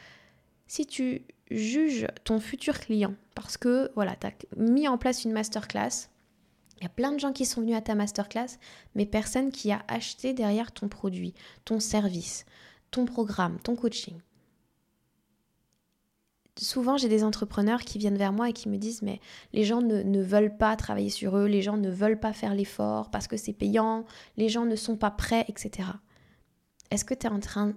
si 0.66 0.86
tu 0.86 1.26
juges 1.50 2.06
ton 2.24 2.40
futur 2.40 2.80
client 2.80 3.14
parce 3.34 3.58
que, 3.58 3.90
voilà, 3.94 4.16
tu 4.16 4.28
as 4.28 4.32
mis 4.56 4.88
en 4.88 4.96
place 4.96 5.24
une 5.24 5.32
masterclass, 5.32 6.08
il 6.84 6.88
y 6.88 6.92
a 6.92 6.94
plein 6.94 7.12
de 7.12 7.18
gens 7.18 7.32
qui 7.32 7.46
sont 7.46 7.62
venus 7.62 7.76
à 7.76 7.80
ta 7.80 7.94
masterclass, 7.94 8.58
mais 8.94 9.06
personne 9.06 9.50
qui 9.50 9.72
a 9.72 9.82
acheté 9.88 10.34
derrière 10.34 10.70
ton 10.70 10.86
produit, 10.86 11.32
ton 11.64 11.80
service, 11.80 12.44
ton 12.90 13.06
programme, 13.06 13.58
ton 13.62 13.74
coaching. 13.74 14.20
Souvent, 16.58 16.98
j'ai 16.98 17.08
des 17.08 17.24
entrepreneurs 17.24 17.80
qui 17.80 17.96
viennent 17.96 18.18
vers 18.18 18.34
moi 18.34 18.50
et 18.50 18.52
qui 18.52 18.68
me 18.68 18.76
disent 18.76 19.00
Mais 19.00 19.18
les 19.54 19.64
gens 19.64 19.80
ne, 19.80 20.02
ne 20.02 20.22
veulent 20.22 20.58
pas 20.58 20.76
travailler 20.76 21.08
sur 21.08 21.38
eux, 21.38 21.46
les 21.46 21.62
gens 21.62 21.78
ne 21.78 21.88
veulent 21.88 22.20
pas 22.20 22.34
faire 22.34 22.54
l'effort 22.54 23.10
parce 23.10 23.28
que 23.28 23.38
c'est 23.38 23.54
payant, 23.54 24.04
les 24.36 24.50
gens 24.50 24.66
ne 24.66 24.76
sont 24.76 24.98
pas 24.98 25.10
prêts, 25.10 25.46
etc. 25.48 25.88
Est-ce 26.90 27.06
que 27.06 27.14
tu 27.14 27.26
es 27.26 27.30
en 27.30 27.40
train 27.40 27.72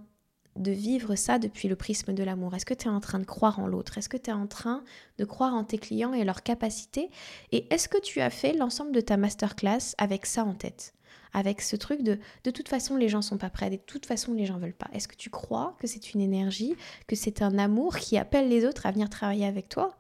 de 0.58 0.72
vivre 0.72 1.16
ça 1.16 1.40
depuis 1.40 1.68
le 1.68 1.76
prisme 1.76 2.14
de 2.14 2.24
l'amour? 2.24 2.56
Est-ce 2.56 2.66
que 2.66 2.74
tu 2.74 2.88
es 2.88 2.92
en 2.92 3.00
train 3.00 3.20
de 3.20 3.26
croire 3.26 3.60
en 3.60 3.68
l'autre? 3.68 3.98
Est-ce 3.98 4.10
que 4.10 4.18
tu 4.18 4.30
es 4.30 4.34
en 4.34 4.48
train 4.48 4.84
de 5.18 5.26
croire 5.26 5.54
en 5.54 5.64
tes 5.64 5.78
clients 5.78 6.14
et 6.14 6.24
leurs 6.24 6.44
capacités? 6.44 7.10
Et 7.52 7.72
est-ce 7.74 7.90
que 7.90 8.00
tu 8.02 8.22
as 8.22 8.30
fait 8.30 8.54
l'ensemble 8.54 8.92
de 8.92 9.02
ta 9.02 9.18
masterclass 9.18 9.96
avec 9.98 10.26
ça 10.26 10.44
en 10.44 10.54
tête? 10.54 10.94
Avec 11.34 11.62
ce 11.62 11.76
truc 11.76 12.04
de 12.04 12.20
de 12.44 12.52
toute 12.52 12.70
façon 12.70 12.96
les 12.96 13.10
gens 13.10 13.22
sont 13.22 13.38
pas 13.38 13.50
prêts, 13.50 13.70
de 13.70 13.76
toute 13.76 14.06
façon 14.06 14.34
les 14.34 14.46
gens 14.46 14.58
veulent 14.58 14.74
pas. 14.74 14.90
Est-ce 14.94 15.08
que 15.08 15.16
tu 15.16 15.30
crois 15.30 15.76
que 15.80 15.88
c'est 15.88 16.14
une 16.14 16.22
énergie, 16.22 16.76
que 17.06 17.16
c'est 17.16 17.42
un 17.42 17.58
amour 17.58 17.98
qui 17.98 18.18
appelle 18.18 18.50
les 18.50 18.66
autres 18.66 18.86
à 18.86 18.92
venir 18.92 19.10
travailler 19.10 19.46
avec 19.46 19.70
toi? 19.70 19.98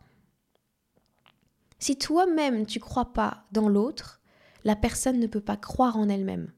Si 1.79 1.97
toi-même 1.97 2.65
tu 2.65 2.79
crois 2.79 3.13
pas 3.13 3.43
dans 3.51 3.69
l'autre, 3.69 4.21
la 4.63 4.75
personne 4.75 5.19
ne 5.19 5.27
peut 5.27 5.41
pas 5.41 5.57
croire 5.57 5.97
en 5.97 6.09
elle-même. 6.09 6.51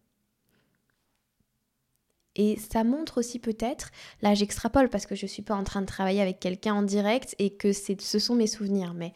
Et 2.36 2.58
ça 2.58 2.84
montre 2.84 3.20
aussi 3.20 3.40
peut-être, 3.40 3.90
là 4.22 4.34
j'extrapole 4.36 4.90
parce 4.90 5.06
que 5.06 5.16
je 5.16 5.26
ne 5.26 5.30
suis 5.30 5.42
pas 5.42 5.56
en 5.56 5.64
train 5.64 5.82
de 5.82 5.88
travailler 5.88 6.22
avec 6.22 6.40
quelqu'un 6.40 6.76
en 6.76 6.84
direct 6.84 7.36
et 7.40 7.50
que 7.50 7.74
ce 7.74 8.20
sont 8.20 8.36
mes 8.36 8.48
souvenirs, 8.48 8.94
mais 8.94 9.14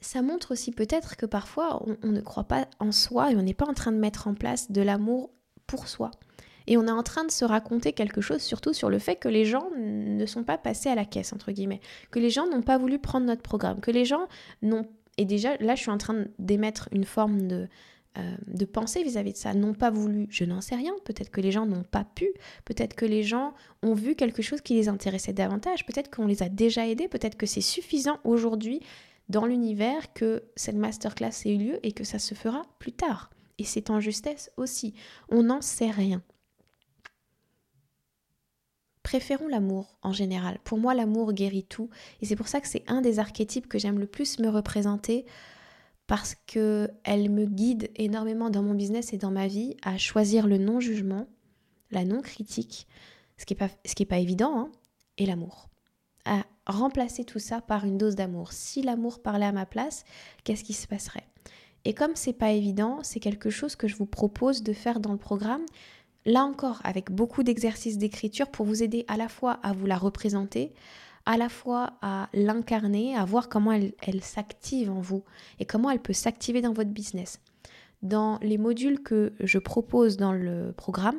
ça 0.00 0.22
montre 0.22 0.52
aussi 0.52 0.70
peut-être 0.70 1.16
que 1.16 1.26
parfois 1.26 1.82
on, 2.02 2.08
ne 2.08 2.20
croit 2.20 2.44
pas 2.44 2.66
en 2.78 2.92
soi 2.92 3.32
et 3.32 3.36
on 3.36 3.42
n'est 3.42 3.54
pas 3.54 3.66
en 3.66 3.74
train 3.74 3.92
de 3.92 3.98
mettre 3.98 4.28
en 4.28 4.34
place 4.34 4.70
de 4.70 4.82
l'amour 4.82 5.30
pour 5.66 5.88
soi. 5.88 6.10
Et 6.66 6.76
on 6.76 6.86
est 6.86 6.92
en 6.92 7.02
train 7.02 7.24
de 7.24 7.30
se 7.30 7.44
raconter 7.44 7.92
quelque 7.92 8.20
chose 8.20 8.42
surtout 8.42 8.72
sur 8.72 8.90
le 8.90 8.98
fait 8.98 9.16
que 9.16 9.28
les 9.28 9.44
gens 9.44 9.70
ne 9.76 10.24
sont 10.26 10.44
pas 10.44 10.58
passés 10.58 10.88
à 10.88 10.94
la 10.94 11.04
caisse, 11.04 11.32
entre 11.32 11.52
guillemets, 11.52 11.80
que 12.10 12.18
les 12.18 12.30
gens 12.30 12.46
n'ont 12.46 12.62
pas 12.62 12.78
voulu 12.78 12.98
prendre 12.98 13.26
notre 13.26 13.42
programme, 13.42 13.80
que 13.80 13.90
les 13.90 14.04
gens 14.04 14.28
n'ont... 14.62 14.86
Et 15.16 15.24
déjà, 15.24 15.56
là, 15.56 15.74
je 15.74 15.82
suis 15.82 15.90
en 15.90 15.98
train 15.98 16.26
d'émettre 16.38 16.88
une 16.92 17.04
forme 17.04 17.48
de, 17.48 17.68
euh, 18.18 18.36
de 18.48 18.64
penser 18.64 19.04
vis-à-vis 19.04 19.34
de 19.34 19.38
ça, 19.38 19.54
n'ont 19.54 19.72
pas 19.72 19.90
voulu, 19.90 20.26
je 20.30 20.44
n'en 20.44 20.60
sais 20.60 20.74
rien, 20.74 20.92
peut-être 21.04 21.30
que 21.30 21.40
les 21.40 21.52
gens 21.52 21.64
n'ont 21.64 21.84
pas 21.84 22.04
pu, 22.04 22.28
peut-être 22.64 22.94
que 22.94 23.06
les 23.06 23.22
gens 23.22 23.54
ont 23.82 23.94
vu 23.94 24.16
quelque 24.16 24.42
chose 24.42 24.60
qui 24.60 24.74
les 24.74 24.88
intéressait 24.88 25.32
davantage, 25.32 25.86
peut-être 25.86 26.10
qu'on 26.10 26.26
les 26.26 26.42
a 26.42 26.48
déjà 26.48 26.88
aidés, 26.88 27.06
peut-être 27.06 27.36
que 27.36 27.46
c'est 27.46 27.60
suffisant 27.60 28.18
aujourd'hui 28.24 28.80
dans 29.28 29.46
l'univers 29.46 30.12
que 30.12 30.42
cette 30.56 30.74
masterclass 30.74 31.30
ait 31.44 31.54
eu 31.54 31.58
lieu 31.58 31.86
et 31.86 31.92
que 31.92 32.02
ça 32.02 32.18
se 32.18 32.34
fera 32.34 32.62
plus 32.80 32.92
tard. 32.92 33.30
Et 33.58 33.64
c'est 33.64 33.90
en 33.90 34.00
justesse 34.00 34.50
aussi, 34.56 34.92
on 35.28 35.44
n'en 35.44 35.60
sait 35.60 35.90
rien. 35.90 36.20
Préférons 39.04 39.48
l'amour 39.48 39.98
en 40.02 40.12
général. 40.12 40.58
Pour 40.64 40.78
moi, 40.78 40.94
l'amour 40.94 41.32
guérit 41.32 41.64
tout. 41.64 41.90
Et 42.20 42.26
c'est 42.26 42.36
pour 42.36 42.48
ça 42.48 42.60
que 42.60 42.68
c'est 42.68 42.84
un 42.88 43.00
des 43.00 43.18
archétypes 43.18 43.68
que 43.68 43.78
j'aime 43.78 43.98
le 43.98 44.06
plus 44.06 44.38
me 44.40 44.48
représenter 44.48 45.26
parce 46.10 46.34
qu'elle 46.34 47.30
me 47.30 47.44
guide 47.44 47.88
énormément 47.94 48.50
dans 48.50 48.64
mon 48.64 48.74
business 48.74 49.12
et 49.12 49.16
dans 49.16 49.30
ma 49.30 49.46
vie 49.46 49.76
à 49.84 49.96
choisir 49.96 50.48
le 50.48 50.58
non-jugement, 50.58 51.28
la 51.92 52.04
non-critique, 52.04 52.88
ce 53.38 53.46
qui 53.46 53.54
n'est 53.54 53.58
pas, 53.58 53.68
ce 53.86 53.94
qui 53.94 54.02
est 54.02 54.12
évident, 54.20 54.58
hein, 54.58 54.72
et 55.18 55.26
l'amour. 55.26 55.68
À 56.24 56.42
remplacer 56.66 57.22
tout 57.22 57.38
ça 57.38 57.60
par 57.60 57.84
une 57.84 57.96
dose 57.96 58.16
d'amour. 58.16 58.50
Si 58.52 58.82
l'amour 58.82 59.22
parlait 59.22 59.46
à 59.46 59.52
ma 59.52 59.66
place, 59.66 60.02
qu'est-ce 60.42 60.64
qui 60.64 60.72
se 60.72 60.88
passerait? 60.88 61.28
Et 61.84 61.94
comme 61.94 62.16
c'est 62.16 62.32
pas 62.32 62.50
évident, 62.50 62.98
c'est 63.04 63.20
quelque 63.20 63.50
chose 63.50 63.76
que 63.76 63.86
je 63.86 63.94
vous 63.94 64.04
propose 64.04 64.64
de 64.64 64.72
faire 64.72 64.98
dans 64.98 65.12
le 65.12 65.16
programme. 65.16 65.64
Là 66.26 66.42
encore, 66.42 66.80
avec 66.82 67.12
beaucoup 67.12 67.44
d'exercices 67.44 67.98
d'écriture 67.98 68.50
pour 68.50 68.66
vous 68.66 68.82
aider 68.82 69.04
à 69.06 69.16
la 69.16 69.28
fois 69.28 69.60
à 69.62 69.72
vous 69.72 69.86
la 69.86 69.96
représenter, 69.96 70.72
à 71.26 71.36
la 71.36 71.48
fois 71.48 71.94
à 72.02 72.28
l'incarner, 72.32 73.14
à 73.14 73.24
voir 73.24 73.48
comment 73.48 73.72
elle, 73.72 74.22
s'active 74.22 74.90
en 74.90 75.00
vous 75.00 75.24
et 75.58 75.64
comment 75.64 75.90
elle 75.90 76.00
peut 76.00 76.12
s'activer 76.12 76.62
dans 76.62 76.72
votre 76.72 76.90
business. 76.90 77.40
Dans 78.02 78.38
les 78.40 78.58
modules 78.58 79.02
que 79.02 79.32
je 79.40 79.58
propose 79.58 80.16
dans 80.16 80.32
le 80.32 80.72
programme, 80.72 81.18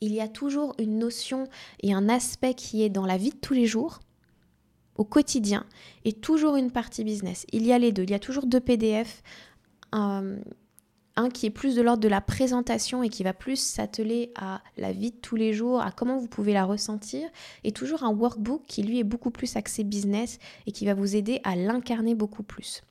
il 0.00 0.12
y 0.12 0.20
a 0.20 0.28
toujours 0.28 0.74
une 0.78 0.98
notion 0.98 1.48
et 1.82 1.92
un 1.92 2.08
aspect 2.08 2.54
qui 2.54 2.82
est 2.82 2.90
dans 2.90 3.06
la 3.06 3.16
vie 3.16 3.30
de 3.30 3.36
tous 3.36 3.54
les 3.54 3.66
jours, 3.66 4.00
au 4.96 5.04
quotidien, 5.04 5.64
et 6.04 6.12
toujours 6.12 6.56
une 6.56 6.70
partie 6.70 7.04
business. 7.04 7.46
Il 7.52 7.66
y 7.66 7.72
a 7.72 7.78
les 7.78 7.92
deux. 7.92 8.02
Il 8.02 8.10
y 8.10 8.14
a 8.14 8.18
toujours 8.18 8.46
deux 8.46 8.60
PDF. 8.60 9.22
Euh, 9.94 10.38
qui 11.28 11.46
est 11.46 11.50
plus 11.50 11.74
de 11.74 11.82
l'ordre 11.82 12.02
de 12.02 12.08
la 12.08 12.20
présentation 12.20 13.02
et 13.02 13.08
qui 13.08 13.22
va 13.22 13.32
plus 13.32 13.56
s'atteler 13.56 14.32
à 14.36 14.62
la 14.76 14.92
vie 14.92 15.10
de 15.10 15.16
tous 15.16 15.36
les 15.36 15.52
jours, 15.52 15.80
à 15.82 15.92
comment 15.92 16.16
vous 16.16 16.28
pouvez 16.28 16.52
la 16.52 16.64
ressentir, 16.64 17.28
et 17.64 17.72
toujours 17.72 18.04
un 18.04 18.14
workbook 18.14 18.62
qui 18.66 18.82
lui 18.82 18.98
est 18.98 19.04
beaucoup 19.04 19.30
plus 19.30 19.56
axé 19.56 19.84
business 19.84 20.38
et 20.66 20.72
qui 20.72 20.86
va 20.86 20.94
vous 20.94 21.16
aider 21.16 21.40
à 21.44 21.56
l'incarner 21.56 22.14
beaucoup 22.14 22.42
plus. 22.42 22.82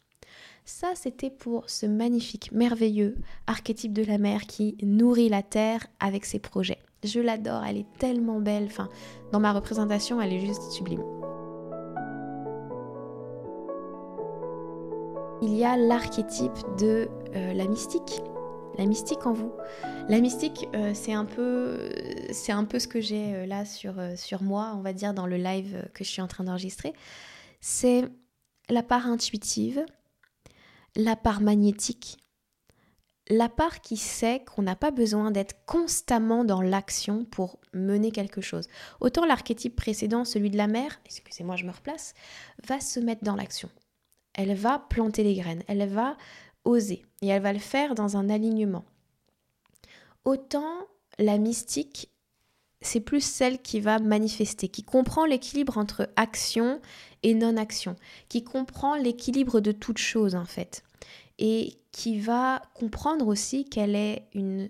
Ça, 0.66 0.90
c'était 0.94 1.32
pour 1.32 1.68
ce 1.68 1.88
magnifique, 1.88 2.52
merveilleux 2.52 3.16
archétype 3.48 3.92
de 3.92 4.04
la 4.04 4.20
mer 4.20 4.42
qui 4.42 4.78
nourrit 4.84 5.30
la 5.30 5.42
terre 5.42 5.88
avec 6.00 6.26
ses 6.26 6.38
projets. 6.38 6.78
Je 7.04 7.20
l'adore, 7.20 7.64
elle 7.66 7.78
est 7.78 7.98
tellement 7.98 8.40
belle. 8.40 8.66
Enfin, 8.66 8.90
dans 9.32 9.40
ma 9.40 9.54
représentation, 9.54 10.22
elle 10.22 10.34
est 10.34 10.46
juste 10.46 10.72
sublime. 10.72 11.04
Il 15.42 15.56
y 15.56 15.64
a 15.64 15.78
l'archétype 15.78 16.52
de 16.78 17.08
euh, 17.36 17.54
la 17.54 17.68
mystique, 17.68 18.22
la 18.78 18.86
mystique 18.86 19.26
en 19.26 19.34
vous. 19.34 19.52
La 20.08 20.20
mystique, 20.20 20.68
euh, 20.76 20.94
c'est 20.94 21.14
un 21.14 21.26
peu, 21.26 21.90
c'est 22.32 22.52
un 22.52 22.66
peu 22.66 22.80
ce 22.80 22.88
que 22.88 23.02
j'ai 23.02 23.36
euh, 23.36 23.46
là 23.46 23.66
sur, 23.66 23.96
sur 24.16 24.42
moi, 24.42 24.74
on 24.76 24.82
va 24.82 24.94
dire 24.94 25.14
dans 25.14 25.28
le 25.28 25.38
live 25.38 25.88
que 25.94 26.04
je 26.04 26.10
suis 26.10 26.22
en 26.22 26.28
train 26.28 26.44
d'enregistrer. 26.44 26.94
C'est 27.62 28.06
la 28.70 28.84
part 28.84 29.06
intuitive, 29.06 29.86
la 30.96 31.16
part 31.16 31.42
magnétique, 31.42 32.18
la 33.30 33.48
part 33.48 33.82
qui 33.82 33.96
sait 33.96 34.44
qu'on 34.44 34.64
n'a 34.64 34.76
pas 34.76 34.92
besoin 34.92 35.30
d'être 35.30 35.64
constamment 35.66 36.44
dans 36.44 36.62
l'action 36.62 37.26
pour 37.26 37.60
mener 37.74 38.12
quelque 38.12 38.42
chose. 38.42 38.68
Autant 39.02 39.26
l'archétype 39.26 39.76
précédent, 39.76 40.26
celui 40.26 40.50
de 40.50 40.58
la 40.58 40.68
mère, 40.68 41.00
excusez-moi, 41.06 41.56
je 41.56 41.66
me 41.66 41.72
replace, 41.72 42.16
va 42.68 42.80
se 42.80 43.00
mettre 43.00 43.24
dans 43.24 43.36
l'action. 43.36 43.70
Elle 44.34 44.56
va 44.56 44.80
planter 44.80 45.24
les 45.24 45.36
graines, 45.36 45.64
elle 45.68 45.88
va 45.88 46.18
oser 46.66 47.06
et 47.22 47.28
elle 47.28 47.42
va 47.42 47.54
le 47.54 47.60
faire 47.60 47.96
dans 47.96 48.18
un 48.18 48.30
alignement. 48.30 48.86
Autant 50.26 50.88
la 51.18 51.38
mystique, 51.38 52.10
c'est 52.82 53.02
plus 53.02 53.22
celle 53.22 53.62
qui 53.62 53.80
va 53.80 54.00
manifester, 54.00 54.70
qui 54.70 54.84
comprend 54.84 55.26
l'équilibre 55.26 55.78
entre 55.78 56.10
action 56.16 56.80
et 57.24 57.34
non-action, 57.34 57.96
qui 58.30 58.44
comprend 58.44 58.96
l'équilibre 58.96 59.60
de 59.60 59.72
toute 59.72 59.98
chose 59.98 60.36
en 60.36 60.46
fait 60.46 60.84
et 61.40 61.74
qui 61.92 62.20
va 62.20 62.62
comprendre 62.76 63.28
aussi 63.28 63.66
qu'elle 63.66 63.96
est 63.96 64.28
une 64.34 64.70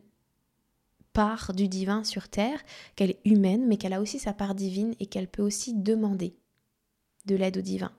part 1.13 1.53
du 1.53 1.67
divin 1.67 2.03
sur 2.03 2.29
Terre, 2.29 2.61
qu'elle 2.95 3.11
est 3.11 3.21
humaine, 3.25 3.67
mais 3.67 3.77
qu'elle 3.77 3.93
a 3.93 4.01
aussi 4.01 4.19
sa 4.19 4.33
part 4.33 4.55
divine 4.55 4.95
et 4.99 5.07
qu'elle 5.07 5.27
peut 5.27 5.41
aussi 5.41 5.73
demander 5.73 6.35
de 7.25 7.35
l'aide 7.35 7.57
au 7.57 7.61
divin, 7.61 7.91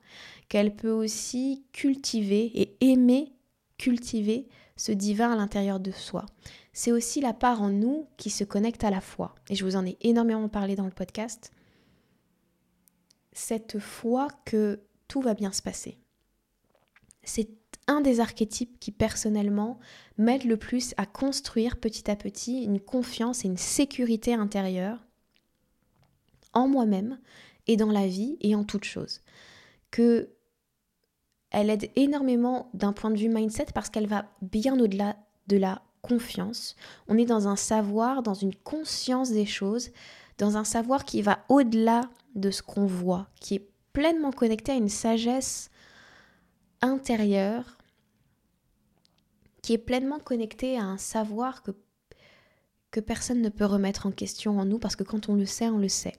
qu'elle 0.49 0.75
peut 0.75 0.93
aussi 0.93 1.65
cultiver 1.73 2.51
et 2.55 2.77
aimer 2.81 3.33
cultiver 3.81 4.47
ce 4.77 4.93
divin 4.93 5.33
à 5.33 5.37
l'intérieur 5.37 5.81
de 5.81 5.91
soi. 5.91 6.27
C'est 6.75 6.93
aussi 6.93 7.23
la 7.23 7.33
part 7.33 7.63
en 7.63 7.71
nous 7.71 8.07
qui 8.19 8.29
se 8.29 8.45
connecte 8.45 8.85
à 8.85 8.91
la 8.91 9.01
foi. 9.01 9.35
Et 9.49 9.55
je 9.55 9.65
vous 9.65 9.75
en 9.75 9.87
ai 9.87 9.97
énormément 10.03 10.51
parlé 10.51 10.77
dans 10.77 10.85
le 10.85 10.91
podcast. 10.91 11.51
Cette 13.33 13.79
foi 13.79 14.29
que 14.45 14.81
tout 15.09 15.23
va 15.23 15.33
bien 15.33 15.51
se 15.51 15.63
passer. 15.63 15.97
C'est 17.23 17.49
un 17.87 18.03
des 18.03 18.21
archétypes 18.21 18.79
qui 18.81 18.93
personnellement 18.93 19.81
m'aide 20.19 20.45
le 20.45 20.59
plus 20.59 20.93
à 20.99 21.07
construire 21.07 21.81
petit 21.81 22.11
à 22.11 22.17
petit 22.17 22.63
une 22.63 22.81
confiance 22.81 23.45
et 23.45 23.49
une 23.49 23.57
sécurité 23.57 24.35
intérieure 24.35 25.07
en 26.53 26.69
moi-même 26.69 27.19
et 27.67 27.79
dans 27.79 27.91
la 27.91 28.07
vie 28.07 28.37
et 28.43 28.55
en 28.55 28.65
toute 28.65 28.85
chose. 28.85 29.23
Que 29.91 30.29
elle 31.51 31.71
aide 31.71 31.91
énormément 31.97 32.71
d'un 32.75 32.93
point 32.93 33.11
de 33.11 33.19
vue 33.19 33.29
mindset 33.29 33.67
parce 33.75 33.91
qu'elle 33.91 34.07
va 34.07 34.27
bien 34.43 34.79
au-delà 34.79 35.17
de 35.49 35.57
la 35.57 35.83
confiance. 36.03 36.77
On 37.09 37.19
est 37.19 37.25
dans 37.25 37.49
un 37.49 37.57
savoir, 37.57 38.23
dans 38.23 38.35
une 38.35 38.55
conscience 38.55 39.31
des 39.31 39.47
choses, 39.47 39.91
dans 40.39 40.57
un 40.57 40.65
savoir 40.65 41.05
qui 41.05 41.23
va 41.23 41.41
au-delà 41.49 42.03
de 42.35 42.51
ce 42.51 42.63
qu'on 42.63 42.87
voit, 42.87 43.29
qui 43.41 43.57
est 43.57 43.69
pleinement 43.93 44.31
connecté 44.31 44.73
à 44.73 44.77
une 44.77 44.89
sagesse 44.89 45.71
intérieure 46.81 47.77
qui 49.63 49.75
est 49.75 49.79
pleinement 49.79 50.19
connecté 50.19 50.79
à 50.79 50.85
un 50.85 50.99
savoir 50.99 51.63
que, 51.63 51.73
que 52.91 53.01
personne 53.01 53.43
ne 53.43 53.49
peut 53.49 53.65
remettre 53.65 54.07
en 54.07 54.11
question 54.11 54.59
en 54.59 54.65
nous 54.65 54.79
parce 54.79 54.97
que 54.97 55.05
quand 55.05 55.29
on 55.29 55.35
le 55.35 55.47
sait, 55.47 55.69
on 55.69 55.79
le 55.79 55.89
sait. 55.89 56.15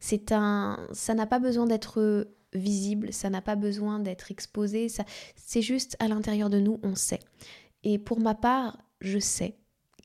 C'est 0.00 0.32
un, 0.32 0.80
ça 0.92 1.14
n'a 1.14 1.26
pas 1.26 1.38
besoin 1.38 1.66
d'être 1.66 2.28
visible, 2.54 3.12
ça 3.12 3.30
n'a 3.30 3.42
pas 3.42 3.56
besoin 3.56 3.98
d'être 3.98 4.30
exposé, 4.30 4.88
ça, 4.88 5.04
c'est 5.36 5.62
juste 5.62 5.96
à 5.98 6.08
l'intérieur 6.08 6.50
de 6.50 6.60
nous, 6.60 6.78
on 6.82 6.94
sait. 6.94 7.20
Et 7.84 7.98
pour 7.98 8.20
ma 8.20 8.34
part, 8.34 8.78
je 9.00 9.18
sais 9.18 9.56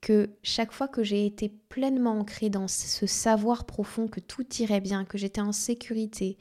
que 0.02 0.30
chaque 0.44 0.74
fois 0.74 0.90
que 0.90 1.04
j'ai 1.04 1.26
été 1.26 1.50
pleinement 1.70 2.20
ancrée 2.20 2.50
dans 2.50 2.68
ce 2.68 3.08
savoir 3.08 3.66
profond 3.66 4.08
que 4.08 4.20
tout 4.20 4.46
irait 4.60 4.82
bien, 4.82 5.06
que 5.06 5.18
j'étais 5.18 5.42
en 5.42 5.54
sécurité, 5.54 6.38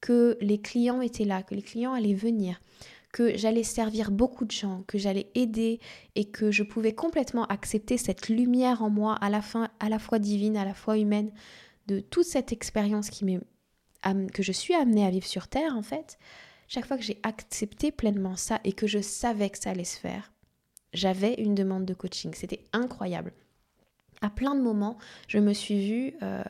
que 0.00 0.38
les 0.40 0.60
clients 0.60 1.02
étaient 1.02 1.26
là, 1.26 1.42
que 1.42 1.54
les 1.54 1.62
clients 1.62 1.92
allaient 1.92 2.14
venir, 2.14 2.60
que 3.12 3.36
j'allais 3.36 3.62
servir 3.62 4.10
beaucoup 4.10 4.46
de 4.46 4.50
gens, 4.50 4.82
que 4.86 4.96
j'allais 4.96 5.30
aider 5.34 5.78
et 6.14 6.24
que 6.24 6.50
je 6.50 6.62
pouvais 6.62 6.94
complètement 6.94 7.44
accepter 7.46 7.98
cette 7.98 8.30
lumière 8.30 8.82
en 8.82 8.88
moi 8.88 9.14
à 9.16 9.28
la 9.28 9.42
fin 9.42 9.68
à 9.78 9.90
la 9.90 9.98
fois 9.98 10.18
divine, 10.18 10.56
à 10.56 10.64
la 10.64 10.74
fois 10.74 10.98
humaine 10.98 11.30
de 11.86 12.00
toute 12.00 12.24
cette 12.24 12.52
expérience 12.52 13.10
qui 13.10 13.24
que 14.32 14.42
je 14.42 14.52
suis 14.52 14.74
amenée 14.74 15.06
à 15.06 15.10
vivre 15.10 15.26
sur 15.26 15.48
terre 15.48 15.76
en 15.76 15.82
fait. 15.82 16.18
Chaque 16.68 16.86
fois 16.86 16.96
que 16.96 17.02
j'ai 17.02 17.20
accepté 17.22 17.92
pleinement 17.92 18.36
ça 18.36 18.60
et 18.64 18.72
que 18.72 18.86
je 18.86 19.00
savais 19.00 19.50
que 19.50 19.58
ça 19.58 19.70
allait 19.70 19.84
se 19.84 19.98
faire, 19.98 20.32
j'avais 20.92 21.34
une 21.34 21.54
demande 21.54 21.84
de 21.84 21.94
coaching. 21.94 22.32
C'était 22.34 22.64
incroyable. 22.72 23.32
À 24.20 24.30
plein 24.30 24.54
de 24.54 24.62
moments, 24.62 24.98
je 25.28 25.38
me 25.38 25.52
suis 25.52 25.86
vue 25.86 26.14
euh, 26.22 26.44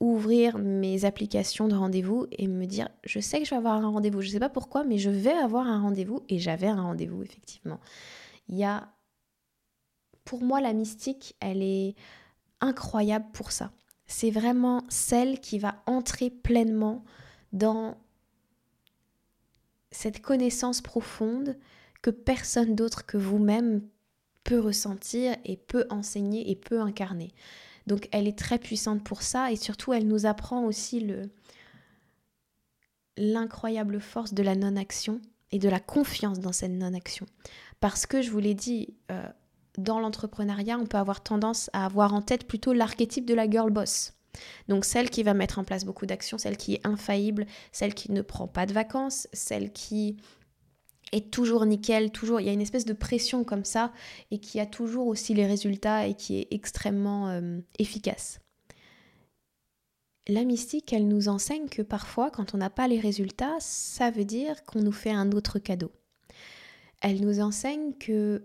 ouvrir 0.00 0.58
mes 0.58 1.04
applications 1.04 1.68
de 1.68 1.74
rendez-vous 1.74 2.26
et 2.32 2.46
me 2.46 2.66
dire 2.66 2.88
je 3.04 3.20
sais 3.20 3.38
que 3.38 3.44
je 3.44 3.50
vais 3.50 3.56
avoir 3.56 3.74
un 3.74 3.88
rendez-vous, 3.88 4.20
je 4.20 4.28
ne 4.28 4.32
sais 4.32 4.40
pas 4.40 4.48
pourquoi, 4.48 4.84
mais 4.84 4.98
je 4.98 5.10
vais 5.10 5.32
avoir 5.32 5.66
un 5.66 5.80
rendez-vous 5.80 6.22
et 6.28 6.38
j'avais 6.38 6.68
un 6.68 6.82
rendez-vous 6.82 7.22
effectivement. 7.22 7.80
Il 8.48 8.56
y 8.56 8.64
a 8.64 8.88
pour 10.24 10.42
moi 10.42 10.60
la 10.60 10.72
mystique, 10.72 11.36
elle 11.40 11.62
est 11.62 11.94
incroyable 12.60 13.26
pour 13.32 13.52
ça. 13.52 13.70
C'est 14.06 14.30
vraiment 14.30 14.82
celle 14.88 15.40
qui 15.40 15.58
va 15.58 15.82
entrer 15.86 16.30
pleinement 16.30 17.04
dans 17.52 17.96
cette 19.90 20.20
connaissance 20.20 20.80
profonde 20.80 21.56
que 22.02 22.10
personne 22.10 22.74
d'autre 22.74 23.06
que 23.06 23.16
vous-même 23.16 23.82
peut 24.44 24.60
ressentir 24.60 25.36
et 25.44 25.56
peut 25.56 25.86
enseigner 25.90 26.50
et 26.50 26.54
peut 26.54 26.80
incarner. 26.80 27.32
Donc 27.86 28.08
elle 28.12 28.28
est 28.28 28.38
très 28.38 28.58
puissante 28.58 29.02
pour 29.02 29.22
ça 29.22 29.50
et 29.50 29.56
surtout 29.56 29.92
elle 29.92 30.06
nous 30.06 30.26
apprend 30.26 30.64
aussi 30.64 31.00
le 31.00 31.30
l'incroyable 33.16 34.00
force 34.00 34.34
de 34.34 34.42
la 34.42 34.54
non-action 34.54 35.20
et 35.50 35.58
de 35.58 35.68
la 35.68 35.80
confiance 35.80 36.38
dans 36.38 36.52
cette 36.52 36.72
non-action. 36.72 37.26
Parce 37.80 38.04
que 38.04 38.20
je 38.20 38.30
vous 38.30 38.40
l'ai 38.40 38.54
dit, 38.54 38.94
euh, 39.10 39.26
dans 39.78 40.00
l'entrepreneuriat, 40.00 40.78
on 40.78 40.86
peut 40.86 40.98
avoir 40.98 41.22
tendance 41.22 41.70
à 41.72 41.84
avoir 41.84 42.14
en 42.14 42.22
tête 42.22 42.46
plutôt 42.46 42.72
l'archétype 42.72 43.26
de 43.26 43.34
la 43.34 43.48
girl 43.48 43.70
boss. 43.70 44.12
Donc 44.68 44.84
celle 44.84 45.10
qui 45.10 45.22
va 45.22 45.34
mettre 45.34 45.58
en 45.58 45.64
place 45.64 45.84
beaucoup 45.84 46.06
d'actions, 46.06 46.38
celle 46.38 46.56
qui 46.56 46.74
est 46.74 46.86
infaillible, 46.86 47.46
celle 47.72 47.94
qui 47.94 48.12
ne 48.12 48.22
prend 48.22 48.46
pas 48.46 48.66
de 48.66 48.72
vacances, 48.72 49.28
celle 49.32 49.72
qui 49.72 50.16
est 51.12 51.30
toujours 51.30 51.64
nickel, 51.64 52.10
toujours, 52.10 52.40
il 52.40 52.46
y 52.46 52.50
a 52.50 52.52
une 52.52 52.60
espèce 52.60 52.84
de 52.84 52.92
pression 52.92 53.44
comme 53.44 53.64
ça 53.64 53.92
et 54.30 54.38
qui 54.38 54.60
a 54.60 54.66
toujours 54.66 55.06
aussi 55.06 55.34
les 55.34 55.46
résultats 55.46 56.06
et 56.06 56.14
qui 56.14 56.38
est 56.38 56.48
extrêmement 56.50 57.28
euh, 57.28 57.58
efficace. 57.78 58.40
La 60.28 60.42
mystique, 60.42 60.92
elle 60.92 61.06
nous 61.06 61.28
enseigne 61.28 61.68
que 61.68 61.82
parfois, 61.82 62.30
quand 62.30 62.54
on 62.54 62.58
n'a 62.58 62.70
pas 62.70 62.88
les 62.88 62.98
résultats, 62.98 63.56
ça 63.60 64.10
veut 64.10 64.24
dire 64.24 64.64
qu'on 64.64 64.82
nous 64.82 64.92
fait 64.92 65.12
un 65.12 65.30
autre 65.30 65.60
cadeau. 65.60 65.92
Elle 67.00 67.20
nous 67.20 67.38
enseigne 67.38 67.92
que 67.92 68.42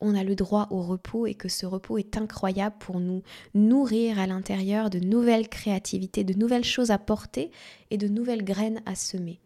on 0.00 0.14
a 0.14 0.24
le 0.24 0.34
droit 0.34 0.68
au 0.70 0.82
repos 0.82 1.26
et 1.26 1.34
que 1.34 1.48
ce 1.48 1.66
repos 1.66 1.98
est 1.98 2.16
incroyable 2.16 2.76
pour 2.78 3.00
nous. 3.00 3.22
Nourrir 3.54 4.18
à 4.18 4.26
l'intérieur 4.26 4.90
de 4.90 4.98
nouvelles 4.98 5.48
créativités, 5.48 6.24
de 6.24 6.34
nouvelles 6.34 6.64
choses 6.64 6.90
à 6.90 6.98
porter 6.98 7.50
et 7.90 7.96
de 7.96 8.08
nouvelles 8.08 8.44
graines 8.44 8.82
à 8.86 8.94
semer. 8.94 9.40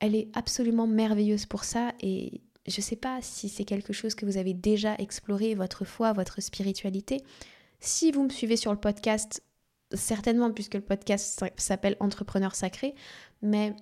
Elle 0.00 0.14
est 0.14 0.28
absolument 0.34 0.86
merveilleuse 0.86 1.46
pour 1.46 1.64
ça 1.64 1.92
et 2.00 2.40
je 2.66 2.80
ne 2.80 2.82
sais 2.82 2.96
pas 2.96 3.20
si 3.22 3.48
c'est 3.48 3.64
quelque 3.64 3.92
chose 3.92 4.14
que 4.14 4.26
vous 4.26 4.36
avez 4.36 4.54
déjà 4.54 4.94
exploré, 4.96 5.54
votre 5.54 5.84
foi, 5.84 6.12
votre 6.12 6.42
spiritualité. 6.42 7.22
Si 7.80 8.10
vous 8.10 8.24
me 8.24 8.30
suivez 8.30 8.56
sur 8.56 8.72
le 8.72 8.80
podcast, 8.80 9.42
certainement 9.92 10.50
puisque 10.50 10.74
le 10.74 10.80
podcast 10.80 11.44
s'appelle 11.56 11.96
Entrepreneur 12.00 12.54
sacré, 12.54 12.94
mais 13.40 13.74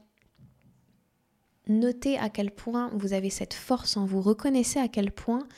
notez 1.67 2.19
à 2.19 2.29
quel 2.29 2.51
point 2.51 2.91
vous 2.95 3.15
avez 3.15 3.31
cette 3.31 3.55
force 3.55 3.97
en 3.97 4.05
vous, 4.05 4.21
reconnaissez 4.21 4.79
à 4.79 4.89
quel 4.89 5.11
point 5.11 5.49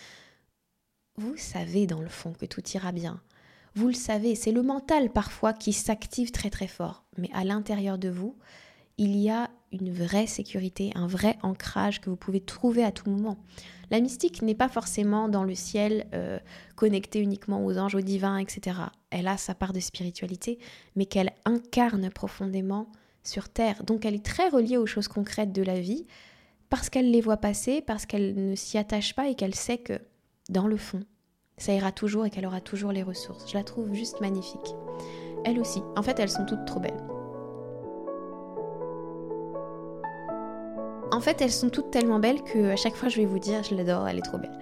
vous 1.18 1.36
savez 1.36 1.86
dans 1.86 2.00
le 2.00 2.08
fond 2.08 2.32
que 2.32 2.46
tout 2.46 2.62
ira 2.74 2.92
bien. 2.92 3.20
Vous 3.74 3.88
le 3.88 3.94
savez, 3.94 4.34
c'est 4.34 4.52
le 4.52 4.62
mental 4.62 5.10
parfois 5.10 5.52
qui 5.52 5.72
s'active 5.72 6.30
très 6.30 6.50
très 6.50 6.66
fort, 6.66 7.04
mais 7.18 7.30
à 7.34 7.44
l'intérieur 7.44 7.98
de 7.98 8.08
vous, 8.08 8.36
il 8.98 9.16
y 9.16 9.28
a 9.28 9.50
une 9.72 9.92
vraie 9.92 10.26
sécurité, 10.26 10.92
un 10.94 11.06
vrai 11.06 11.36
ancrage 11.42 12.00
que 12.00 12.08
vous 12.08 12.16
pouvez 12.16 12.40
trouver 12.40 12.84
à 12.84 12.92
tout 12.92 13.10
moment. 13.10 13.36
La 13.90 14.00
mystique 14.00 14.42
n'est 14.42 14.54
pas 14.54 14.68
forcément 14.68 15.28
dans 15.28 15.44
le 15.44 15.54
ciel, 15.54 16.06
euh, 16.14 16.38
connectée 16.74 17.20
uniquement 17.20 17.64
aux 17.64 17.78
anges, 17.78 17.94
aux 17.94 18.00
divins, 18.00 18.38
etc. 18.38 18.78
Elle 19.10 19.28
a 19.28 19.36
sa 19.36 19.54
part 19.54 19.72
de 19.72 19.80
spiritualité, 19.80 20.58
mais 20.96 21.06
qu'elle 21.06 21.32
incarne 21.44 22.10
profondément 22.10 22.90
sur 23.22 23.48
Terre. 23.48 23.84
Donc 23.84 24.04
elle 24.04 24.14
est 24.14 24.24
très 24.24 24.48
reliée 24.48 24.78
aux 24.78 24.86
choses 24.86 25.08
concrètes 25.08 25.52
de 25.52 25.62
la 25.62 25.80
vie, 25.80 26.06
parce 26.68 26.90
qu'elle 26.90 27.10
les 27.10 27.20
voit 27.20 27.36
passer, 27.36 27.80
parce 27.80 28.06
qu'elle 28.06 28.34
ne 28.34 28.54
s'y 28.54 28.78
attache 28.78 29.14
pas 29.14 29.28
et 29.28 29.34
qu'elle 29.34 29.54
sait 29.54 29.78
que, 29.78 30.00
dans 30.48 30.66
le 30.66 30.76
fond, 30.76 31.00
ça 31.58 31.72
ira 31.72 31.92
toujours 31.92 32.26
et 32.26 32.30
qu'elle 32.30 32.46
aura 32.46 32.60
toujours 32.60 32.92
les 32.92 33.02
ressources. 33.02 33.50
Je 33.50 33.56
la 33.56 33.64
trouve 33.64 33.92
juste 33.94 34.20
magnifique. 34.20 34.74
Elle 35.44 35.60
aussi. 35.60 35.80
En 35.96 36.02
fait, 36.02 36.18
elles 36.18 36.30
sont 36.30 36.44
toutes 36.44 36.64
trop 36.66 36.80
belles. 36.80 37.02
En 41.12 41.20
fait, 41.20 41.40
elles 41.40 41.52
sont 41.52 41.70
toutes 41.70 41.90
tellement 41.90 42.18
belles 42.18 42.42
que 42.42 42.72
à 42.72 42.76
chaque 42.76 42.94
fois 42.94 43.08
je 43.08 43.16
vais 43.16 43.24
vous 43.24 43.38
dire, 43.38 43.62
je 43.62 43.74
l'adore, 43.74 44.06
elle 44.08 44.18
est 44.18 44.22
trop 44.22 44.38
belle. 44.38 44.58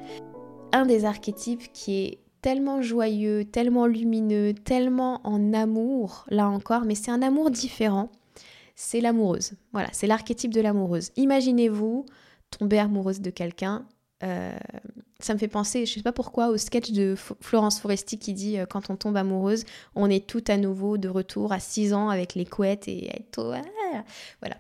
Un 0.73 0.87
des 0.87 1.05
archétypes 1.05 1.73
qui 1.73 2.03
est 2.03 2.19
tellement 2.43 2.83
joyeux, 2.83 3.45
tellement 3.45 3.87
lumineux, 3.87 4.53
tellement 4.53 5.21
en 5.25 5.55
amour, 5.55 6.27
là 6.29 6.49
encore, 6.49 6.85
mais 6.85 6.95
c'est 6.95 7.11
un 7.11 7.23
amour 7.23 7.51
différent, 7.51 8.11
c'est 8.77 9.01
l'amoureuse. 9.01 9.55
Voilà, 9.73 9.89
c'est 9.93 10.07
l'archétype 10.07 10.53
de 10.53 10.61
l'amoureuse. 10.61 11.11
Imaginez-vous 11.17 12.05
tomber 12.51 12.79
amoureuse 12.79 13.21
de 13.21 13.31
quelqu'un. 13.31 13.87
Euh, 14.23 14.53
ça 15.21 15.33
me 15.33 15.39
fait 15.39 15.49
penser, 15.49 15.87
je 15.87 15.95
sais 15.95 16.03
pas 16.03 16.13
pourquoi, 16.13 16.49
au 16.49 16.57
sketch 16.57 16.91
de 16.91 17.15
Florence 17.41 17.81
Foresti 17.81 18.19
qui 18.19 18.33
dit 18.35 18.59
euh, 18.59 18.67
quand 18.67 18.91
on 18.91 18.97
tombe 18.97 19.17
amoureuse, 19.17 19.65
on 19.95 20.11
est 20.11 20.27
tout 20.27 20.43
à 20.49 20.57
nouveau 20.57 20.99
de 20.99 21.09
retour 21.09 21.53
à 21.53 21.61
6 21.61 21.95
ans 21.95 22.09
avec 22.09 22.35
les 22.35 22.45
couettes 22.45 22.89
et 22.89 23.25
tout. 23.31 23.43
Voilà. 24.41 24.57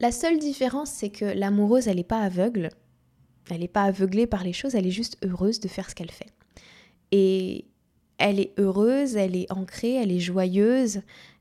La 0.00 0.10
seule 0.12 0.38
différence, 0.38 0.90
c'est 0.90 1.10
que 1.10 1.24
l'amoureuse, 1.24 1.88
elle 1.88 1.96
n'est 1.96 2.04
pas 2.04 2.20
aveugle. 2.20 2.70
Elle 3.50 3.60
n'est 3.60 3.68
pas 3.68 3.84
aveuglée 3.84 4.26
par 4.26 4.44
les 4.44 4.52
choses, 4.52 4.74
elle 4.74 4.86
est 4.86 4.90
juste 4.90 5.16
heureuse 5.24 5.60
de 5.60 5.68
faire 5.68 5.88
ce 5.88 5.94
qu'elle 5.94 6.10
fait. 6.10 6.32
Et 7.12 7.66
elle 8.18 8.40
est 8.40 8.52
heureuse, 8.58 9.16
elle 9.16 9.36
est 9.36 9.50
ancrée, 9.50 9.94
elle 9.94 10.12
est 10.12 10.20
joyeuse, 10.20 11.00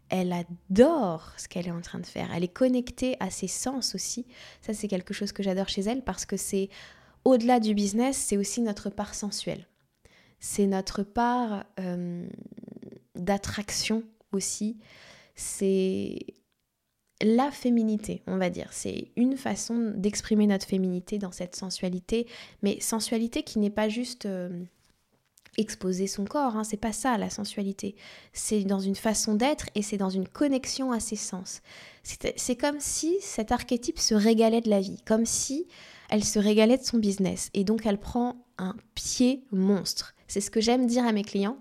elle 0.10 0.32
adore 0.32 1.34
ce 1.38 1.48
qu'elle 1.48 1.68
est 1.68 1.72
en 1.72 1.82
train 1.82 2.00
de 2.00 2.06
faire. 2.06 2.30
Elle 2.34 2.44
est 2.44 2.54
connectée 2.54 3.18
à 3.20 3.30
ses 3.30 3.48
sens 3.48 3.96
aussi. 3.96 4.26
Ça, 4.62 4.74
c'est 4.74 4.88
quelque 4.88 5.14
chose 5.14 5.32
que 5.32 5.44
j'adore 5.44 5.68
chez 5.68 5.82
elle 5.82 6.04
parce 6.04 6.26
que 6.26 6.38
c'est 6.38 6.70
au-delà 7.28 7.60
du 7.60 7.74
business, 7.74 8.16
c'est 8.16 8.38
aussi 8.38 8.62
notre 8.62 8.90
part 8.90 9.14
sensuelle. 9.14 9.68
C'est 10.40 10.66
notre 10.66 11.04
part 11.04 11.66
euh, 11.78 12.26
d'attraction 13.16 14.04
aussi. 14.32 14.78
C'est 15.36 16.20
la 17.22 17.52
féminité, 17.52 18.22
on 18.28 18.38
va 18.38 18.50
dire. 18.50 18.70
C'est 18.72 19.12
une 19.18 19.36
façon 19.36 19.92
d'exprimer 19.96 20.48
notre 20.48 20.66
féminité 20.66 21.18
dans 21.18 21.34
cette 21.34 21.58
sensualité, 21.58 22.28
mais 22.62 22.80
sensualité 22.80 23.44
qui 23.44 23.60
n'est 23.60 23.72
pas 23.72 23.90
juste 23.90 24.26
euh, 24.26 24.64
exposer 25.58 26.08
son 26.08 26.24
corps, 26.24 26.56
hein, 26.56 26.64
c'est 26.64 26.78
pas 26.78 26.94
ça 26.94 27.18
la 27.18 27.30
sensualité. 27.30 27.96
C'est 28.32 28.64
dans 28.64 28.80
une 28.80 28.96
façon 28.96 29.34
d'être 29.34 29.70
et 29.76 29.82
c'est 29.82 29.98
dans 29.98 30.10
une 30.10 30.30
connexion 30.30 30.94
à 30.94 31.02
ses 31.02 31.18
sens. 31.18 31.62
C'est 32.04 32.56
comme 32.56 32.80
si 32.80 33.18
cet 33.20 33.52
archétype 33.52 34.00
se 34.00 34.16
régalait 34.16 34.62
de 34.62 34.70
la 34.70 34.80
vie, 34.80 35.02
comme 35.06 35.26
si 35.26 35.68
elle 36.10 36.24
se 36.24 36.40
régalait 36.40 36.78
de 36.78 36.84
son 36.84 36.98
business 36.98 37.50
et 37.54 37.64
donc 37.64 37.86
elle 37.86 38.00
prend 38.00 38.46
un 38.58 38.76
pied 38.96 39.44
monstre. 39.52 40.16
C'est 40.28 40.42
ce 40.42 40.52
que 40.52 40.62
j'aime 40.62 40.88
dire 40.88 41.06
à 41.06 41.12
mes 41.12 41.24
clients. 41.24 41.58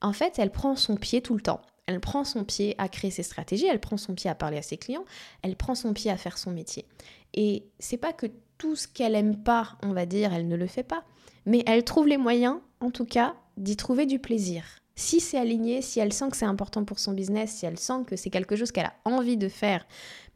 En 0.00 0.12
fait, 0.12 0.38
elle 0.38 0.50
prend 0.50 0.76
son 0.76 0.96
pied 0.96 1.22
tout 1.22 1.34
le 1.34 1.40
temps. 1.40 1.62
Elle 1.86 2.00
prend 2.00 2.24
son 2.24 2.44
pied 2.44 2.74
à 2.78 2.88
créer 2.88 3.10
ses 3.10 3.22
stratégies, 3.22 3.66
elle 3.66 3.80
prend 3.80 3.96
son 3.96 4.14
pied 4.14 4.30
à 4.30 4.34
parler 4.34 4.58
à 4.58 4.62
ses 4.62 4.76
clients, 4.76 5.04
elle 5.42 5.56
prend 5.56 5.74
son 5.74 5.92
pied 5.92 6.10
à 6.10 6.16
faire 6.16 6.38
son 6.38 6.52
métier. 6.52 6.86
Et 7.34 7.64
c'est 7.80 7.96
pas 7.96 8.12
que 8.12 8.26
tout 8.56 8.76
ce 8.76 8.86
qu'elle 8.86 9.16
aime 9.16 9.42
pas, 9.42 9.76
on 9.82 9.92
va 9.92 10.06
dire, 10.06 10.32
elle 10.32 10.46
ne 10.46 10.56
le 10.56 10.68
fait 10.68 10.84
pas, 10.84 11.04
mais 11.44 11.64
elle 11.66 11.82
trouve 11.82 12.06
les 12.06 12.18
moyens, 12.18 12.58
en 12.80 12.90
tout 12.90 13.04
cas, 13.04 13.34
d'y 13.56 13.76
trouver 13.76 14.06
du 14.06 14.20
plaisir. 14.20 14.64
Si 14.94 15.20
c'est 15.20 15.38
aligné, 15.38 15.80
si 15.80 16.00
elle 16.00 16.12
sent 16.12 16.30
que 16.30 16.36
c'est 16.36 16.44
important 16.44 16.84
pour 16.84 16.98
son 16.98 17.12
business, 17.12 17.52
si 17.52 17.66
elle 17.66 17.78
sent 17.78 18.04
que 18.06 18.16
c'est 18.16 18.30
quelque 18.30 18.56
chose 18.56 18.72
qu'elle 18.72 18.86
a 18.86 18.94
envie 19.04 19.38
de 19.38 19.48
faire, 19.48 19.86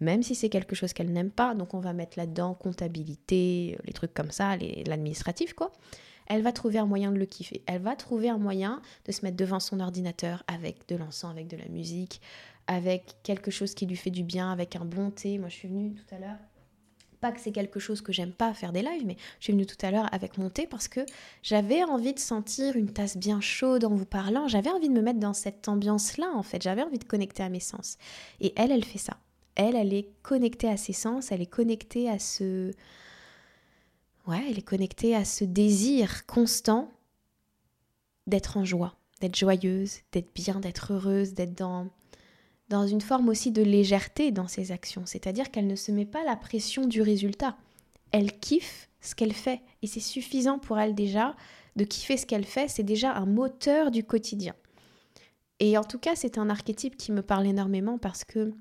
même 0.01 0.23
si 0.23 0.35
c'est 0.35 0.49
quelque 0.49 0.75
chose 0.75 0.93
qu'elle 0.93 1.13
n'aime 1.13 1.31
pas, 1.31 1.55
donc 1.55 1.75
on 1.75 1.81
va 1.81 1.93
mettre 1.93 2.19
là-dedans 2.19 2.55
comptabilité, 2.55 3.79
les 3.85 3.93
trucs 3.93 4.15
comme 4.15 4.31
ça, 4.31 4.57
l'administratif 4.87 5.53
quoi, 5.53 5.73
elle 6.27 6.43
va 6.43 6.53
trouver 6.53 6.79
un 6.79 6.87
moyen 6.87 7.13
de 7.13 7.19
le 7.19 7.27
kiffer. 7.27 7.63
Elle 7.67 7.83
va 7.83 7.97
trouver 7.97 8.29
un 8.29 8.39
moyen 8.39 8.81
de 9.05 9.13
se 9.13 9.25
mettre 9.25 9.37
devant 9.37 9.61
son 9.61 9.79
ordinateur 9.81 10.43
avec 10.49 10.89
de 10.89 10.97
l'encens, 10.97 11.31
avec 11.31 11.49
de 11.49 11.57
la 11.57 11.69
musique, 11.69 12.21
avec 12.67 13.17
quelque 13.23 13.51
chose 13.51 13.75
qui 13.75 13.87
lui 13.87 13.97
fait 13.97 14.11
du 14.11 14.23
bien, 14.23 14.51
avec 14.51 14.75
un 14.75 14.85
bon 14.85 15.11
thé. 15.11 15.39
Moi 15.39 15.49
je 15.51 15.55
suis 15.55 15.69
venue 15.69 15.95
tout 15.95 16.15
à 16.15 16.19
l'heure 16.19 16.39
pas 17.17 17.33
que 17.33 17.41
c'est 17.41 17.53
quelque 17.53 17.81
chose 17.81 18.01
que 18.01 18.13
j'aime 18.13 18.33
pas 18.33 18.55
faire 18.55 18.73
des 18.73 18.83
lives, 18.83 19.05
mais 19.07 19.17
je 19.39 19.45
suis 19.45 19.53
venue 19.53 19.67
tout 19.67 19.77
à 19.83 19.91
l'heure 19.91 20.09
avec 20.13 20.39
mon 20.39 20.51
thé 20.51 20.67
parce 20.67 20.89
que 20.89 21.01
j'avais 21.43 21.83
envie 21.85 22.15
de 22.15 22.19
sentir 22.19 22.77
une 22.77 22.93
tasse 22.93 23.17
bien 23.17 23.41
chaude 23.41 23.85
en 23.85 23.95
vous 23.95 24.07
parlant. 24.07 24.49
J'avais 24.49 24.71
envie 24.71 24.89
de 24.89 24.95
me 24.95 25.03
mettre 25.03 25.21
dans 25.21 25.33
cette 25.33 25.69
ambiance-là, 25.69 26.31
en 26.35 26.43
fait. 26.43 26.63
J'avais 26.63 26.83
envie 26.83 26.99
de 26.99 27.05
connecter 27.05 27.43
à 27.43 27.49
mes 27.49 27.61
sens. 27.61 27.99
Et 28.41 28.53
elle, 28.57 28.73
elle 28.73 28.85
fait 28.85 28.99
ça. 28.99 29.17
Elle, 29.55 29.75
elle 29.75 29.95
est 29.95 30.11
connectée 30.23 30.69
à 30.69 30.77
ses 30.77 30.93
sens, 30.93 31.33
elle 31.33 31.41
est 31.41 31.47
connectée 31.47 32.11
à 32.11 32.19
ce. 32.19 32.73
Ouais, 34.27 34.43
elle 34.49 34.59
est 34.59 34.63
connectée 34.63 35.15
à 35.15 35.25
ce 35.25 35.45
désir 35.45 36.27
constant 36.27 36.91
d'être 38.27 38.57
en 38.57 38.65
joie, 38.65 38.97
d'être 39.21 39.37
joyeuse, 39.37 40.01
d'être 40.13 40.35
bien, 40.35 40.61
d'être 40.61 40.93
heureuse, 40.93 41.33
d'être 41.33 41.55
dans 41.55 41.89
dans 42.69 42.87
une 42.87 43.01
forme 43.01 43.29
aussi 43.29 43.53
de 43.53 43.63
légèreté 43.63 44.33
dans 44.33 44.49
ses 44.49 44.73
actions, 44.73 45.07
c'est-à-dire 45.07 45.51
qu'elle 45.51 45.67
ne 45.67 45.77
se 45.77 45.93
met 45.93 46.07
pas 46.07 46.25
la 46.25 46.37
pression 46.37 46.87
du 46.87 47.03
résultat. 47.03 47.57
Elle 48.13 48.39
kiffe 48.39 48.89
ce 49.01 49.15
qu'elle 49.15 49.33
fait 49.33 49.61
et 49.83 49.87
c'est 49.87 50.01
suffisant 50.01 50.59
pour 50.59 50.79
elle 50.79 50.95
déjà 50.95 51.37
de 51.77 51.85
kiffer 51.85 52.17
ce 52.17 52.27
qu'elle 52.27 52.47
fait, 52.47 52.69
c'est 52.69 52.83
déjà 52.83 53.15
un 53.15 53.27
moteur 53.27 53.91
du 53.91 54.03
quotidien. 54.03 54.55
Et 55.61 55.79
en 55.79 55.85
tout 55.85 55.99
cas, 55.99 56.17
c'est 56.17 56.39
un 56.39 56.51
archétype 56.51 56.97
qui 56.97 57.13
me 57.13 57.23
parle 57.23 57.47
énormément 57.47 57.99
parce 57.99 58.25
que 58.25 58.53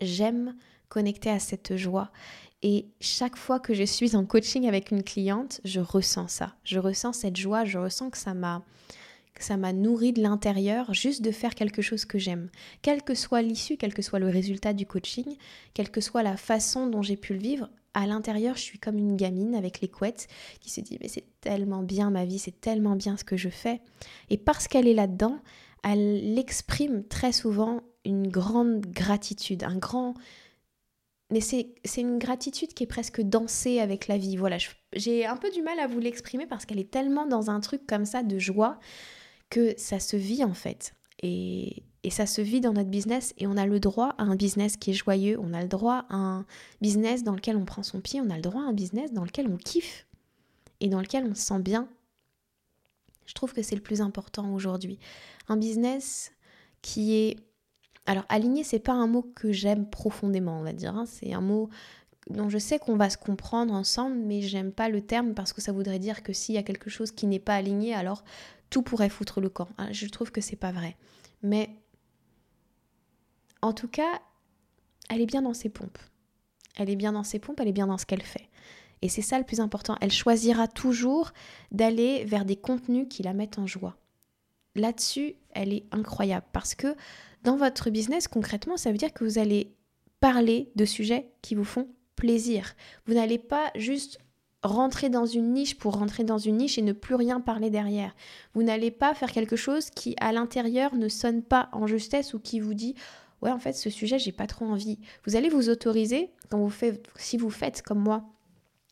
j'aime 0.00 0.56
connecter 0.88 1.30
à 1.30 1.38
cette 1.38 1.76
joie. 1.76 2.10
Et 2.62 2.88
chaque 3.00 3.36
fois 3.36 3.60
que 3.60 3.72
je 3.72 3.84
suis 3.84 4.16
en 4.16 4.26
coaching 4.26 4.66
avec 4.66 4.90
une 4.90 5.02
cliente, 5.02 5.60
je 5.64 5.80
ressens 5.80 6.28
ça. 6.28 6.56
Je 6.64 6.78
ressens 6.78 7.14
cette 7.14 7.36
joie, 7.36 7.64
je 7.64 7.78
ressens 7.78 8.10
que 8.10 8.18
ça 8.18 8.34
m'a 8.34 8.62
ça 9.44 9.56
m'a 9.56 9.72
nourri 9.72 10.12
de 10.12 10.22
l'intérieur 10.22 10.92
juste 10.94 11.22
de 11.22 11.30
faire 11.30 11.54
quelque 11.54 11.82
chose 11.82 12.04
que 12.04 12.18
j'aime. 12.18 12.50
Quelle 12.82 13.02
que 13.02 13.14
soit 13.14 13.42
l'issue, 13.42 13.76
quel 13.76 13.94
que 13.94 14.02
soit 14.02 14.18
le 14.18 14.28
résultat 14.28 14.72
du 14.72 14.86
coaching, 14.86 15.36
quelle 15.74 15.90
que 15.90 16.00
soit 16.00 16.22
la 16.22 16.36
façon 16.36 16.86
dont 16.86 17.02
j'ai 17.02 17.16
pu 17.16 17.34
le 17.34 17.40
vivre, 17.40 17.68
à 17.94 18.06
l'intérieur, 18.06 18.56
je 18.56 18.62
suis 18.62 18.78
comme 18.78 18.98
une 18.98 19.16
gamine 19.16 19.54
avec 19.54 19.80
les 19.80 19.88
couettes 19.88 20.28
qui 20.60 20.70
se 20.70 20.80
dit 20.80 20.98
mais 21.00 21.08
c'est 21.08 21.26
tellement 21.40 21.82
bien 21.82 22.10
ma 22.10 22.24
vie, 22.24 22.38
c'est 22.38 22.60
tellement 22.60 22.96
bien 22.96 23.16
ce 23.16 23.24
que 23.24 23.36
je 23.36 23.48
fais. 23.48 23.80
Et 24.28 24.38
parce 24.38 24.68
qu'elle 24.68 24.86
est 24.86 24.94
là-dedans, 24.94 25.40
elle 25.82 26.38
exprime 26.38 27.04
très 27.04 27.32
souvent 27.32 27.80
une 28.04 28.28
grande 28.28 28.86
gratitude, 28.86 29.64
un 29.64 29.76
grand 29.76 30.14
mais 31.32 31.40
c'est 31.40 31.72
une 31.96 32.18
gratitude 32.18 32.74
qui 32.74 32.82
est 32.82 32.88
presque 32.88 33.20
dansée 33.20 33.78
avec 33.78 34.08
la 34.08 34.18
vie. 34.18 34.36
Voilà, 34.36 34.56
j'ai 34.94 35.26
un 35.26 35.36
peu 35.36 35.48
du 35.50 35.62
mal 35.62 35.78
à 35.78 35.86
vous 35.86 36.00
l'exprimer 36.00 36.46
parce 36.46 36.66
qu'elle 36.66 36.80
est 36.80 36.90
tellement 36.90 37.24
dans 37.24 37.50
un 37.50 37.60
truc 37.60 37.86
comme 37.86 38.04
ça 38.04 38.24
de 38.24 38.38
joie 38.38 38.80
que 39.50 39.74
ça 39.76 40.00
se 40.00 40.16
vit 40.16 40.44
en 40.44 40.54
fait. 40.54 40.94
Et, 41.22 41.82
ça 42.10 42.26
se 42.26 42.40
vit 42.40 42.60
dans 42.60 42.72
notre 42.72 42.88
business 42.88 43.34
et 43.36 43.46
on 43.46 43.58
a 43.58 43.66
le 43.66 43.78
droit 43.78 44.14
à 44.16 44.22
un 44.22 44.34
business 44.34 44.78
qui 44.78 44.90
est 44.90 44.94
joyeux, 44.94 45.38
on 45.38 45.52
a 45.52 45.60
le 45.60 45.68
droit 45.68 46.06
à 46.08 46.16
un 46.16 46.46
business 46.80 47.24
dans 47.24 47.34
lequel 47.34 47.56
on 47.56 47.66
prend 47.66 47.82
son 47.82 48.00
pied, 48.00 48.22
on 48.22 48.30
a 48.30 48.36
le 48.36 48.42
droit 48.42 48.62
à 48.62 48.64
un 48.64 48.72
business 48.72 49.12
dans 49.12 49.24
lequel 49.24 49.48
on 49.48 49.58
kiffe 49.58 50.06
et 50.80 50.88
dans 50.88 51.00
lequel 51.00 51.26
on 51.26 51.34
se 51.34 51.42
sent 51.42 51.58
bien. 51.60 51.88
Je 53.26 53.34
trouve 53.34 53.52
que 53.52 53.62
c'est 53.62 53.76
le 53.76 53.82
plus 53.82 54.00
important 54.00 54.54
aujourd'hui. 54.54 54.98
Un 55.48 55.56
business 55.56 56.32
qui 56.82 57.14
est... 57.14 57.36
Alors 58.06 58.24
aligné, 58.30 58.64
c'est 58.64 58.80
pas 58.80 58.94
un 58.94 59.06
mot 59.06 59.22
que 59.22 59.52
j'aime 59.52 59.88
profondément, 59.88 60.58
on 60.58 60.62
va 60.62 60.72
dire. 60.72 60.96
Hein. 60.96 61.04
C'est 61.06 61.34
un 61.34 61.42
mot 61.42 61.68
dont 62.30 62.48
je 62.48 62.58
sais 62.58 62.78
qu'on 62.78 62.96
va 62.96 63.10
se 63.10 63.18
comprendre 63.18 63.74
ensemble, 63.74 64.16
mais 64.16 64.40
j'aime 64.40 64.72
pas 64.72 64.88
le 64.88 65.02
terme 65.02 65.34
parce 65.34 65.52
que 65.52 65.60
ça 65.60 65.70
voudrait 65.70 65.98
dire 65.98 66.22
que 66.22 66.32
s'il 66.32 66.54
y 66.54 66.58
a 66.58 66.62
quelque 66.62 66.90
chose 66.90 67.12
qui 67.12 67.26
n'est 67.26 67.38
pas 67.38 67.54
aligné, 67.54 67.94
alors 67.94 68.24
tout 68.70 68.82
pourrait 68.82 69.08
foutre 69.08 69.40
le 69.40 69.48
camp. 69.48 69.68
Ah, 69.78 69.92
je 69.92 70.06
trouve 70.06 70.30
que 70.30 70.40
c'est 70.40 70.56
pas 70.56 70.72
vrai. 70.72 70.96
Mais 71.42 71.70
en 73.62 73.72
tout 73.72 73.88
cas, 73.88 74.20
elle 75.08 75.20
est 75.20 75.26
bien 75.26 75.42
dans 75.42 75.54
ses 75.54 75.68
pompes. 75.68 75.98
Elle 76.76 76.88
est 76.88 76.96
bien 76.96 77.12
dans 77.12 77.24
ses 77.24 77.38
pompes, 77.38 77.60
elle 77.60 77.68
est 77.68 77.72
bien 77.72 77.88
dans 77.88 77.98
ce 77.98 78.06
qu'elle 78.06 78.22
fait. 78.22 78.48
Et 79.02 79.08
c'est 79.08 79.22
ça 79.22 79.38
le 79.38 79.44
plus 79.44 79.60
important. 79.60 79.96
Elle 80.00 80.12
choisira 80.12 80.68
toujours 80.68 81.32
d'aller 81.72 82.24
vers 82.24 82.44
des 82.44 82.56
contenus 82.56 83.06
qui 83.10 83.22
la 83.22 83.32
mettent 83.32 83.58
en 83.58 83.66
joie. 83.66 83.96
Là-dessus, 84.76 85.34
elle 85.50 85.72
est 85.72 85.86
incroyable 85.90 86.46
parce 86.52 86.74
que 86.74 86.94
dans 87.42 87.56
votre 87.56 87.90
business, 87.90 88.28
concrètement, 88.28 88.76
ça 88.76 88.92
veut 88.92 88.98
dire 88.98 89.12
que 89.12 89.24
vous 89.24 89.38
allez 89.38 89.74
parler 90.20 90.70
de 90.76 90.84
sujets 90.84 91.32
qui 91.42 91.54
vous 91.54 91.64
font 91.64 91.88
plaisir. 92.14 92.74
Vous 93.06 93.14
n'allez 93.14 93.38
pas 93.38 93.70
juste 93.74 94.18
rentrer 94.62 95.08
dans 95.08 95.26
une 95.26 95.52
niche 95.52 95.78
pour 95.78 95.94
rentrer 95.96 96.24
dans 96.24 96.38
une 96.38 96.58
niche 96.58 96.78
et 96.78 96.82
ne 96.82 96.92
plus 96.92 97.14
rien 97.14 97.40
parler 97.40 97.70
derrière. 97.70 98.14
Vous 98.54 98.62
n'allez 98.62 98.90
pas 98.90 99.14
faire 99.14 99.32
quelque 99.32 99.56
chose 99.56 99.90
qui 99.90 100.14
à 100.20 100.32
l'intérieur 100.32 100.94
ne 100.94 101.08
sonne 101.08 101.42
pas 101.42 101.68
en 101.72 101.86
justesse 101.86 102.34
ou 102.34 102.38
qui 102.38 102.60
vous 102.60 102.74
dit 102.74 102.94
ouais 103.42 103.50
en 103.50 103.58
fait 103.58 103.72
ce 103.72 103.88
sujet 103.88 104.18
j'ai 104.18 104.32
pas 104.32 104.46
trop 104.46 104.66
envie. 104.66 104.98
Vous 105.26 105.36
allez 105.36 105.48
vous 105.48 105.70
autoriser 105.70 106.30
quand 106.50 106.58
vous 106.58 106.70
faites 106.70 107.06
si 107.16 107.36
vous 107.38 107.50
faites 107.50 107.82
comme 107.82 108.00
moi 108.00 108.24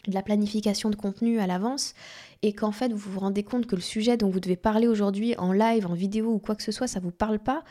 de 0.07 0.15
la 0.15 0.23
planification 0.23 0.89
de 0.89 0.97
contenu 0.97 1.39
à 1.39 1.47
l'avance 1.47 1.93
et 2.41 2.55
qu'en 2.55 2.73
fait 2.73 2.93
vous 2.93 3.13
vous 3.13 3.21
rendez 3.21 3.43
compte 3.43 3.67
que 3.67 3.77
le 3.77 3.83
sujet 3.83 4.17
dont 4.17 4.31
vous 4.31 4.41
devez 4.41 4.57
parler 4.57 4.89
aujourd'hui 4.89 5.35
en 5.37 5.53
live, 5.53 5.87
en 5.87 5.95
vidéo 5.95 6.33
ou 6.33 6.39
quoi 6.39 6.55
que 6.55 6.63
ce 6.63 6.73
soit, 6.73 6.87
ça 6.87 7.01
vous 7.01 7.11
parle 7.11 7.41
pas, 7.41 7.63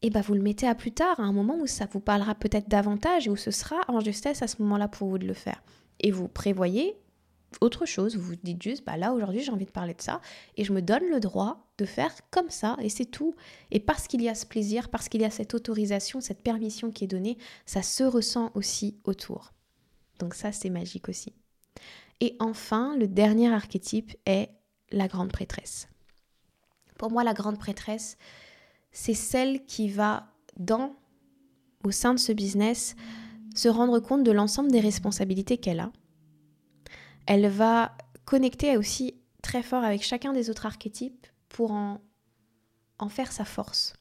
et 0.00 0.10
bah 0.10 0.22
vous 0.22 0.34
le 0.34 0.40
mettez 0.40 0.66
à 0.66 0.74
plus 0.74 0.90
tard, 0.90 1.20
à 1.20 1.22
un 1.22 1.32
moment 1.32 1.56
où 1.60 1.66
ça 1.68 1.86
vous 1.92 2.00
parlera 2.00 2.34
peut-être 2.34 2.68
davantage 2.68 3.28
et 3.28 3.30
où 3.30 3.36
ce 3.36 3.52
sera 3.52 3.76
en 3.86 4.00
justesse 4.00 4.42
à 4.42 4.48
ce 4.48 4.60
moment-là 4.62 4.88
pour 4.88 5.08
vous 5.08 5.18
de 5.18 5.26
le 5.26 5.34
faire. 5.34 5.62
Et 6.00 6.10
vous 6.10 6.26
prévoyez 6.26 6.96
autre 7.60 7.86
chose, 7.86 8.16
vous 8.16 8.22
vous 8.22 8.36
dites 8.36 8.62
juste, 8.62 8.84
bah 8.84 8.96
là 8.96 9.12
aujourd'hui 9.12 9.42
j'ai 9.42 9.52
envie 9.52 9.66
de 9.66 9.70
parler 9.70 9.94
de 9.94 10.02
ça, 10.02 10.20
et 10.56 10.64
je 10.64 10.72
me 10.72 10.82
donne 10.82 11.04
le 11.10 11.20
droit 11.20 11.66
de 11.78 11.84
faire 11.84 12.12
comme 12.30 12.50
ça, 12.50 12.76
et 12.80 12.88
c'est 12.88 13.06
tout. 13.06 13.34
Et 13.70 13.80
parce 13.80 14.06
qu'il 14.06 14.22
y 14.22 14.28
a 14.28 14.34
ce 14.34 14.46
plaisir, 14.46 14.88
parce 14.88 15.08
qu'il 15.08 15.20
y 15.20 15.24
a 15.24 15.30
cette 15.30 15.54
autorisation, 15.54 16.20
cette 16.20 16.42
permission 16.42 16.90
qui 16.90 17.04
est 17.04 17.08
donnée, 17.08 17.38
ça 17.66 17.82
se 17.82 18.04
ressent 18.04 18.50
aussi 18.54 18.96
autour. 19.04 19.52
Donc 20.18 20.34
ça 20.34 20.52
c'est 20.52 20.70
magique 20.70 21.08
aussi. 21.08 21.32
Et 22.20 22.36
enfin, 22.38 22.96
le 22.96 23.08
dernier 23.08 23.52
archétype 23.52 24.16
est 24.26 24.50
la 24.92 25.08
grande 25.08 25.32
prêtresse. 25.32 25.88
Pour 26.96 27.10
moi, 27.10 27.24
la 27.24 27.34
grande 27.34 27.58
prêtresse, 27.58 28.16
c'est 28.92 29.14
celle 29.14 29.64
qui 29.64 29.88
va 29.88 30.28
dans, 30.56 30.94
au 31.84 31.90
sein 31.90 32.14
de 32.14 32.20
ce 32.20 32.30
business, 32.30 32.94
se 33.56 33.68
rendre 33.68 33.98
compte 33.98 34.22
de 34.22 34.30
l'ensemble 34.30 34.70
des 34.70 34.80
responsabilités 34.80 35.58
qu'elle 35.58 35.80
a. 35.80 35.90
Elle 37.26 37.48
va 37.48 37.96
connecter 38.24 38.76
aussi 38.76 39.14
très 39.42 39.62
fort 39.62 39.84
avec 39.84 40.02
chacun 40.02 40.32
des 40.32 40.50
autres 40.50 40.66
archétypes 40.66 41.26
pour 41.48 41.72
en, 41.72 42.00
en 42.98 43.08
faire 43.08 43.32
sa 43.32 43.44
force. 43.44 43.94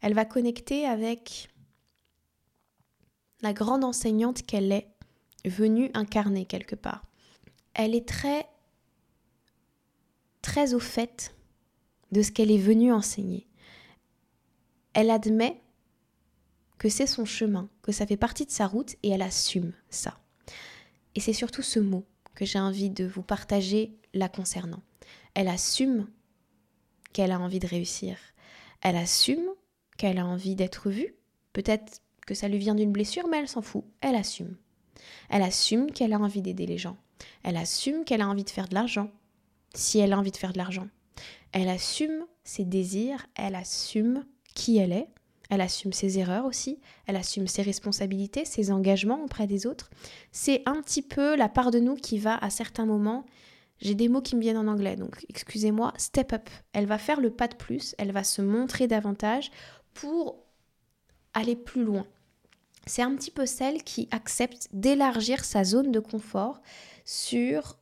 Elle 0.00 0.14
va 0.14 0.24
connecter 0.24 0.86
avec 0.86 1.48
la 3.40 3.52
grande 3.52 3.84
enseignante 3.84 4.42
qu'elle 4.42 4.72
est, 4.72 4.88
venue 5.44 5.90
incarner 5.94 6.44
quelque 6.44 6.74
part. 6.74 7.04
Elle 7.72 7.94
est 7.94 8.08
très, 8.08 8.46
très 10.42 10.74
au 10.74 10.80
fait 10.80 11.34
de 12.10 12.22
ce 12.22 12.32
qu'elle 12.32 12.50
est 12.50 12.58
venue 12.58 12.92
enseigner 12.92 13.48
elle 14.98 15.10
admet 15.10 15.62
que 16.76 16.88
c'est 16.88 17.06
son 17.06 17.24
chemin, 17.24 17.68
que 17.82 17.92
ça 17.92 18.04
fait 18.04 18.16
partie 18.16 18.46
de 18.46 18.50
sa 18.50 18.66
route 18.66 18.96
et 19.04 19.10
elle 19.10 19.22
assume 19.22 19.72
ça. 19.90 20.18
Et 21.14 21.20
c'est 21.20 21.32
surtout 21.32 21.62
ce 21.62 21.78
mot 21.78 22.04
que 22.38 22.44
j'ai 22.44 22.60
envie 22.60 22.88
de 22.88 23.04
vous 23.04 23.24
partager 23.24 23.98
la 24.14 24.28
concernant. 24.28 24.80
Elle 25.34 25.48
assume 25.48 26.06
qu'elle 27.12 27.32
a 27.32 27.40
envie 27.40 27.58
de 27.58 27.66
réussir. 27.66 28.16
Elle 28.80 28.94
assume 28.94 29.44
qu'elle 29.96 30.20
a 30.20 30.24
envie 30.24 30.54
d'être 30.54 30.88
vue. 30.88 31.16
Peut-être 31.52 32.00
que 32.28 32.34
ça 32.34 32.46
lui 32.46 32.58
vient 32.58 32.76
d'une 32.76 32.92
blessure, 32.92 33.26
mais 33.26 33.38
elle 33.38 33.48
s'en 33.48 33.60
fout. 33.60 33.82
Elle 34.00 34.14
assume. 34.14 34.56
Elle 35.30 35.42
assume 35.42 35.90
qu'elle 35.90 36.12
a 36.12 36.18
envie 36.20 36.40
d'aider 36.40 36.66
les 36.66 36.78
gens. 36.78 36.96
Elle 37.42 37.56
assume 37.56 38.04
qu'elle 38.04 38.22
a 38.22 38.28
envie 38.28 38.44
de 38.44 38.50
faire 38.50 38.68
de 38.68 38.74
l'argent. 38.74 39.10
Si 39.74 39.98
elle 39.98 40.12
a 40.12 40.18
envie 40.18 40.30
de 40.30 40.36
faire 40.36 40.52
de 40.52 40.58
l'argent. 40.58 40.86
Elle 41.50 41.68
assume 41.68 42.24
ses 42.44 42.64
désirs. 42.64 43.26
Elle 43.34 43.56
assume 43.56 44.24
qui 44.54 44.78
elle 44.78 44.92
est, 44.92 45.08
elle 45.48 45.60
assume 45.60 45.92
ses 45.92 46.18
erreurs 46.18 46.44
aussi, 46.44 46.80
elle 47.06 47.16
assume 47.16 47.46
ses 47.46 47.62
responsabilités, 47.62 48.44
ses 48.44 48.70
engagements 48.70 49.22
auprès 49.24 49.46
des 49.46 49.66
autres. 49.66 49.90
C'est 50.30 50.62
un 50.66 50.80
petit 50.82 51.02
peu 51.02 51.36
la 51.36 51.48
part 51.48 51.70
de 51.70 51.78
nous 51.78 51.94
qui 51.94 52.18
va 52.18 52.36
à 52.36 52.50
certains 52.50 52.86
moments, 52.86 53.24
j'ai 53.80 53.94
des 53.94 54.08
mots 54.08 54.20
qui 54.20 54.36
me 54.36 54.40
viennent 54.40 54.58
en 54.58 54.66
anglais, 54.66 54.96
donc 54.96 55.24
excusez-moi, 55.28 55.92
step 55.96 56.32
up. 56.32 56.50
Elle 56.72 56.86
va 56.86 56.98
faire 56.98 57.20
le 57.20 57.30
pas 57.30 57.48
de 57.48 57.54
plus, 57.54 57.94
elle 57.98 58.12
va 58.12 58.24
se 58.24 58.42
montrer 58.42 58.88
davantage 58.88 59.50
pour 59.94 60.44
aller 61.32 61.56
plus 61.56 61.84
loin. 61.84 62.06
C'est 62.86 63.02
un 63.02 63.14
petit 63.14 63.30
peu 63.30 63.46
celle 63.46 63.84
qui 63.84 64.08
accepte 64.10 64.68
d'élargir 64.72 65.44
sa 65.44 65.62
zone 65.64 65.92
de 65.92 66.00
confort 66.00 66.60
sur 67.04 67.78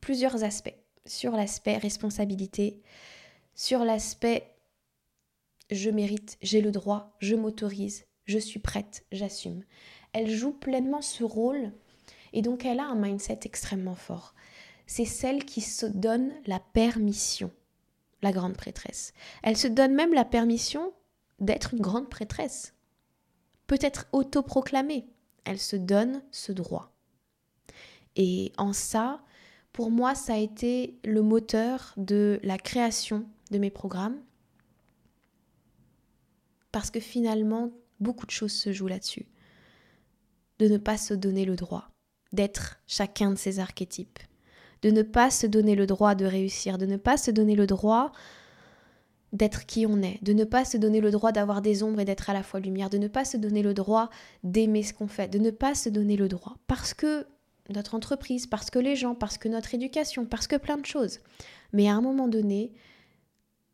plusieurs 0.00 0.44
aspects. 0.44 0.74
Sur 1.06 1.32
l'aspect 1.32 1.78
responsabilité, 1.78 2.82
sur 3.54 3.84
l'aspect 3.84 4.57
je 5.70 5.90
mérite, 5.90 6.38
j'ai 6.42 6.60
le 6.60 6.70
droit, 6.70 7.16
je 7.18 7.34
m'autorise, 7.34 8.06
je 8.24 8.38
suis 8.38 8.60
prête, 8.60 9.04
j'assume. 9.12 9.64
Elle 10.12 10.30
joue 10.30 10.52
pleinement 10.52 11.02
ce 11.02 11.24
rôle 11.24 11.72
et 12.32 12.42
donc 12.42 12.64
elle 12.64 12.80
a 12.80 12.86
un 12.86 12.94
mindset 12.94 13.40
extrêmement 13.44 13.94
fort. 13.94 14.34
C'est 14.86 15.04
celle 15.04 15.44
qui 15.44 15.60
se 15.60 15.86
donne 15.86 16.32
la 16.46 16.60
permission, 16.60 17.50
la 18.22 18.32
grande 18.32 18.56
prêtresse. 18.56 19.12
Elle 19.42 19.56
se 19.56 19.68
donne 19.68 19.94
même 19.94 20.14
la 20.14 20.24
permission 20.24 20.92
d'être 21.40 21.74
une 21.74 21.80
grande 21.80 22.08
prêtresse. 22.08 22.74
Peut-être 23.66 24.06
autoproclamée. 24.12 25.06
Elle 25.44 25.58
se 25.58 25.76
donne 25.76 26.22
ce 26.30 26.52
droit. 26.52 26.92
Et 28.16 28.52
en 28.56 28.72
ça, 28.72 29.22
pour 29.72 29.90
moi, 29.90 30.14
ça 30.14 30.34
a 30.34 30.38
été 30.38 30.98
le 31.04 31.22
moteur 31.22 31.94
de 31.96 32.40
la 32.42 32.58
création 32.58 33.26
de 33.50 33.58
mes 33.58 33.70
programmes, 33.70 34.20
parce 36.72 36.90
que 36.90 37.00
finalement, 37.00 37.70
beaucoup 38.00 38.26
de 38.26 38.30
choses 38.30 38.52
se 38.52 38.72
jouent 38.72 38.88
là-dessus. 38.88 39.26
De 40.58 40.68
ne 40.68 40.78
pas 40.78 40.96
se 40.96 41.14
donner 41.14 41.44
le 41.44 41.56
droit 41.56 41.90
d'être 42.32 42.80
chacun 42.86 43.30
de 43.30 43.38
ces 43.38 43.60
archétypes. 43.60 44.18
De 44.82 44.90
ne 44.90 45.02
pas 45.02 45.30
se 45.30 45.46
donner 45.46 45.74
le 45.74 45.86
droit 45.86 46.14
de 46.14 46.24
réussir. 46.24 46.78
De 46.78 46.86
ne 46.86 46.96
pas 46.96 47.16
se 47.16 47.30
donner 47.30 47.54
le 47.54 47.66
droit 47.66 48.12
d'être 49.32 49.66
qui 49.66 49.86
on 49.86 50.02
est. 50.02 50.22
De 50.22 50.32
ne 50.32 50.44
pas 50.44 50.64
se 50.64 50.76
donner 50.76 51.00
le 51.00 51.10
droit 51.10 51.32
d'avoir 51.32 51.62
des 51.62 51.82
ombres 51.82 52.00
et 52.00 52.04
d'être 52.04 52.30
à 52.30 52.32
la 52.32 52.42
fois 52.42 52.60
lumière. 52.60 52.90
De 52.90 52.98
ne 52.98 53.08
pas 53.08 53.24
se 53.24 53.36
donner 53.36 53.62
le 53.62 53.74
droit 53.74 54.10
d'aimer 54.44 54.82
ce 54.82 54.92
qu'on 54.92 55.08
fait. 55.08 55.28
De 55.28 55.38
ne 55.38 55.50
pas 55.50 55.74
se 55.74 55.88
donner 55.88 56.16
le 56.16 56.28
droit. 56.28 56.56
Parce 56.66 56.94
que 56.94 57.26
notre 57.70 57.94
entreprise, 57.94 58.46
parce 58.46 58.70
que 58.70 58.78
les 58.78 58.96
gens, 58.96 59.14
parce 59.14 59.38
que 59.38 59.48
notre 59.48 59.74
éducation, 59.74 60.26
parce 60.26 60.46
que 60.46 60.56
plein 60.56 60.78
de 60.78 60.86
choses. 60.86 61.20
Mais 61.72 61.88
à 61.88 61.94
un 61.94 62.00
moment 62.00 62.28
donné, 62.28 62.72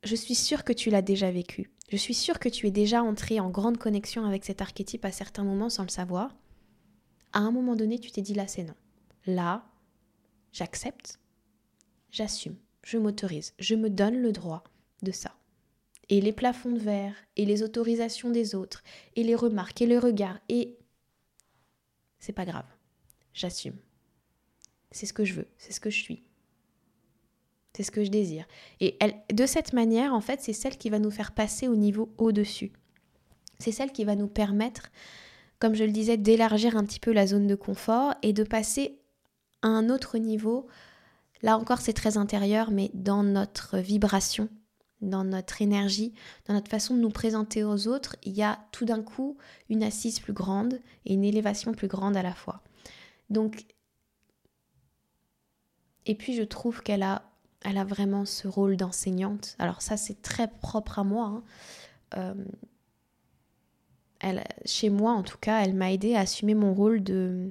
je 0.03 0.16
suis 0.16 0.34
sûre 0.34 0.64
que 0.64 0.72
tu 0.72 0.90
l'as 0.90 1.03
déjà 1.03 1.30
vécu. 1.30 1.70
Je 1.91 1.97
suis 1.97 2.14
sûre 2.14 2.39
que 2.39 2.49
tu 2.49 2.66
es 2.66 2.70
déjà 2.70 3.03
entré 3.03 3.41
en 3.41 3.51
grande 3.51 3.78
connexion 3.78 4.24
avec 4.24 4.45
cet 4.45 4.62
archétype 4.62 5.05
à 5.05 5.12
certains 5.12 5.45
moments 5.45 5.70
sans 5.70 5.82
le 5.82 5.91
savoir. 5.91 6.35
À 7.32 7.41
un 7.41 7.51
moment 7.51 7.76
donné, 7.76 7.99
tu 7.99 8.11
t'es 8.11 8.22
dit 8.22 8.35
là, 8.35 8.47
c'est 8.47 8.64
non. 8.64 8.74
Là, 9.26 9.64
j'accepte, 10.53 11.18
j'assume, 12.11 12.57
je 12.82 12.99
m'autorise, 12.99 13.55
je 13.59 13.74
me 13.74 13.91
donne 13.91 14.20
le 14.20 14.32
droit 14.32 14.64
de 15.03 15.12
ça. 15.12 15.35
Et 16.11 16.20
les 16.20 16.32
plafonds 16.32 16.72
de 16.72 16.78
verre, 16.78 17.14
et 17.37 17.47
les 17.47 17.62
autorisations 17.62 18.30
des 18.30 18.55
autres, 18.55 18.82
et 19.16 19.22
les 19.22 19.35
remarques, 19.35 19.80
et 19.80 19.87
le 19.87 19.99
regard, 19.99 20.39
et. 20.49 20.76
C'est 22.18 22.32
pas 22.32 22.45
grave. 22.45 22.66
J'assume. 23.32 23.78
C'est 24.91 25.07
ce 25.07 25.12
que 25.12 25.24
je 25.24 25.35
veux, 25.35 25.49
c'est 25.59 25.72
ce 25.72 25.80
que 25.80 25.91
je 25.91 26.01
suis. 26.03 26.22
C'est 27.77 27.83
ce 27.83 27.91
que 27.91 28.05
je 28.05 28.11
désire. 28.11 28.47
Et 28.81 28.97
elle, 29.01 29.14
de 29.33 29.47
cette 29.47 29.72
manière, 29.72 30.14
en 30.14 30.20
fait, 30.20 30.41
c'est 30.41 30.53
celle 30.53 30.79
qui 30.79 30.91
va 30.91 30.99
nous 31.01 31.11
faire 31.11 31.33
passer 31.33 31.66
au 31.66 31.75
niveau 31.75 32.14
au-dessus. 32.18 32.72
C'est 33.59 33.72
celle 33.72 33.93
qui 33.93 34.05
va 34.05 34.14
nous 34.14 34.29
permettre, 34.29 34.91
comme 35.59 35.75
je 35.75 35.85
le 35.85 35.91
disais, 35.91 36.16
d'élargir 36.16 36.77
un 36.77 36.85
petit 36.85 37.01
peu 37.01 37.12
la 37.12 37.27
zone 37.27 37.47
de 37.47 37.55
confort 37.55 38.14
et 38.22 38.33
de 38.33 38.45
passer 38.45 39.01
à 39.62 39.68
un 39.68 39.91
autre 39.91 40.18
niveau. 40.18 40.68
Là 41.43 41.59
encore, 41.59 41.81
c'est 41.81 41.93
très 41.93 42.16
intérieur, 42.16 42.70
mais 42.70 42.91
dans 42.95 43.25
notre 43.25 43.79
vibration, 43.79 44.49
dans 45.01 45.25
notre 45.25 45.61
énergie, 45.61 46.14
dans 46.47 46.55
notre 46.55 46.70
façon 46.70 46.95
de 46.95 47.01
nous 47.01 47.11
présenter 47.11 47.64
aux 47.64 47.89
autres, 47.89 48.16
il 48.22 48.35
y 48.35 48.43
a 48.43 48.61
tout 48.70 48.85
d'un 48.85 49.03
coup 49.03 49.37
une 49.68 49.83
assise 49.83 50.20
plus 50.20 50.33
grande 50.33 50.81
et 51.07 51.14
une 51.14 51.25
élévation 51.25 51.72
plus 51.72 51.89
grande 51.89 52.16
à 52.16 52.22
la 52.22 52.35
fois. 52.35 52.62
Donc, 53.31 53.64
et 56.07 56.14
puis 56.14 56.35
je 56.35 56.43
trouve 56.43 56.83
qu'elle 56.83 57.03
a 57.03 57.34
elle 57.65 57.79
a 57.79 57.85
vraiment 57.85 58.25
ce 58.27 58.47
rôle 58.47 58.77
d'enseignante. 58.77 59.57
Alors 59.59 59.83
ça, 59.83 59.97
c'est 59.97 60.23
très 60.23 60.49
propre 60.49 60.99
à 60.99 61.05
moi. 61.05 61.27
Hein. 61.27 61.45
Euh, 62.17 62.35
chez 64.65 64.91
moi, 64.91 65.12
en 65.12 65.23
tout 65.23 65.39
cas, 65.39 65.62
elle 65.62 65.75
m'a 65.75 65.93
aidé 65.93 66.15
à 66.15 66.21
assumer 66.21 66.55
mon 66.55 66.73
rôle 66.75 67.03
de 67.03 67.51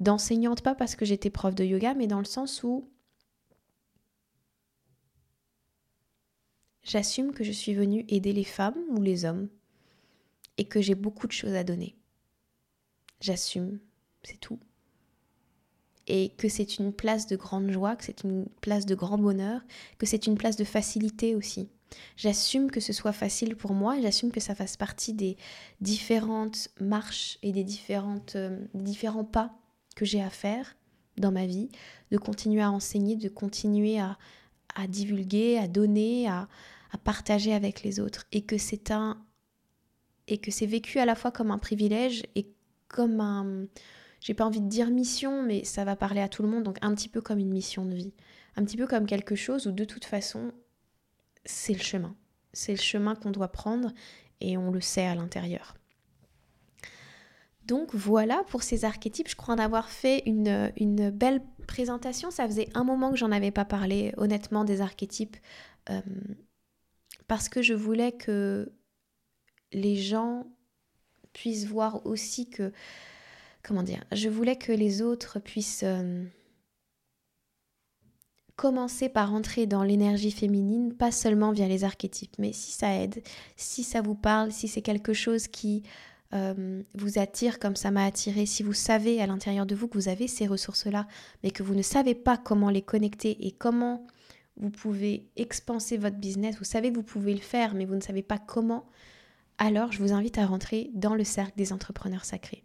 d'enseignante, 0.00 0.62
pas 0.62 0.76
parce 0.76 0.94
que 0.94 1.04
j'étais 1.04 1.28
prof 1.28 1.56
de 1.56 1.64
yoga, 1.64 1.92
mais 1.94 2.06
dans 2.06 2.20
le 2.20 2.24
sens 2.24 2.62
où 2.62 2.88
j'assume 6.84 7.32
que 7.32 7.42
je 7.42 7.50
suis 7.50 7.74
venue 7.74 8.04
aider 8.08 8.32
les 8.32 8.44
femmes 8.44 8.78
ou 8.90 9.02
les 9.02 9.24
hommes 9.24 9.48
et 10.56 10.66
que 10.66 10.80
j'ai 10.80 10.94
beaucoup 10.94 11.26
de 11.26 11.32
choses 11.32 11.54
à 11.54 11.64
donner. 11.64 11.96
J'assume, 13.20 13.80
c'est 14.22 14.38
tout 14.38 14.60
et 16.08 16.30
que 16.36 16.48
c'est 16.48 16.78
une 16.78 16.92
place 16.92 17.26
de 17.26 17.36
grande 17.36 17.70
joie, 17.70 17.94
que 17.94 18.04
c'est 18.04 18.24
une 18.24 18.46
place 18.60 18.86
de 18.86 18.94
grand 18.94 19.18
bonheur, 19.18 19.60
que 19.98 20.06
c'est 20.06 20.26
une 20.26 20.36
place 20.36 20.56
de 20.56 20.64
facilité 20.64 21.34
aussi. 21.34 21.68
J'assume 22.16 22.70
que 22.70 22.80
ce 22.80 22.92
soit 22.92 23.12
facile 23.12 23.56
pour 23.56 23.72
moi, 23.72 24.00
j'assume 24.00 24.30
que 24.30 24.40
ça 24.40 24.54
fasse 24.54 24.76
partie 24.76 25.12
des 25.12 25.36
différentes 25.80 26.68
marches 26.80 27.38
et 27.42 27.52
des 27.52 27.64
différentes, 27.64 28.36
euh, 28.36 28.58
différents 28.74 29.24
pas 29.24 29.54
que 29.94 30.04
j'ai 30.04 30.22
à 30.22 30.30
faire 30.30 30.76
dans 31.16 31.32
ma 31.32 31.46
vie, 31.46 31.68
de 32.10 32.18
continuer 32.18 32.62
à 32.62 32.70
enseigner, 32.70 33.16
de 33.16 33.28
continuer 33.28 33.98
à, 33.98 34.18
à 34.74 34.86
divulguer, 34.86 35.58
à 35.58 35.68
donner, 35.68 36.28
à, 36.28 36.48
à 36.92 36.98
partager 36.98 37.52
avec 37.52 37.82
les 37.82 38.00
autres, 38.00 38.26
et 38.32 38.42
que 38.42 38.58
c'est 38.58 38.90
un 38.90 39.22
et 40.30 40.36
que 40.36 40.50
c'est 40.50 40.66
vécu 40.66 40.98
à 40.98 41.06
la 41.06 41.14
fois 41.14 41.32
comme 41.32 41.50
un 41.50 41.56
privilège 41.56 42.22
et 42.34 42.52
comme 42.86 43.20
un, 43.20 43.66
j'ai 44.20 44.34
pas 44.34 44.44
envie 44.44 44.60
de 44.60 44.68
dire 44.68 44.90
mission, 44.90 45.42
mais 45.42 45.64
ça 45.64 45.84
va 45.84 45.96
parler 45.96 46.20
à 46.20 46.28
tout 46.28 46.42
le 46.42 46.48
monde, 46.48 46.64
donc 46.64 46.78
un 46.82 46.94
petit 46.94 47.08
peu 47.08 47.20
comme 47.20 47.38
une 47.38 47.52
mission 47.52 47.84
de 47.84 47.94
vie. 47.94 48.12
Un 48.56 48.64
petit 48.64 48.76
peu 48.76 48.86
comme 48.86 49.06
quelque 49.06 49.36
chose 49.36 49.66
où 49.66 49.72
de 49.72 49.84
toute 49.84 50.04
façon, 50.04 50.52
c'est 51.44 51.72
le 51.72 51.80
chemin. 51.80 52.16
c'est 52.52 52.72
le 52.72 52.80
chemin 52.80 53.14
qu'on 53.14 53.30
doit 53.30 53.48
prendre 53.48 53.92
et 54.40 54.56
on 54.56 54.70
le 54.70 54.80
sait 54.80 55.06
à 55.06 55.14
l'intérieur. 55.14 55.74
Donc 57.64 57.94
voilà 57.94 58.42
pour 58.48 58.62
ces 58.62 58.84
archétypes. 58.84 59.28
Je 59.28 59.36
crois 59.36 59.54
en 59.54 59.58
avoir 59.58 59.90
fait 59.90 60.22
une, 60.24 61.10
belle 61.10 61.42
présentation. 61.66 62.30
Ça 62.30 62.46
faisait 62.46 62.68
un 62.74 62.82
moment 62.82 63.10
que 63.10 63.16
j'en 63.16 63.30
avais 63.30 63.50
pas 63.50 63.66
parlé, 63.66 64.12
honnêtement, 64.16 64.64
des 64.64 64.80
archétypes. 64.80 65.36
Euh, 65.90 66.00
parce 67.26 67.50
que 67.50 67.60
je 67.60 67.74
voulais 67.74 68.12
que 68.12 68.72
les 69.72 69.96
gens 69.96 70.46
puissent 71.32 71.66
voir 71.66 72.06
aussi 72.06 72.48
que. 72.48 72.72
Comment 73.68 73.82
dire 73.82 74.02
Je 74.12 74.30
voulais 74.30 74.56
que 74.56 74.72
les 74.72 75.02
autres 75.02 75.40
puissent. 75.40 75.84
Euh, 75.84 76.24
commencer 78.56 79.08
par 79.10 79.34
entrer 79.34 79.66
dans 79.66 79.84
l'énergie 79.84 80.32
féminine, 80.32 80.92
pas 80.92 81.12
seulement 81.12 81.52
via 81.52 81.68
les 81.68 81.84
archétypes, 81.84 82.34
mais 82.38 82.52
si 82.52 82.72
ça 82.72 82.92
aide, 82.92 83.22
si 83.56 83.84
ça 83.84 84.00
vous 84.00 84.16
parle, 84.16 84.50
si 84.50 84.66
c'est 84.66 84.82
quelque 84.82 85.12
chose 85.12 85.46
qui 85.46 85.84
euh, 86.34 86.82
vous 86.94 87.20
attire 87.20 87.60
comme 87.60 87.76
ça 87.76 87.92
m'a 87.92 88.04
attiré, 88.04 88.46
si 88.46 88.64
vous 88.64 88.72
savez 88.72 89.20
à 89.20 89.28
l'intérieur 89.28 89.64
de 89.64 89.76
vous 89.76 89.86
que 89.86 89.96
vous 89.96 90.08
avez 90.08 90.26
ces 90.26 90.48
ressources-là, 90.48 91.06
mais 91.44 91.52
que 91.52 91.62
vous 91.62 91.76
ne 91.76 91.82
savez 91.82 92.16
pas 92.16 92.36
comment 92.36 92.70
les 92.70 92.82
connecter 92.82 93.46
et 93.46 93.52
comment 93.52 94.06
vous 94.56 94.70
pouvez 94.70 95.28
expanser 95.36 95.98
votre 95.98 96.16
business, 96.16 96.56
vous 96.58 96.64
savez 96.64 96.90
que 96.90 96.96
vous 96.96 97.04
pouvez 97.04 97.34
le 97.34 97.40
faire, 97.40 97.74
mais 97.74 97.84
vous 97.84 97.94
ne 97.94 98.00
savez 98.00 98.22
pas 98.22 98.38
comment, 98.38 98.86
alors 99.58 99.92
je 99.92 99.98
vous 99.98 100.12
invite 100.12 100.38
à 100.38 100.46
rentrer 100.46 100.90
dans 100.94 101.14
le 101.14 101.22
cercle 101.22 101.56
des 101.56 101.72
entrepreneurs 101.72 102.24
sacrés. 102.24 102.64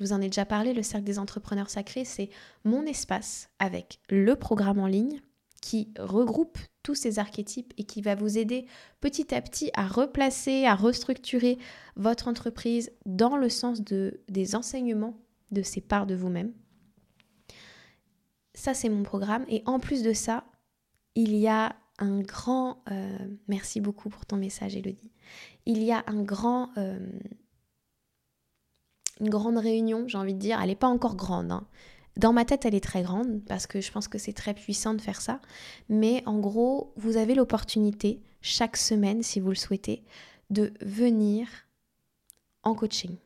Je 0.00 0.06
vous 0.06 0.12
en 0.14 0.22
ai 0.22 0.28
déjà 0.28 0.46
parlé, 0.46 0.72
le 0.72 0.82
cercle 0.82 1.04
des 1.04 1.18
entrepreneurs 1.18 1.68
sacrés, 1.68 2.06
c'est 2.06 2.30
mon 2.64 2.84
espace 2.84 3.50
avec 3.58 4.00
le 4.08 4.34
programme 4.34 4.78
en 4.78 4.86
ligne 4.86 5.20
qui 5.60 5.92
regroupe 5.98 6.56
tous 6.82 6.94
ces 6.94 7.18
archétypes 7.18 7.74
et 7.76 7.84
qui 7.84 8.00
va 8.00 8.14
vous 8.14 8.38
aider 8.38 8.64
petit 9.02 9.34
à 9.34 9.42
petit 9.42 9.70
à 9.74 9.86
replacer, 9.86 10.64
à 10.64 10.74
restructurer 10.74 11.58
votre 11.96 12.28
entreprise 12.28 12.90
dans 13.04 13.36
le 13.36 13.50
sens 13.50 13.82
de, 13.82 14.22
des 14.30 14.56
enseignements 14.56 15.18
de 15.50 15.60
ces 15.60 15.82
parts 15.82 16.06
de 16.06 16.14
vous-même. 16.14 16.54
Ça, 18.54 18.72
c'est 18.72 18.88
mon 18.88 19.02
programme. 19.02 19.44
Et 19.48 19.62
en 19.66 19.80
plus 19.80 20.02
de 20.02 20.14
ça, 20.14 20.44
il 21.14 21.36
y 21.36 21.46
a 21.46 21.76
un 21.98 22.20
grand... 22.20 22.82
Euh, 22.90 23.18
merci 23.48 23.82
beaucoup 23.82 24.08
pour 24.08 24.24
ton 24.24 24.36
message, 24.36 24.76
Elodie. 24.76 25.12
Il 25.66 25.82
y 25.82 25.92
a 25.92 26.04
un 26.06 26.22
grand... 26.22 26.70
Euh, 26.78 26.98
une 29.20 29.28
grande 29.28 29.58
réunion, 29.58 30.04
j'ai 30.06 30.18
envie 30.18 30.34
de 30.34 30.38
dire. 30.38 30.58
Elle 30.60 30.68
n'est 30.68 30.74
pas 30.74 30.88
encore 30.88 31.16
grande. 31.16 31.52
Hein. 31.52 31.66
Dans 32.16 32.32
ma 32.32 32.44
tête, 32.44 32.64
elle 32.64 32.74
est 32.74 32.84
très 32.84 33.02
grande 33.02 33.40
parce 33.46 33.66
que 33.66 33.80
je 33.80 33.90
pense 33.92 34.08
que 34.08 34.18
c'est 34.18 34.32
très 34.32 34.54
puissant 34.54 34.94
de 34.94 35.00
faire 35.00 35.20
ça. 35.20 35.40
Mais 35.88 36.22
en 36.26 36.38
gros, 36.38 36.92
vous 36.96 37.16
avez 37.16 37.34
l'opportunité, 37.34 38.20
chaque 38.40 38.76
semaine, 38.76 39.22
si 39.22 39.40
vous 39.40 39.50
le 39.50 39.54
souhaitez, 39.54 40.04
de 40.50 40.72
venir 40.80 41.46
en 42.62 42.74
coaching. 42.74 43.16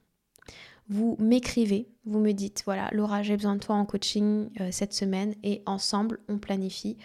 Vous 0.88 1.16
m'écrivez, 1.18 1.88
vous 2.04 2.20
me 2.20 2.32
dites, 2.32 2.62
voilà, 2.66 2.90
Laura, 2.92 3.22
j'ai 3.22 3.36
besoin 3.36 3.54
de 3.54 3.60
toi 3.60 3.74
en 3.74 3.86
coaching 3.86 4.50
euh, 4.60 4.68
cette 4.70 4.92
semaine 4.92 5.34
et 5.42 5.62
ensemble, 5.64 6.20
on 6.28 6.38
planifie 6.38 6.98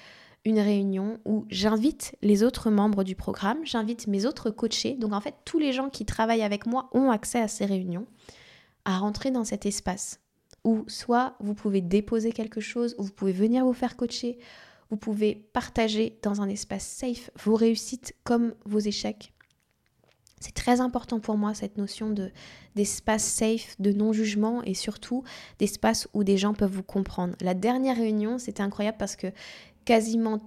une 0.46 0.60
réunion 0.60 1.20
où 1.26 1.46
j'invite 1.50 2.16
les 2.22 2.44
autres 2.44 2.70
membres 2.70 3.04
du 3.04 3.16
programme, 3.16 3.60
j'invite 3.64 4.08
mes 4.08 4.26
autres 4.26 4.50
coachés. 4.50 4.96
Donc 4.96 5.14
en 5.14 5.22
fait, 5.22 5.36
tous 5.46 5.60
les 5.60 5.74
gens 5.74 5.90
qui 5.90 6.06
travaillent 6.06 6.44
avec 6.44 6.66
moi 6.66 6.90
ont 6.94 7.10
accès 7.10 7.40
à 7.40 7.48
ces 7.48 7.66
réunions, 7.66 8.06
à 8.90 8.98
rentrer 8.98 9.30
dans 9.30 9.44
cet 9.44 9.68
espace 9.68 10.20
où 10.64 10.84
soit 10.88 11.36
vous 11.40 11.54
pouvez 11.54 11.80
déposer 11.80 12.32
quelque 12.32 12.60
chose, 12.60 12.96
ou 12.98 13.04
vous 13.04 13.12
pouvez 13.12 13.32
venir 13.32 13.64
vous 13.64 13.74
faire 13.74 13.96
coacher, 13.96 14.40
vous 14.90 14.98
pouvez 14.98 15.36
partager 15.36 16.18
dans 16.24 16.42
un 16.42 16.50
espace 16.50 16.86
safe 16.86 17.30
vos 17.44 17.56
réussites 17.56 18.16
comme 18.24 18.56
vos 18.66 18.80
échecs. 18.80 19.32
C'est 20.40 20.56
très 20.56 20.82
important 20.82 21.20
pour 21.20 21.38
moi 21.38 21.54
cette 21.54 21.78
notion 21.78 22.10
de 22.10 22.32
d'espace 22.76 23.24
safe, 23.24 23.76
de 23.80 23.92
non-jugement 23.92 24.64
et 24.64 24.74
surtout 24.74 25.24
d'espace 25.60 26.08
où 26.14 26.24
des 26.24 26.38
gens 26.38 26.56
peuvent 26.56 26.72
vous 26.72 26.82
comprendre. 26.82 27.36
La 27.42 27.54
dernière 27.54 27.98
réunion, 27.98 28.40
c'était 28.40 28.64
incroyable 28.64 28.98
parce 28.98 29.16
que 29.16 29.28
quasiment 29.86 30.40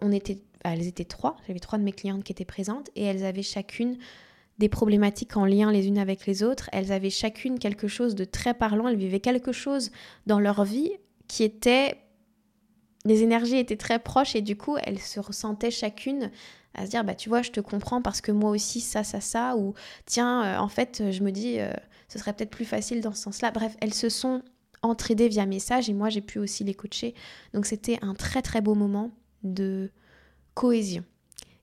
on 0.00 0.10
était 0.10 0.42
elles 0.64 0.86
étaient 0.86 1.04
trois, 1.04 1.36
j'avais 1.46 1.60
trois 1.60 1.78
de 1.78 1.84
mes 1.84 1.92
clientes 1.92 2.24
qui 2.24 2.32
étaient 2.32 2.44
présentes 2.44 2.90
et 2.96 3.04
elles 3.04 3.24
avaient 3.24 3.42
chacune 3.42 3.98
des 4.58 4.68
problématiques 4.68 5.36
en 5.36 5.44
lien 5.44 5.72
les 5.72 5.88
unes 5.88 5.98
avec 5.98 6.26
les 6.26 6.42
autres. 6.42 6.68
Elles 6.72 6.92
avaient 6.92 7.10
chacune 7.10 7.58
quelque 7.58 7.88
chose 7.88 8.14
de 8.14 8.24
très 8.24 8.54
parlant, 8.54 8.88
elles 8.88 8.96
vivaient 8.96 9.20
quelque 9.20 9.52
chose 9.52 9.90
dans 10.26 10.40
leur 10.40 10.64
vie 10.64 10.92
qui 11.28 11.42
était... 11.44 11.98
Les 13.04 13.22
énergies 13.24 13.56
étaient 13.56 13.76
très 13.76 13.98
proches 13.98 14.36
et 14.36 14.42
du 14.42 14.56
coup, 14.56 14.76
elles 14.84 15.00
se 15.00 15.18
ressentaient 15.18 15.72
chacune 15.72 16.30
à 16.74 16.86
se 16.86 16.90
dire, 16.90 17.04
bah 17.04 17.14
tu 17.14 17.28
vois, 17.28 17.42
je 17.42 17.50
te 17.50 17.60
comprends 17.60 18.00
parce 18.00 18.20
que 18.20 18.30
moi 18.30 18.50
aussi, 18.50 18.80
ça, 18.80 19.02
ça, 19.02 19.20
ça, 19.20 19.56
ou 19.56 19.74
tiens, 20.06 20.44
euh, 20.44 20.58
en 20.58 20.68
fait, 20.68 21.10
je 21.10 21.22
me 21.22 21.32
dis, 21.32 21.58
euh, 21.58 21.72
ce 22.08 22.18
serait 22.18 22.32
peut-être 22.32 22.50
plus 22.50 22.64
facile 22.64 23.00
dans 23.00 23.12
ce 23.12 23.22
sens-là. 23.22 23.50
Bref, 23.50 23.76
elles 23.80 23.94
se 23.94 24.08
sont 24.08 24.42
entraidées 24.82 25.28
via 25.28 25.46
message 25.46 25.88
et 25.88 25.94
moi, 25.94 26.10
j'ai 26.10 26.20
pu 26.20 26.38
aussi 26.38 26.64
les 26.64 26.74
coacher. 26.74 27.14
Donc 27.54 27.66
c'était 27.66 27.98
un 28.02 28.14
très, 28.14 28.42
très 28.42 28.60
beau 28.60 28.74
moment 28.74 29.10
de 29.42 29.90
cohésion. 30.54 31.04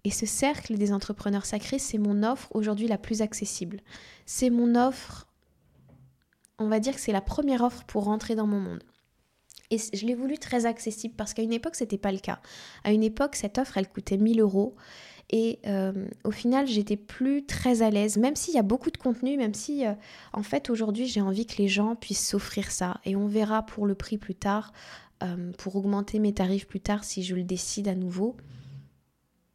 Et 0.06 0.12
ce 0.12 0.26
cercle 0.26 0.78
des 0.78 0.93
entrepreneurs 0.93 1.45
sacrés, 1.45 1.80
c'est 1.80 1.97
mon 1.97 2.24
offre 2.24 2.50
aujourd'hui 2.56 2.88
la 2.88 2.97
plus 2.97 3.22
accessible. 3.22 3.82
C'est 4.26 4.50
mon 4.50 4.76
offre, 4.76 5.28
on 6.58 6.68
va 6.68 6.80
dire 6.80 6.95
que 6.95 7.02
c'est 7.02 7.12
la 7.12 7.22
première 7.22 7.64
offre 7.64 7.84
pour 7.86 8.06
rentrer 8.06 8.36
dans 8.36 8.47
mon 8.47 8.60
monde. 8.60 8.84
Et 9.72 9.78
je 9.78 10.06
l'ai 10.06 10.16
voulu 10.16 10.38
très 10.38 10.66
accessible 10.66 11.14
parce 11.16 11.34
qu'à 11.34 11.43
une 11.43 11.54
époque, 11.54 11.76
ce 11.76 11.84
n'était 11.84 11.97
pas 11.97 12.12
le 12.12 12.18
cas. 12.18 12.39
À 12.84 12.91
une 12.91 13.04
époque, 13.04 13.36
cette 13.36 13.58
offre, 13.58 13.78
elle 13.78 13.88
coûtait 13.88 14.18
1000 14.18 14.39
euros. 14.39 14.76
Et 15.32 15.60
euh, 15.68 16.08
au 16.24 16.32
final, 16.32 16.66
j'étais 16.66 16.97
plus 16.97 17.45
très 17.45 17.84
à 17.84 17.91
l'aise, 17.91 18.18
même 18.18 18.36
s'il 18.36 18.56
y 18.56 18.58
a 18.58 18.64
beaucoup 18.64 18.89
de 18.89 18.97
contenu, 18.97 19.38
même 19.38 19.54
si, 19.54 19.86
euh, 19.86 19.93
en 20.34 20.41
fait, 20.41 20.72
aujourd'hui, 20.72 21.06
j'ai 21.06 21.22
envie 21.22 21.45
que 21.45 21.58
les 21.58 21.68
gens 21.68 21.95
puissent 21.95 22.28
s'offrir 22.28 22.72
ça. 22.72 23.00
Et 23.06 23.16
on 23.16 23.28
verra 23.28 23.64
pour 23.64 23.86
le 23.86 23.93
prix 23.93 24.18
plus 24.18 24.34
tard, 24.34 24.74
euh, 25.22 25.52
pour 25.60 25.76
augmenter 25.76 26.18
mes 26.18 26.34
tarifs 26.34 26.66
plus 26.66 26.80
tard 26.80 27.04
si 27.04 27.22
je 27.22 27.36
le 27.36 27.43
décide 27.43 27.88
à 27.88 27.95
nouveau 27.95 28.38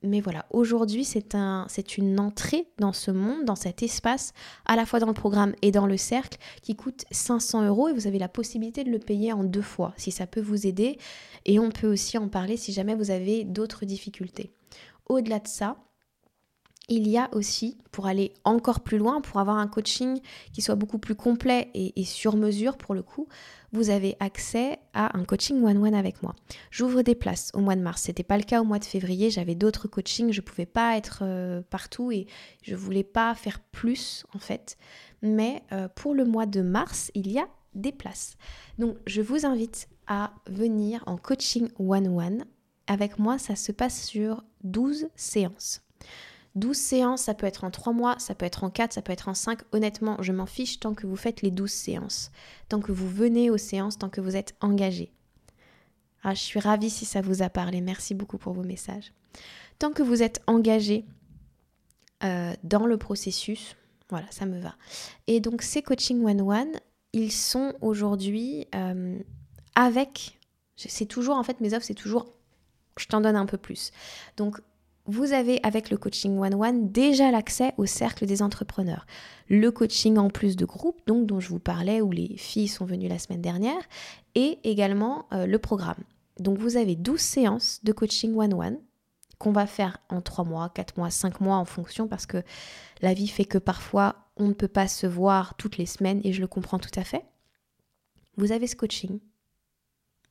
mais 0.04 0.20
voilà, 0.20 0.46
aujourd'hui, 0.50 1.04
c'est 1.04 1.34
un, 1.34 1.66
une 1.98 2.20
entrée 2.20 2.68
dans 2.78 2.92
ce 2.92 3.10
monde, 3.10 3.44
dans 3.44 3.56
cet 3.56 3.82
espace, 3.82 4.32
à 4.66 4.76
la 4.76 4.86
fois 4.86 5.00
dans 5.00 5.06
le 5.06 5.14
programme 5.14 5.54
et 5.62 5.70
dans 5.70 5.86
le 5.86 5.96
cercle, 5.96 6.38
qui 6.62 6.76
coûte 6.76 7.04
500 7.10 7.66
euros 7.66 7.88
et 7.88 7.92
vous 7.92 8.06
avez 8.06 8.18
la 8.18 8.28
possibilité 8.28 8.84
de 8.84 8.90
le 8.90 8.98
payer 8.98 9.32
en 9.32 9.44
deux 9.44 9.62
fois, 9.62 9.92
si 9.96 10.10
ça 10.10 10.26
peut 10.26 10.40
vous 10.40 10.66
aider. 10.66 10.98
Et 11.46 11.58
on 11.58 11.70
peut 11.70 11.90
aussi 11.90 12.18
en 12.18 12.28
parler 12.28 12.56
si 12.56 12.72
jamais 12.72 12.94
vous 12.94 13.10
avez 13.10 13.44
d'autres 13.44 13.84
difficultés. 13.84 14.52
Au-delà 15.06 15.38
de 15.38 15.48
ça, 15.48 15.76
il 16.88 17.08
y 17.08 17.16
a 17.16 17.30
aussi, 17.32 17.78
pour 17.92 18.06
aller 18.06 18.34
encore 18.44 18.80
plus 18.80 18.98
loin, 18.98 19.20
pour 19.20 19.40
avoir 19.40 19.56
un 19.56 19.66
coaching 19.66 20.20
qui 20.52 20.60
soit 20.60 20.74
beaucoup 20.74 20.98
plus 20.98 21.14
complet 21.14 21.70
et, 21.74 22.04
sur 22.04 22.36
mesure 22.36 22.76
pour 22.76 22.94
le 22.94 23.02
coup, 23.02 23.26
vous 23.72 23.90
avez 23.90 24.16
accès 24.20 24.78
à 24.92 25.16
un 25.16 25.24
coaching 25.24 25.62
one-one 25.62 25.94
avec 25.94 26.22
moi. 26.22 26.34
J'ouvre 26.70 27.02
des 27.02 27.14
places 27.14 27.50
au 27.54 27.60
mois 27.60 27.74
de 27.74 27.80
mars. 27.80 28.02
C'était 28.02 28.22
pas 28.22 28.36
le 28.36 28.44
cas 28.44 28.60
au 28.60 28.64
mois 28.64 28.78
de 28.78 28.84
février. 28.84 29.30
J'avais 29.30 29.54
d'autres 29.54 29.88
coachings. 29.88 30.30
Je 30.32 30.42
pouvais 30.42 30.66
pas 30.66 30.96
être 30.96 31.20
euh, 31.22 31.62
partout 31.70 32.12
et 32.12 32.26
je 32.62 32.74
voulais 32.76 33.02
pas 33.02 33.34
faire 33.34 33.60
plus 33.60 34.24
en 34.34 34.38
fait. 34.38 34.76
Mais 35.22 35.62
euh, 35.72 35.88
pour 35.88 36.14
le 36.14 36.24
mois 36.24 36.46
de 36.46 36.60
mars, 36.60 37.10
il 37.14 37.32
y 37.32 37.38
a 37.38 37.48
des 37.74 37.92
places. 37.92 38.36
Donc 38.78 38.96
je 39.06 39.22
vous 39.22 39.46
invite 39.46 39.88
à 40.06 40.34
venir 40.46 41.02
en 41.06 41.16
coaching 41.16 41.68
one-one. 41.78 42.44
Avec 42.86 43.18
moi, 43.18 43.38
ça 43.38 43.56
se 43.56 43.72
passe 43.72 44.04
sur 44.04 44.44
12 44.62 45.08
séances. 45.16 45.83
12 46.54 46.76
séances, 46.76 47.22
ça 47.22 47.34
peut 47.34 47.46
être 47.46 47.64
en 47.64 47.70
3 47.70 47.92
mois, 47.92 48.16
ça 48.18 48.34
peut 48.34 48.46
être 48.46 48.62
en 48.62 48.70
4, 48.70 48.92
ça 48.92 49.02
peut 49.02 49.12
être 49.12 49.28
en 49.28 49.34
5. 49.34 49.60
Honnêtement, 49.72 50.16
je 50.20 50.32
m'en 50.32 50.46
fiche 50.46 50.78
tant 50.78 50.94
que 50.94 51.06
vous 51.06 51.16
faites 51.16 51.42
les 51.42 51.50
12 51.50 51.70
séances, 51.70 52.30
tant 52.68 52.80
que 52.80 52.92
vous 52.92 53.08
venez 53.08 53.50
aux 53.50 53.58
séances, 53.58 53.98
tant 53.98 54.08
que 54.08 54.20
vous 54.20 54.36
êtes 54.36 54.54
engagé. 54.60 55.12
Ah, 56.22 56.34
je 56.34 56.40
suis 56.40 56.60
ravie 56.60 56.90
si 56.90 57.04
ça 57.04 57.20
vous 57.20 57.42
a 57.42 57.50
parlé. 57.50 57.80
Merci 57.80 58.14
beaucoup 58.14 58.38
pour 58.38 58.54
vos 58.54 58.62
messages. 58.62 59.12
Tant 59.78 59.92
que 59.92 60.02
vous 60.02 60.22
êtes 60.22 60.42
engagé 60.46 61.04
euh, 62.22 62.54
dans 62.62 62.86
le 62.86 62.96
processus, 62.96 63.76
voilà, 64.08 64.26
ça 64.30 64.46
me 64.46 64.58
va. 64.60 64.76
Et 65.26 65.40
donc 65.40 65.62
ces 65.62 65.82
coaching 65.82 66.24
one-one, 66.24 66.72
ils 67.12 67.32
sont 67.32 67.74
aujourd'hui 67.80 68.66
euh, 68.74 69.18
avec, 69.74 70.38
c'est 70.76 71.06
toujours 71.06 71.36
en 71.36 71.42
fait 71.42 71.60
mes 71.60 71.74
offres, 71.74 71.84
c'est 71.84 71.94
toujours, 71.94 72.32
je 72.96 73.06
t'en 73.06 73.20
donne 73.20 73.36
un 73.36 73.46
peu 73.46 73.58
plus. 73.58 73.90
Donc 74.36 74.60
vous 75.06 75.32
avez 75.32 75.60
avec 75.62 75.90
le 75.90 75.98
coaching 75.98 76.38
one-one 76.38 76.90
déjà 76.90 77.30
l'accès 77.30 77.74
au 77.76 77.84
cercle 77.84 78.26
des 78.26 78.40
entrepreneurs. 78.40 79.06
Le 79.48 79.70
coaching 79.70 80.16
en 80.16 80.30
plus 80.30 80.56
de 80.56 80.64
groupe, 80.64 81.00
donc 81.06 81.26
dont 81.26 81.40
je 81.40 81.50
vous 81.50 81.58
parlais, 81.58 82.00
où 82.00 82.10
les 82.10 82.36
filles 82.38 82.68
sont 82.68 82.86
venues 82.86 83.08
la 83.08 83.18
semaine 83.18 83.42
dernière, 83.42 83.82
et 84.34 84.58
également 84.64 85.26
euh, 85.32 85.46
le 85.46 85.58
programme. 85.58 86.02
Donc 86.40 86.58
vous 86.58 86.76
avez 86.76 86.96
12 86.96 87.20
séances 87.20 87.80
de 87.84 87.92
coaching 87.92 88.34
one-one 88.34 88.78
qu'on 89.38 89.52
va 89.52 89.66
faire 89.66 89.98
en 90.08 90.22
3 90.22 90.44
mois, 90.44 90.70
4 90.70 90.96
mois, 90.96 91.10
5 91.10 91.40
mois 91.40 91.56
en 91.56 91.64
fonction 91.64 92.08
parce 92.08 92.24
que 92.24 92.42
la 93.02 93.14
vie 93.14 93.28
fait 93.28 93.44
que 93.44 93.58
parfois 93.58 94.30
on 94.36 94.48
ne 94.48 94.54
peut 94.54 94.68
pas 94.68 94.88
se 94.88 95.06
voir 95.06 95.56
toutes 95.56 95.76
les 95.76 95.86
semaines 95.86 96.20
et 96.24 96.32
je 96.32 96.40
le 96.40 96.46
comprends 96.46 96.78
tout 96.78 96.98
à 96.98 97.04
fait. 97.04 97.24
Vous 98.36 98.52
avez 98.52 98.66
ce 98.66 98.74
coaching 98.74 99.20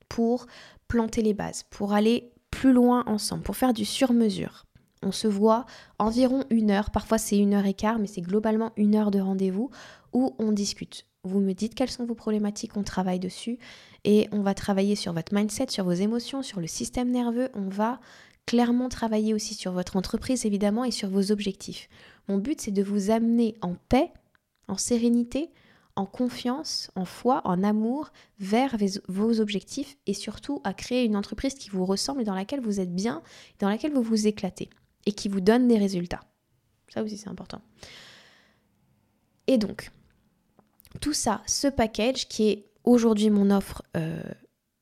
pour 0.08 0.46
planter 0.88 1.22
les 1.22 1.32
bases, 1.32 1.62
pour 1.70 1.92
aller 1.92 2.33
plus 2.64 2.72
loin 2.72 3.04
ensemble, 3.06 3.42
pour 3.42 3.56
faire 3.56 3.74
du 3.74 3.84
sur-mesure. 3.84 4.64
On 5.02 5.12
se 5.12 5.28
voit 5.28 5.66
environ 5.98 6.44
une 6.48 6.70
heure, 6.70 6.88
parfois 6.88 7.18
c'est 7.18 7.36
une 7.36 7.52
heure 7.52 7.66
et 7.66 7.74
quart, 7.74 7.98
mais 7.98 8.06
c'est 8.06 8.22
globalement 8.22 8.72
une 8.78 8.94
heure 8.94 9.10
de 9.10 9.20
rendez-vous 9.20 9.68
où 10.14 10.34
on 10.38 10.50
discute. 10.50 11.04
Vous 11.24 11.40
me 11.40 11.52
dites 11.52 11.74
quelles 11.74 11.90
sont 11.90 12.06
vos 12.06 12.14
problématiques, 12.14 12.74
on 12.78 12.82
travaille 12.82 13.18
dessus 13.18 13.58
et 14.04 14.28
on 14.32 14.40
va 14.40 14.54
travailler 14.54 14.96
sur 14.96 15.12
votre 15.12 15.34
mindset, 15.34 15.66
sur 15.68 15.84
vos 15.84 15.92
émotions, 15.92 16.42
sur 16.42 16.58
le 16.58 16.66
système 16.66 17.10
nerveux. 17.10 17.50
On 17.52 17.68
va 17.68 18.00
clairement 18.46 18.88
travailler 18.88 19.34
aussi 19.34 19.52
sur 19.52 19.72
votre 19.72 19.98
entreprise 19.98 20.46
évidemment 20.46 20.86
et 20.86 20.90
sur 20.90 21.10
vos 21.10 21.32
objectifs. 21.32 21.90
Mon 22.28 22.38
but 22.38 22.62
c'est 22.62 22.70
de 22.70 22.82
vous 22.82 23.10
amener 23.10 23.56
en 23.60 23.74
paix, 23.90 24.10
en 24.68 24.78
sérénité, 24.78 25.50
en 25.96 26.06
confiance, 26.06 26.90
en 26.96 27.04
foi, 27.04 27.40
en 27.44 27.62
amour 27.62 28.10
vers 28.38 28.76
vos 29.08 29.40
objectifs 29.40 29.96
et 30.06 30.14
surtout 30.14 30.60
à 30.64 30.74
créer 30.74 31.04
une 31.04 31.16
entreprise 31.16 31.54
qui 31.54 31.70
vous 31.70 31.84
ressemble 31.84 32.22
et 32.22 32.24
dans 32.24 32.34
laquelle 32.34 32.60
vous 32.60 32.80
êtes 32.80 32.94
bien, 32.94 33.22
dans 33.60 33.68
laquelle 33.68 33.92
vous 33.92 34.02
vous 34.02 34.26
éclatez 34.26 34.70
et 35.06 35.12
qui 35.12 35.28
vous 35.28 35.40
donne 35.40 35.68
des 35.68 35.78
résultats. 35.78 36.20
Ça 36.92 37.02
aussi 37.02 37.16
c'est 37.16 37.28
important. 37.28 37.62
Et 39.46 39.58
donc, 39.58 39.90
tout 41.00 41.12
ça, 41.12 41.42
ce 41.46 41.68
package 41.68 42.28
qui 42.28 42.48
est 42.48 42.66
aujourd'hui 42.84 43.30
mon 43.30 43.50
offre 43.50 43.82
euh, 43.96 44.22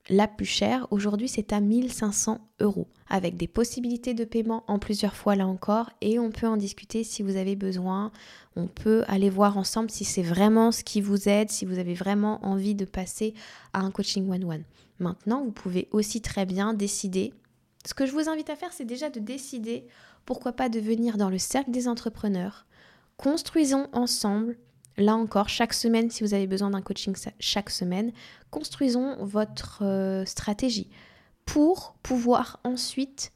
la 0.09 0.27
plus 0.27 0.47
chère, 0.47 0.87
aujourd'hui 0.91 1.29
c'est 1.29 1.53
à 1.53 1.61
1500 1.61 2.41
euros, 2.61 2.89
avec 3.09 3.37
des 3.37 3.47
possibilités 3.47 4.15
de 4.15 4.25
paiement 4.25 4.65
en 4.67 4.79
plusieurs 4.79 5.15
fois 5.15 5.37
là 5.37 5.47
encore, 5.47 5.91
et 6.01 6.19
on 6.19 6.31
peut 6.31 6.47
en 6.47 6.57
discuter 6.57 7.05
si 7.05 7.23
vous 7.23 7.37
avez 7.37 7.57
besoin, 7.57 8.11
on 8.57 8.67
peut 8.67 9.05
aller 9.07 9.31
voir 9.31 9.57
ensemble 9.57 9.91
si 9.91 10.05
c'est 10.05 10.23
vraiment 10.23 10.73
ce 10.73 10.83
qui 10.83 11.01
vous 11.01 11.29
aide, 11.29 11.51
si 11.51 11.65
vous 11.65 11.79
avez 11.79 11.95
vraiment 11.95 12.45
envie 12.45 12.75
de 12.75 12.85
passer 12.85 13.35
à 13.73 13.81
un 13.81 13.91
coaching 13.91 14.29
one-one. 14.29 14.65
Maintenant, 14.99 15.45
vous 15.45 15.53
pouvez 15.53 15.89
aussi 15.93 16.21
très 16.21 16.47
bien 16.47 16.75
décider, 16.75 17.33
ce 17.85 17.95
que 17.95 18.07
je 18.07 18.13
vous 18.13 18.29
invite 18.29 18.51
à 18.51 18.57
faire, 18.57 18.73
c'est 18.73 18.85
déjà 18.85 19.11
de 19.11 19.19
décider 19.21 19.87
pourquoi 20.25 20.53
pas 20.53 20.69
de 20.69 20.79
venir 20.79 21.17
dans 21.17 21.31
le 21.31 21.39
cercle 21.39 21.71
des 21.71 21.89
entrepreneurs, 21.89 22.67
construisons 23.17 23.89
ensemble 23.93 24.57
Là 24.97 25.15
encore, 25.15 25.49
chaque 25.49 25.73
semaine, 25.73 26.11
si 26.11 26.23
vous 26.23 26.35
avez 26.35 26.47
besoin 26.47 26.71
d'un 26.71 26.83
coaching 26.83 27.15
chaque 27.41 27.71
semaine, 27.71 28.13
construisons 28.51 29.17
votre 29.25 29.83
euh, 29.83 30.25
stratégie 30.25 30.91
pour 31.47 31.95
pouvoir 32.03 32.61
ensuite 32.65 33.33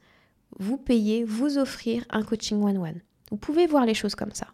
vous 0.59 0.77
payer, 0.77 1.23
vous 1.23 1.57
offrir 1.57 2.05
un 2.09 2.23
coaching 2.23 2.61
one-one. 2.61 3.01
Vous 3.31 3.37
pouvez 3.37 3.67
voir 3.67 3.85
les 3.85 3.93
choses 3.93 4.15
comme 4.15 4.33
ça. 4.33 4.47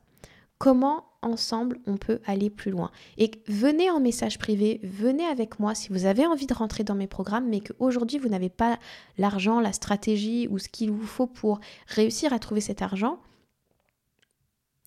Comment 0.58 1.06
ensemble 1.22 1.80
on 1.86 1.97
peut 1.97 2.20
aller 2.26 2.49
plus 2.49 2.72
loin 2.72 2.91
Et 3.18 3.32
venez 3.47 3.89
en 3.89 3.99
message 3.99 4.39
privé, 4.39 4.80
venez 4.84 5.26
avec 5.26 5.60
moi 5.60 5.76
si 5.76 5.89
vous 5.89 6.06
avez 6.06 6.26
envie 6.26 6.47
de 6.47 6.54
rentrer 6.54 6.84
dans 6.84 6.95
mes 6.95 7.08
programmes, 7.08 7.49
mais 7.49 7.62
qu'aujourd'hui 7.62 8.18
vous 8.18 8.30
n'avez 8.30 8.49
pas 8.49 8.80
l'argent, 9.18 9.60
la 9.60 9.74
stratégie 9.74 10.47
ou 10.49 10.60
ce 10.60 10.70
qu'il 10.70 10.91
vous 10.91 11.06
faut 11.06 11.28
pour 11.28 11.60
réussir 11.88 12.34
à 12.34 12.39
trouver 12.39 12.62
cet 12.62 12.82
argent 12.82 13.20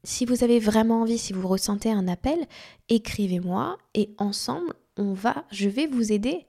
si 0.06 0.24
vous 0.24 0.44
avez 0.44 0.60
vraiment 0.60 1.02
envie, 1.02 1.18
si 1.18 1.32
vous 1.32 1.48
ressentez 1.48 1.90
un 1.90 2.06
appel, 2.06 2.38
écrivez-moi 2.88 3.76
et 3.94 4.14
ensemble, 4.18 4.72
on 4.96 5.12
va, 5.12 5.44
je 5.50 5.68
vais 5.68 5.88
vous 5.88 6.12
aider 6.12 6.46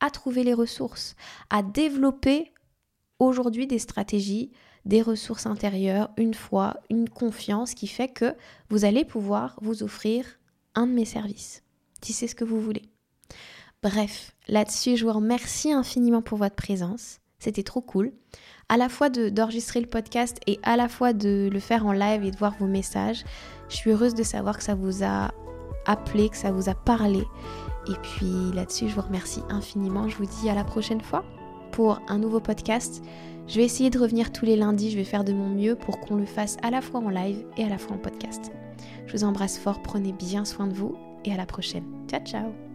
à 0.00 0.10
trouver 0.10 0.44
les 0.44 0.52
ressources, 0.52 1.16
à 1.48 1.62
développer 1.62 2.52
aujourd'hui 3.18 3.66
des 3.66 3.78
stratégies, 3.78 4.52
des 4.84 5.00
ressources 5.00 5.46
intérieures, 5.46 6.10
une 6.18 6.34
foi, 6.34 6.76
une 6.90 7.08
confiance 7.08 7.74
qui 7.74 7.86
fait 7.86 8.08
que 8.08 8.34
vous 8.68 8.84
allez 8.84 9.06
pouvoir 9.06 9.58
vous 9.62 9.82
offrir 9.82 10.38
un 10.74 10.86
de 10.86 10.92
mes 10.92 11.06
services, 11.06 11.62
si 12.02 12.12
c'est 12.12 12.28
ce 12.28 12.34
que 12.34 12.44
vous 12.44 12.60
voulez. 12.60 12.82
Bref, 13.82 14.36
là-dessus, 14.48 14.98
je 14.98 15.06
vous 15.06 15.12
remercie 15.12 15.72
infiniment 15.72 16.22
pour 16.22 16.36
votre 16.36 16.56
présence. 16.56 17.20
C'était 17.38 17.62
trop 17.62 17.80
cool 17.80 18.12
à 18.68 18.76
la 18.76 18.88
fois 18.88 19.08
d'enregistrer 19.08 19.80
le 19.80 19.86
podcast 19.86 20.38
et 20.46 20.58
à 20.62 20.76
la 20.76 20.88
fois 20.88 21.12
de 21.12 21.48
le 21.50 21.58
faire 21.60 21.86
en 21.86 21.92
live 21.92 22.24
et 22.24 22.30
de 22.30 22.36
voir 22.36 22.54
vos 22.58 22.66
messages. 22.66 23.24
Je 23.68 23.76
suis 23.76 23.90
heureuse 23.90 24.14
de 24.14 24.22
savoir 24.22 24.58
que 24.58 24.64
ça 24.64 24.74
vous 24.74 25.04
a 25.04 25.32
appelé, 25.86 26.28
que 26.28 26.36
ça 26.36 26.52
vous 26.52 26.68
a 26.68 26.74
parlé. 26.74 27.24
Et 27.88 27.94
puis 28.02 28.52
là-dessus, 28.54 28.88
je 28.88 28.94
vous 28.94 29.02
remercie 29.02 29.42
infiniment. 29.48 30.08
Je 30.08 30.16
vous 30.16 30.26
dis 30.26 30.50
à 30.50 30.54
la 30.54 30.64
prochaine 30.64 31.00
fois 31.00 31.24
pour 31.72 32.00
un 32.08 32.18
nouveau 32.18 32.40
podcast. 32.40 33.02
Je 33.46 33.56
vais 33.56 33.64
essayer 33.64 33.88
de 33.88 33.98
revenir 33.98 34.30
tous 34.30 34.44
les 34.44 34.56
lundis. 34.56 34.90
Je 34.90 34.96
vais 34.96 35.04
faire 35.04 35.24
de 35.24 35.32
mon 35.32 35.48
mieux 35.48 35.74
pour 35.74 36.00
qu'on 36.00 36.16
le 36.16 36.26
fasse 36.26 36.58
à 36.62 36.70
la 36.70 36.82
fois 36.82 37.00
en 37.00 37.08
live 37.08 37.44
et 37.56 37.64
à 37.64 37.68
la 37.68 37.78
fois 37.78 37.96
en 37.96 37.98
podcast. 37.98 38.52
Je 39.06 39.12
vous 39.12 39.24
embrasse 39.24 39.58
fort. 39.58 39.80
Prenez 39.80 40.12
bien 40.12 40.44
soin 40.44 40.66
de 40.66 40.74
vous 40.74 40.94
et 41.24 41.32
à 41.32 41.36
la 41.36 41.46
prochaine. 41.46 41.84
Ciao, 42.08 42.20
ciao 42.20 42.67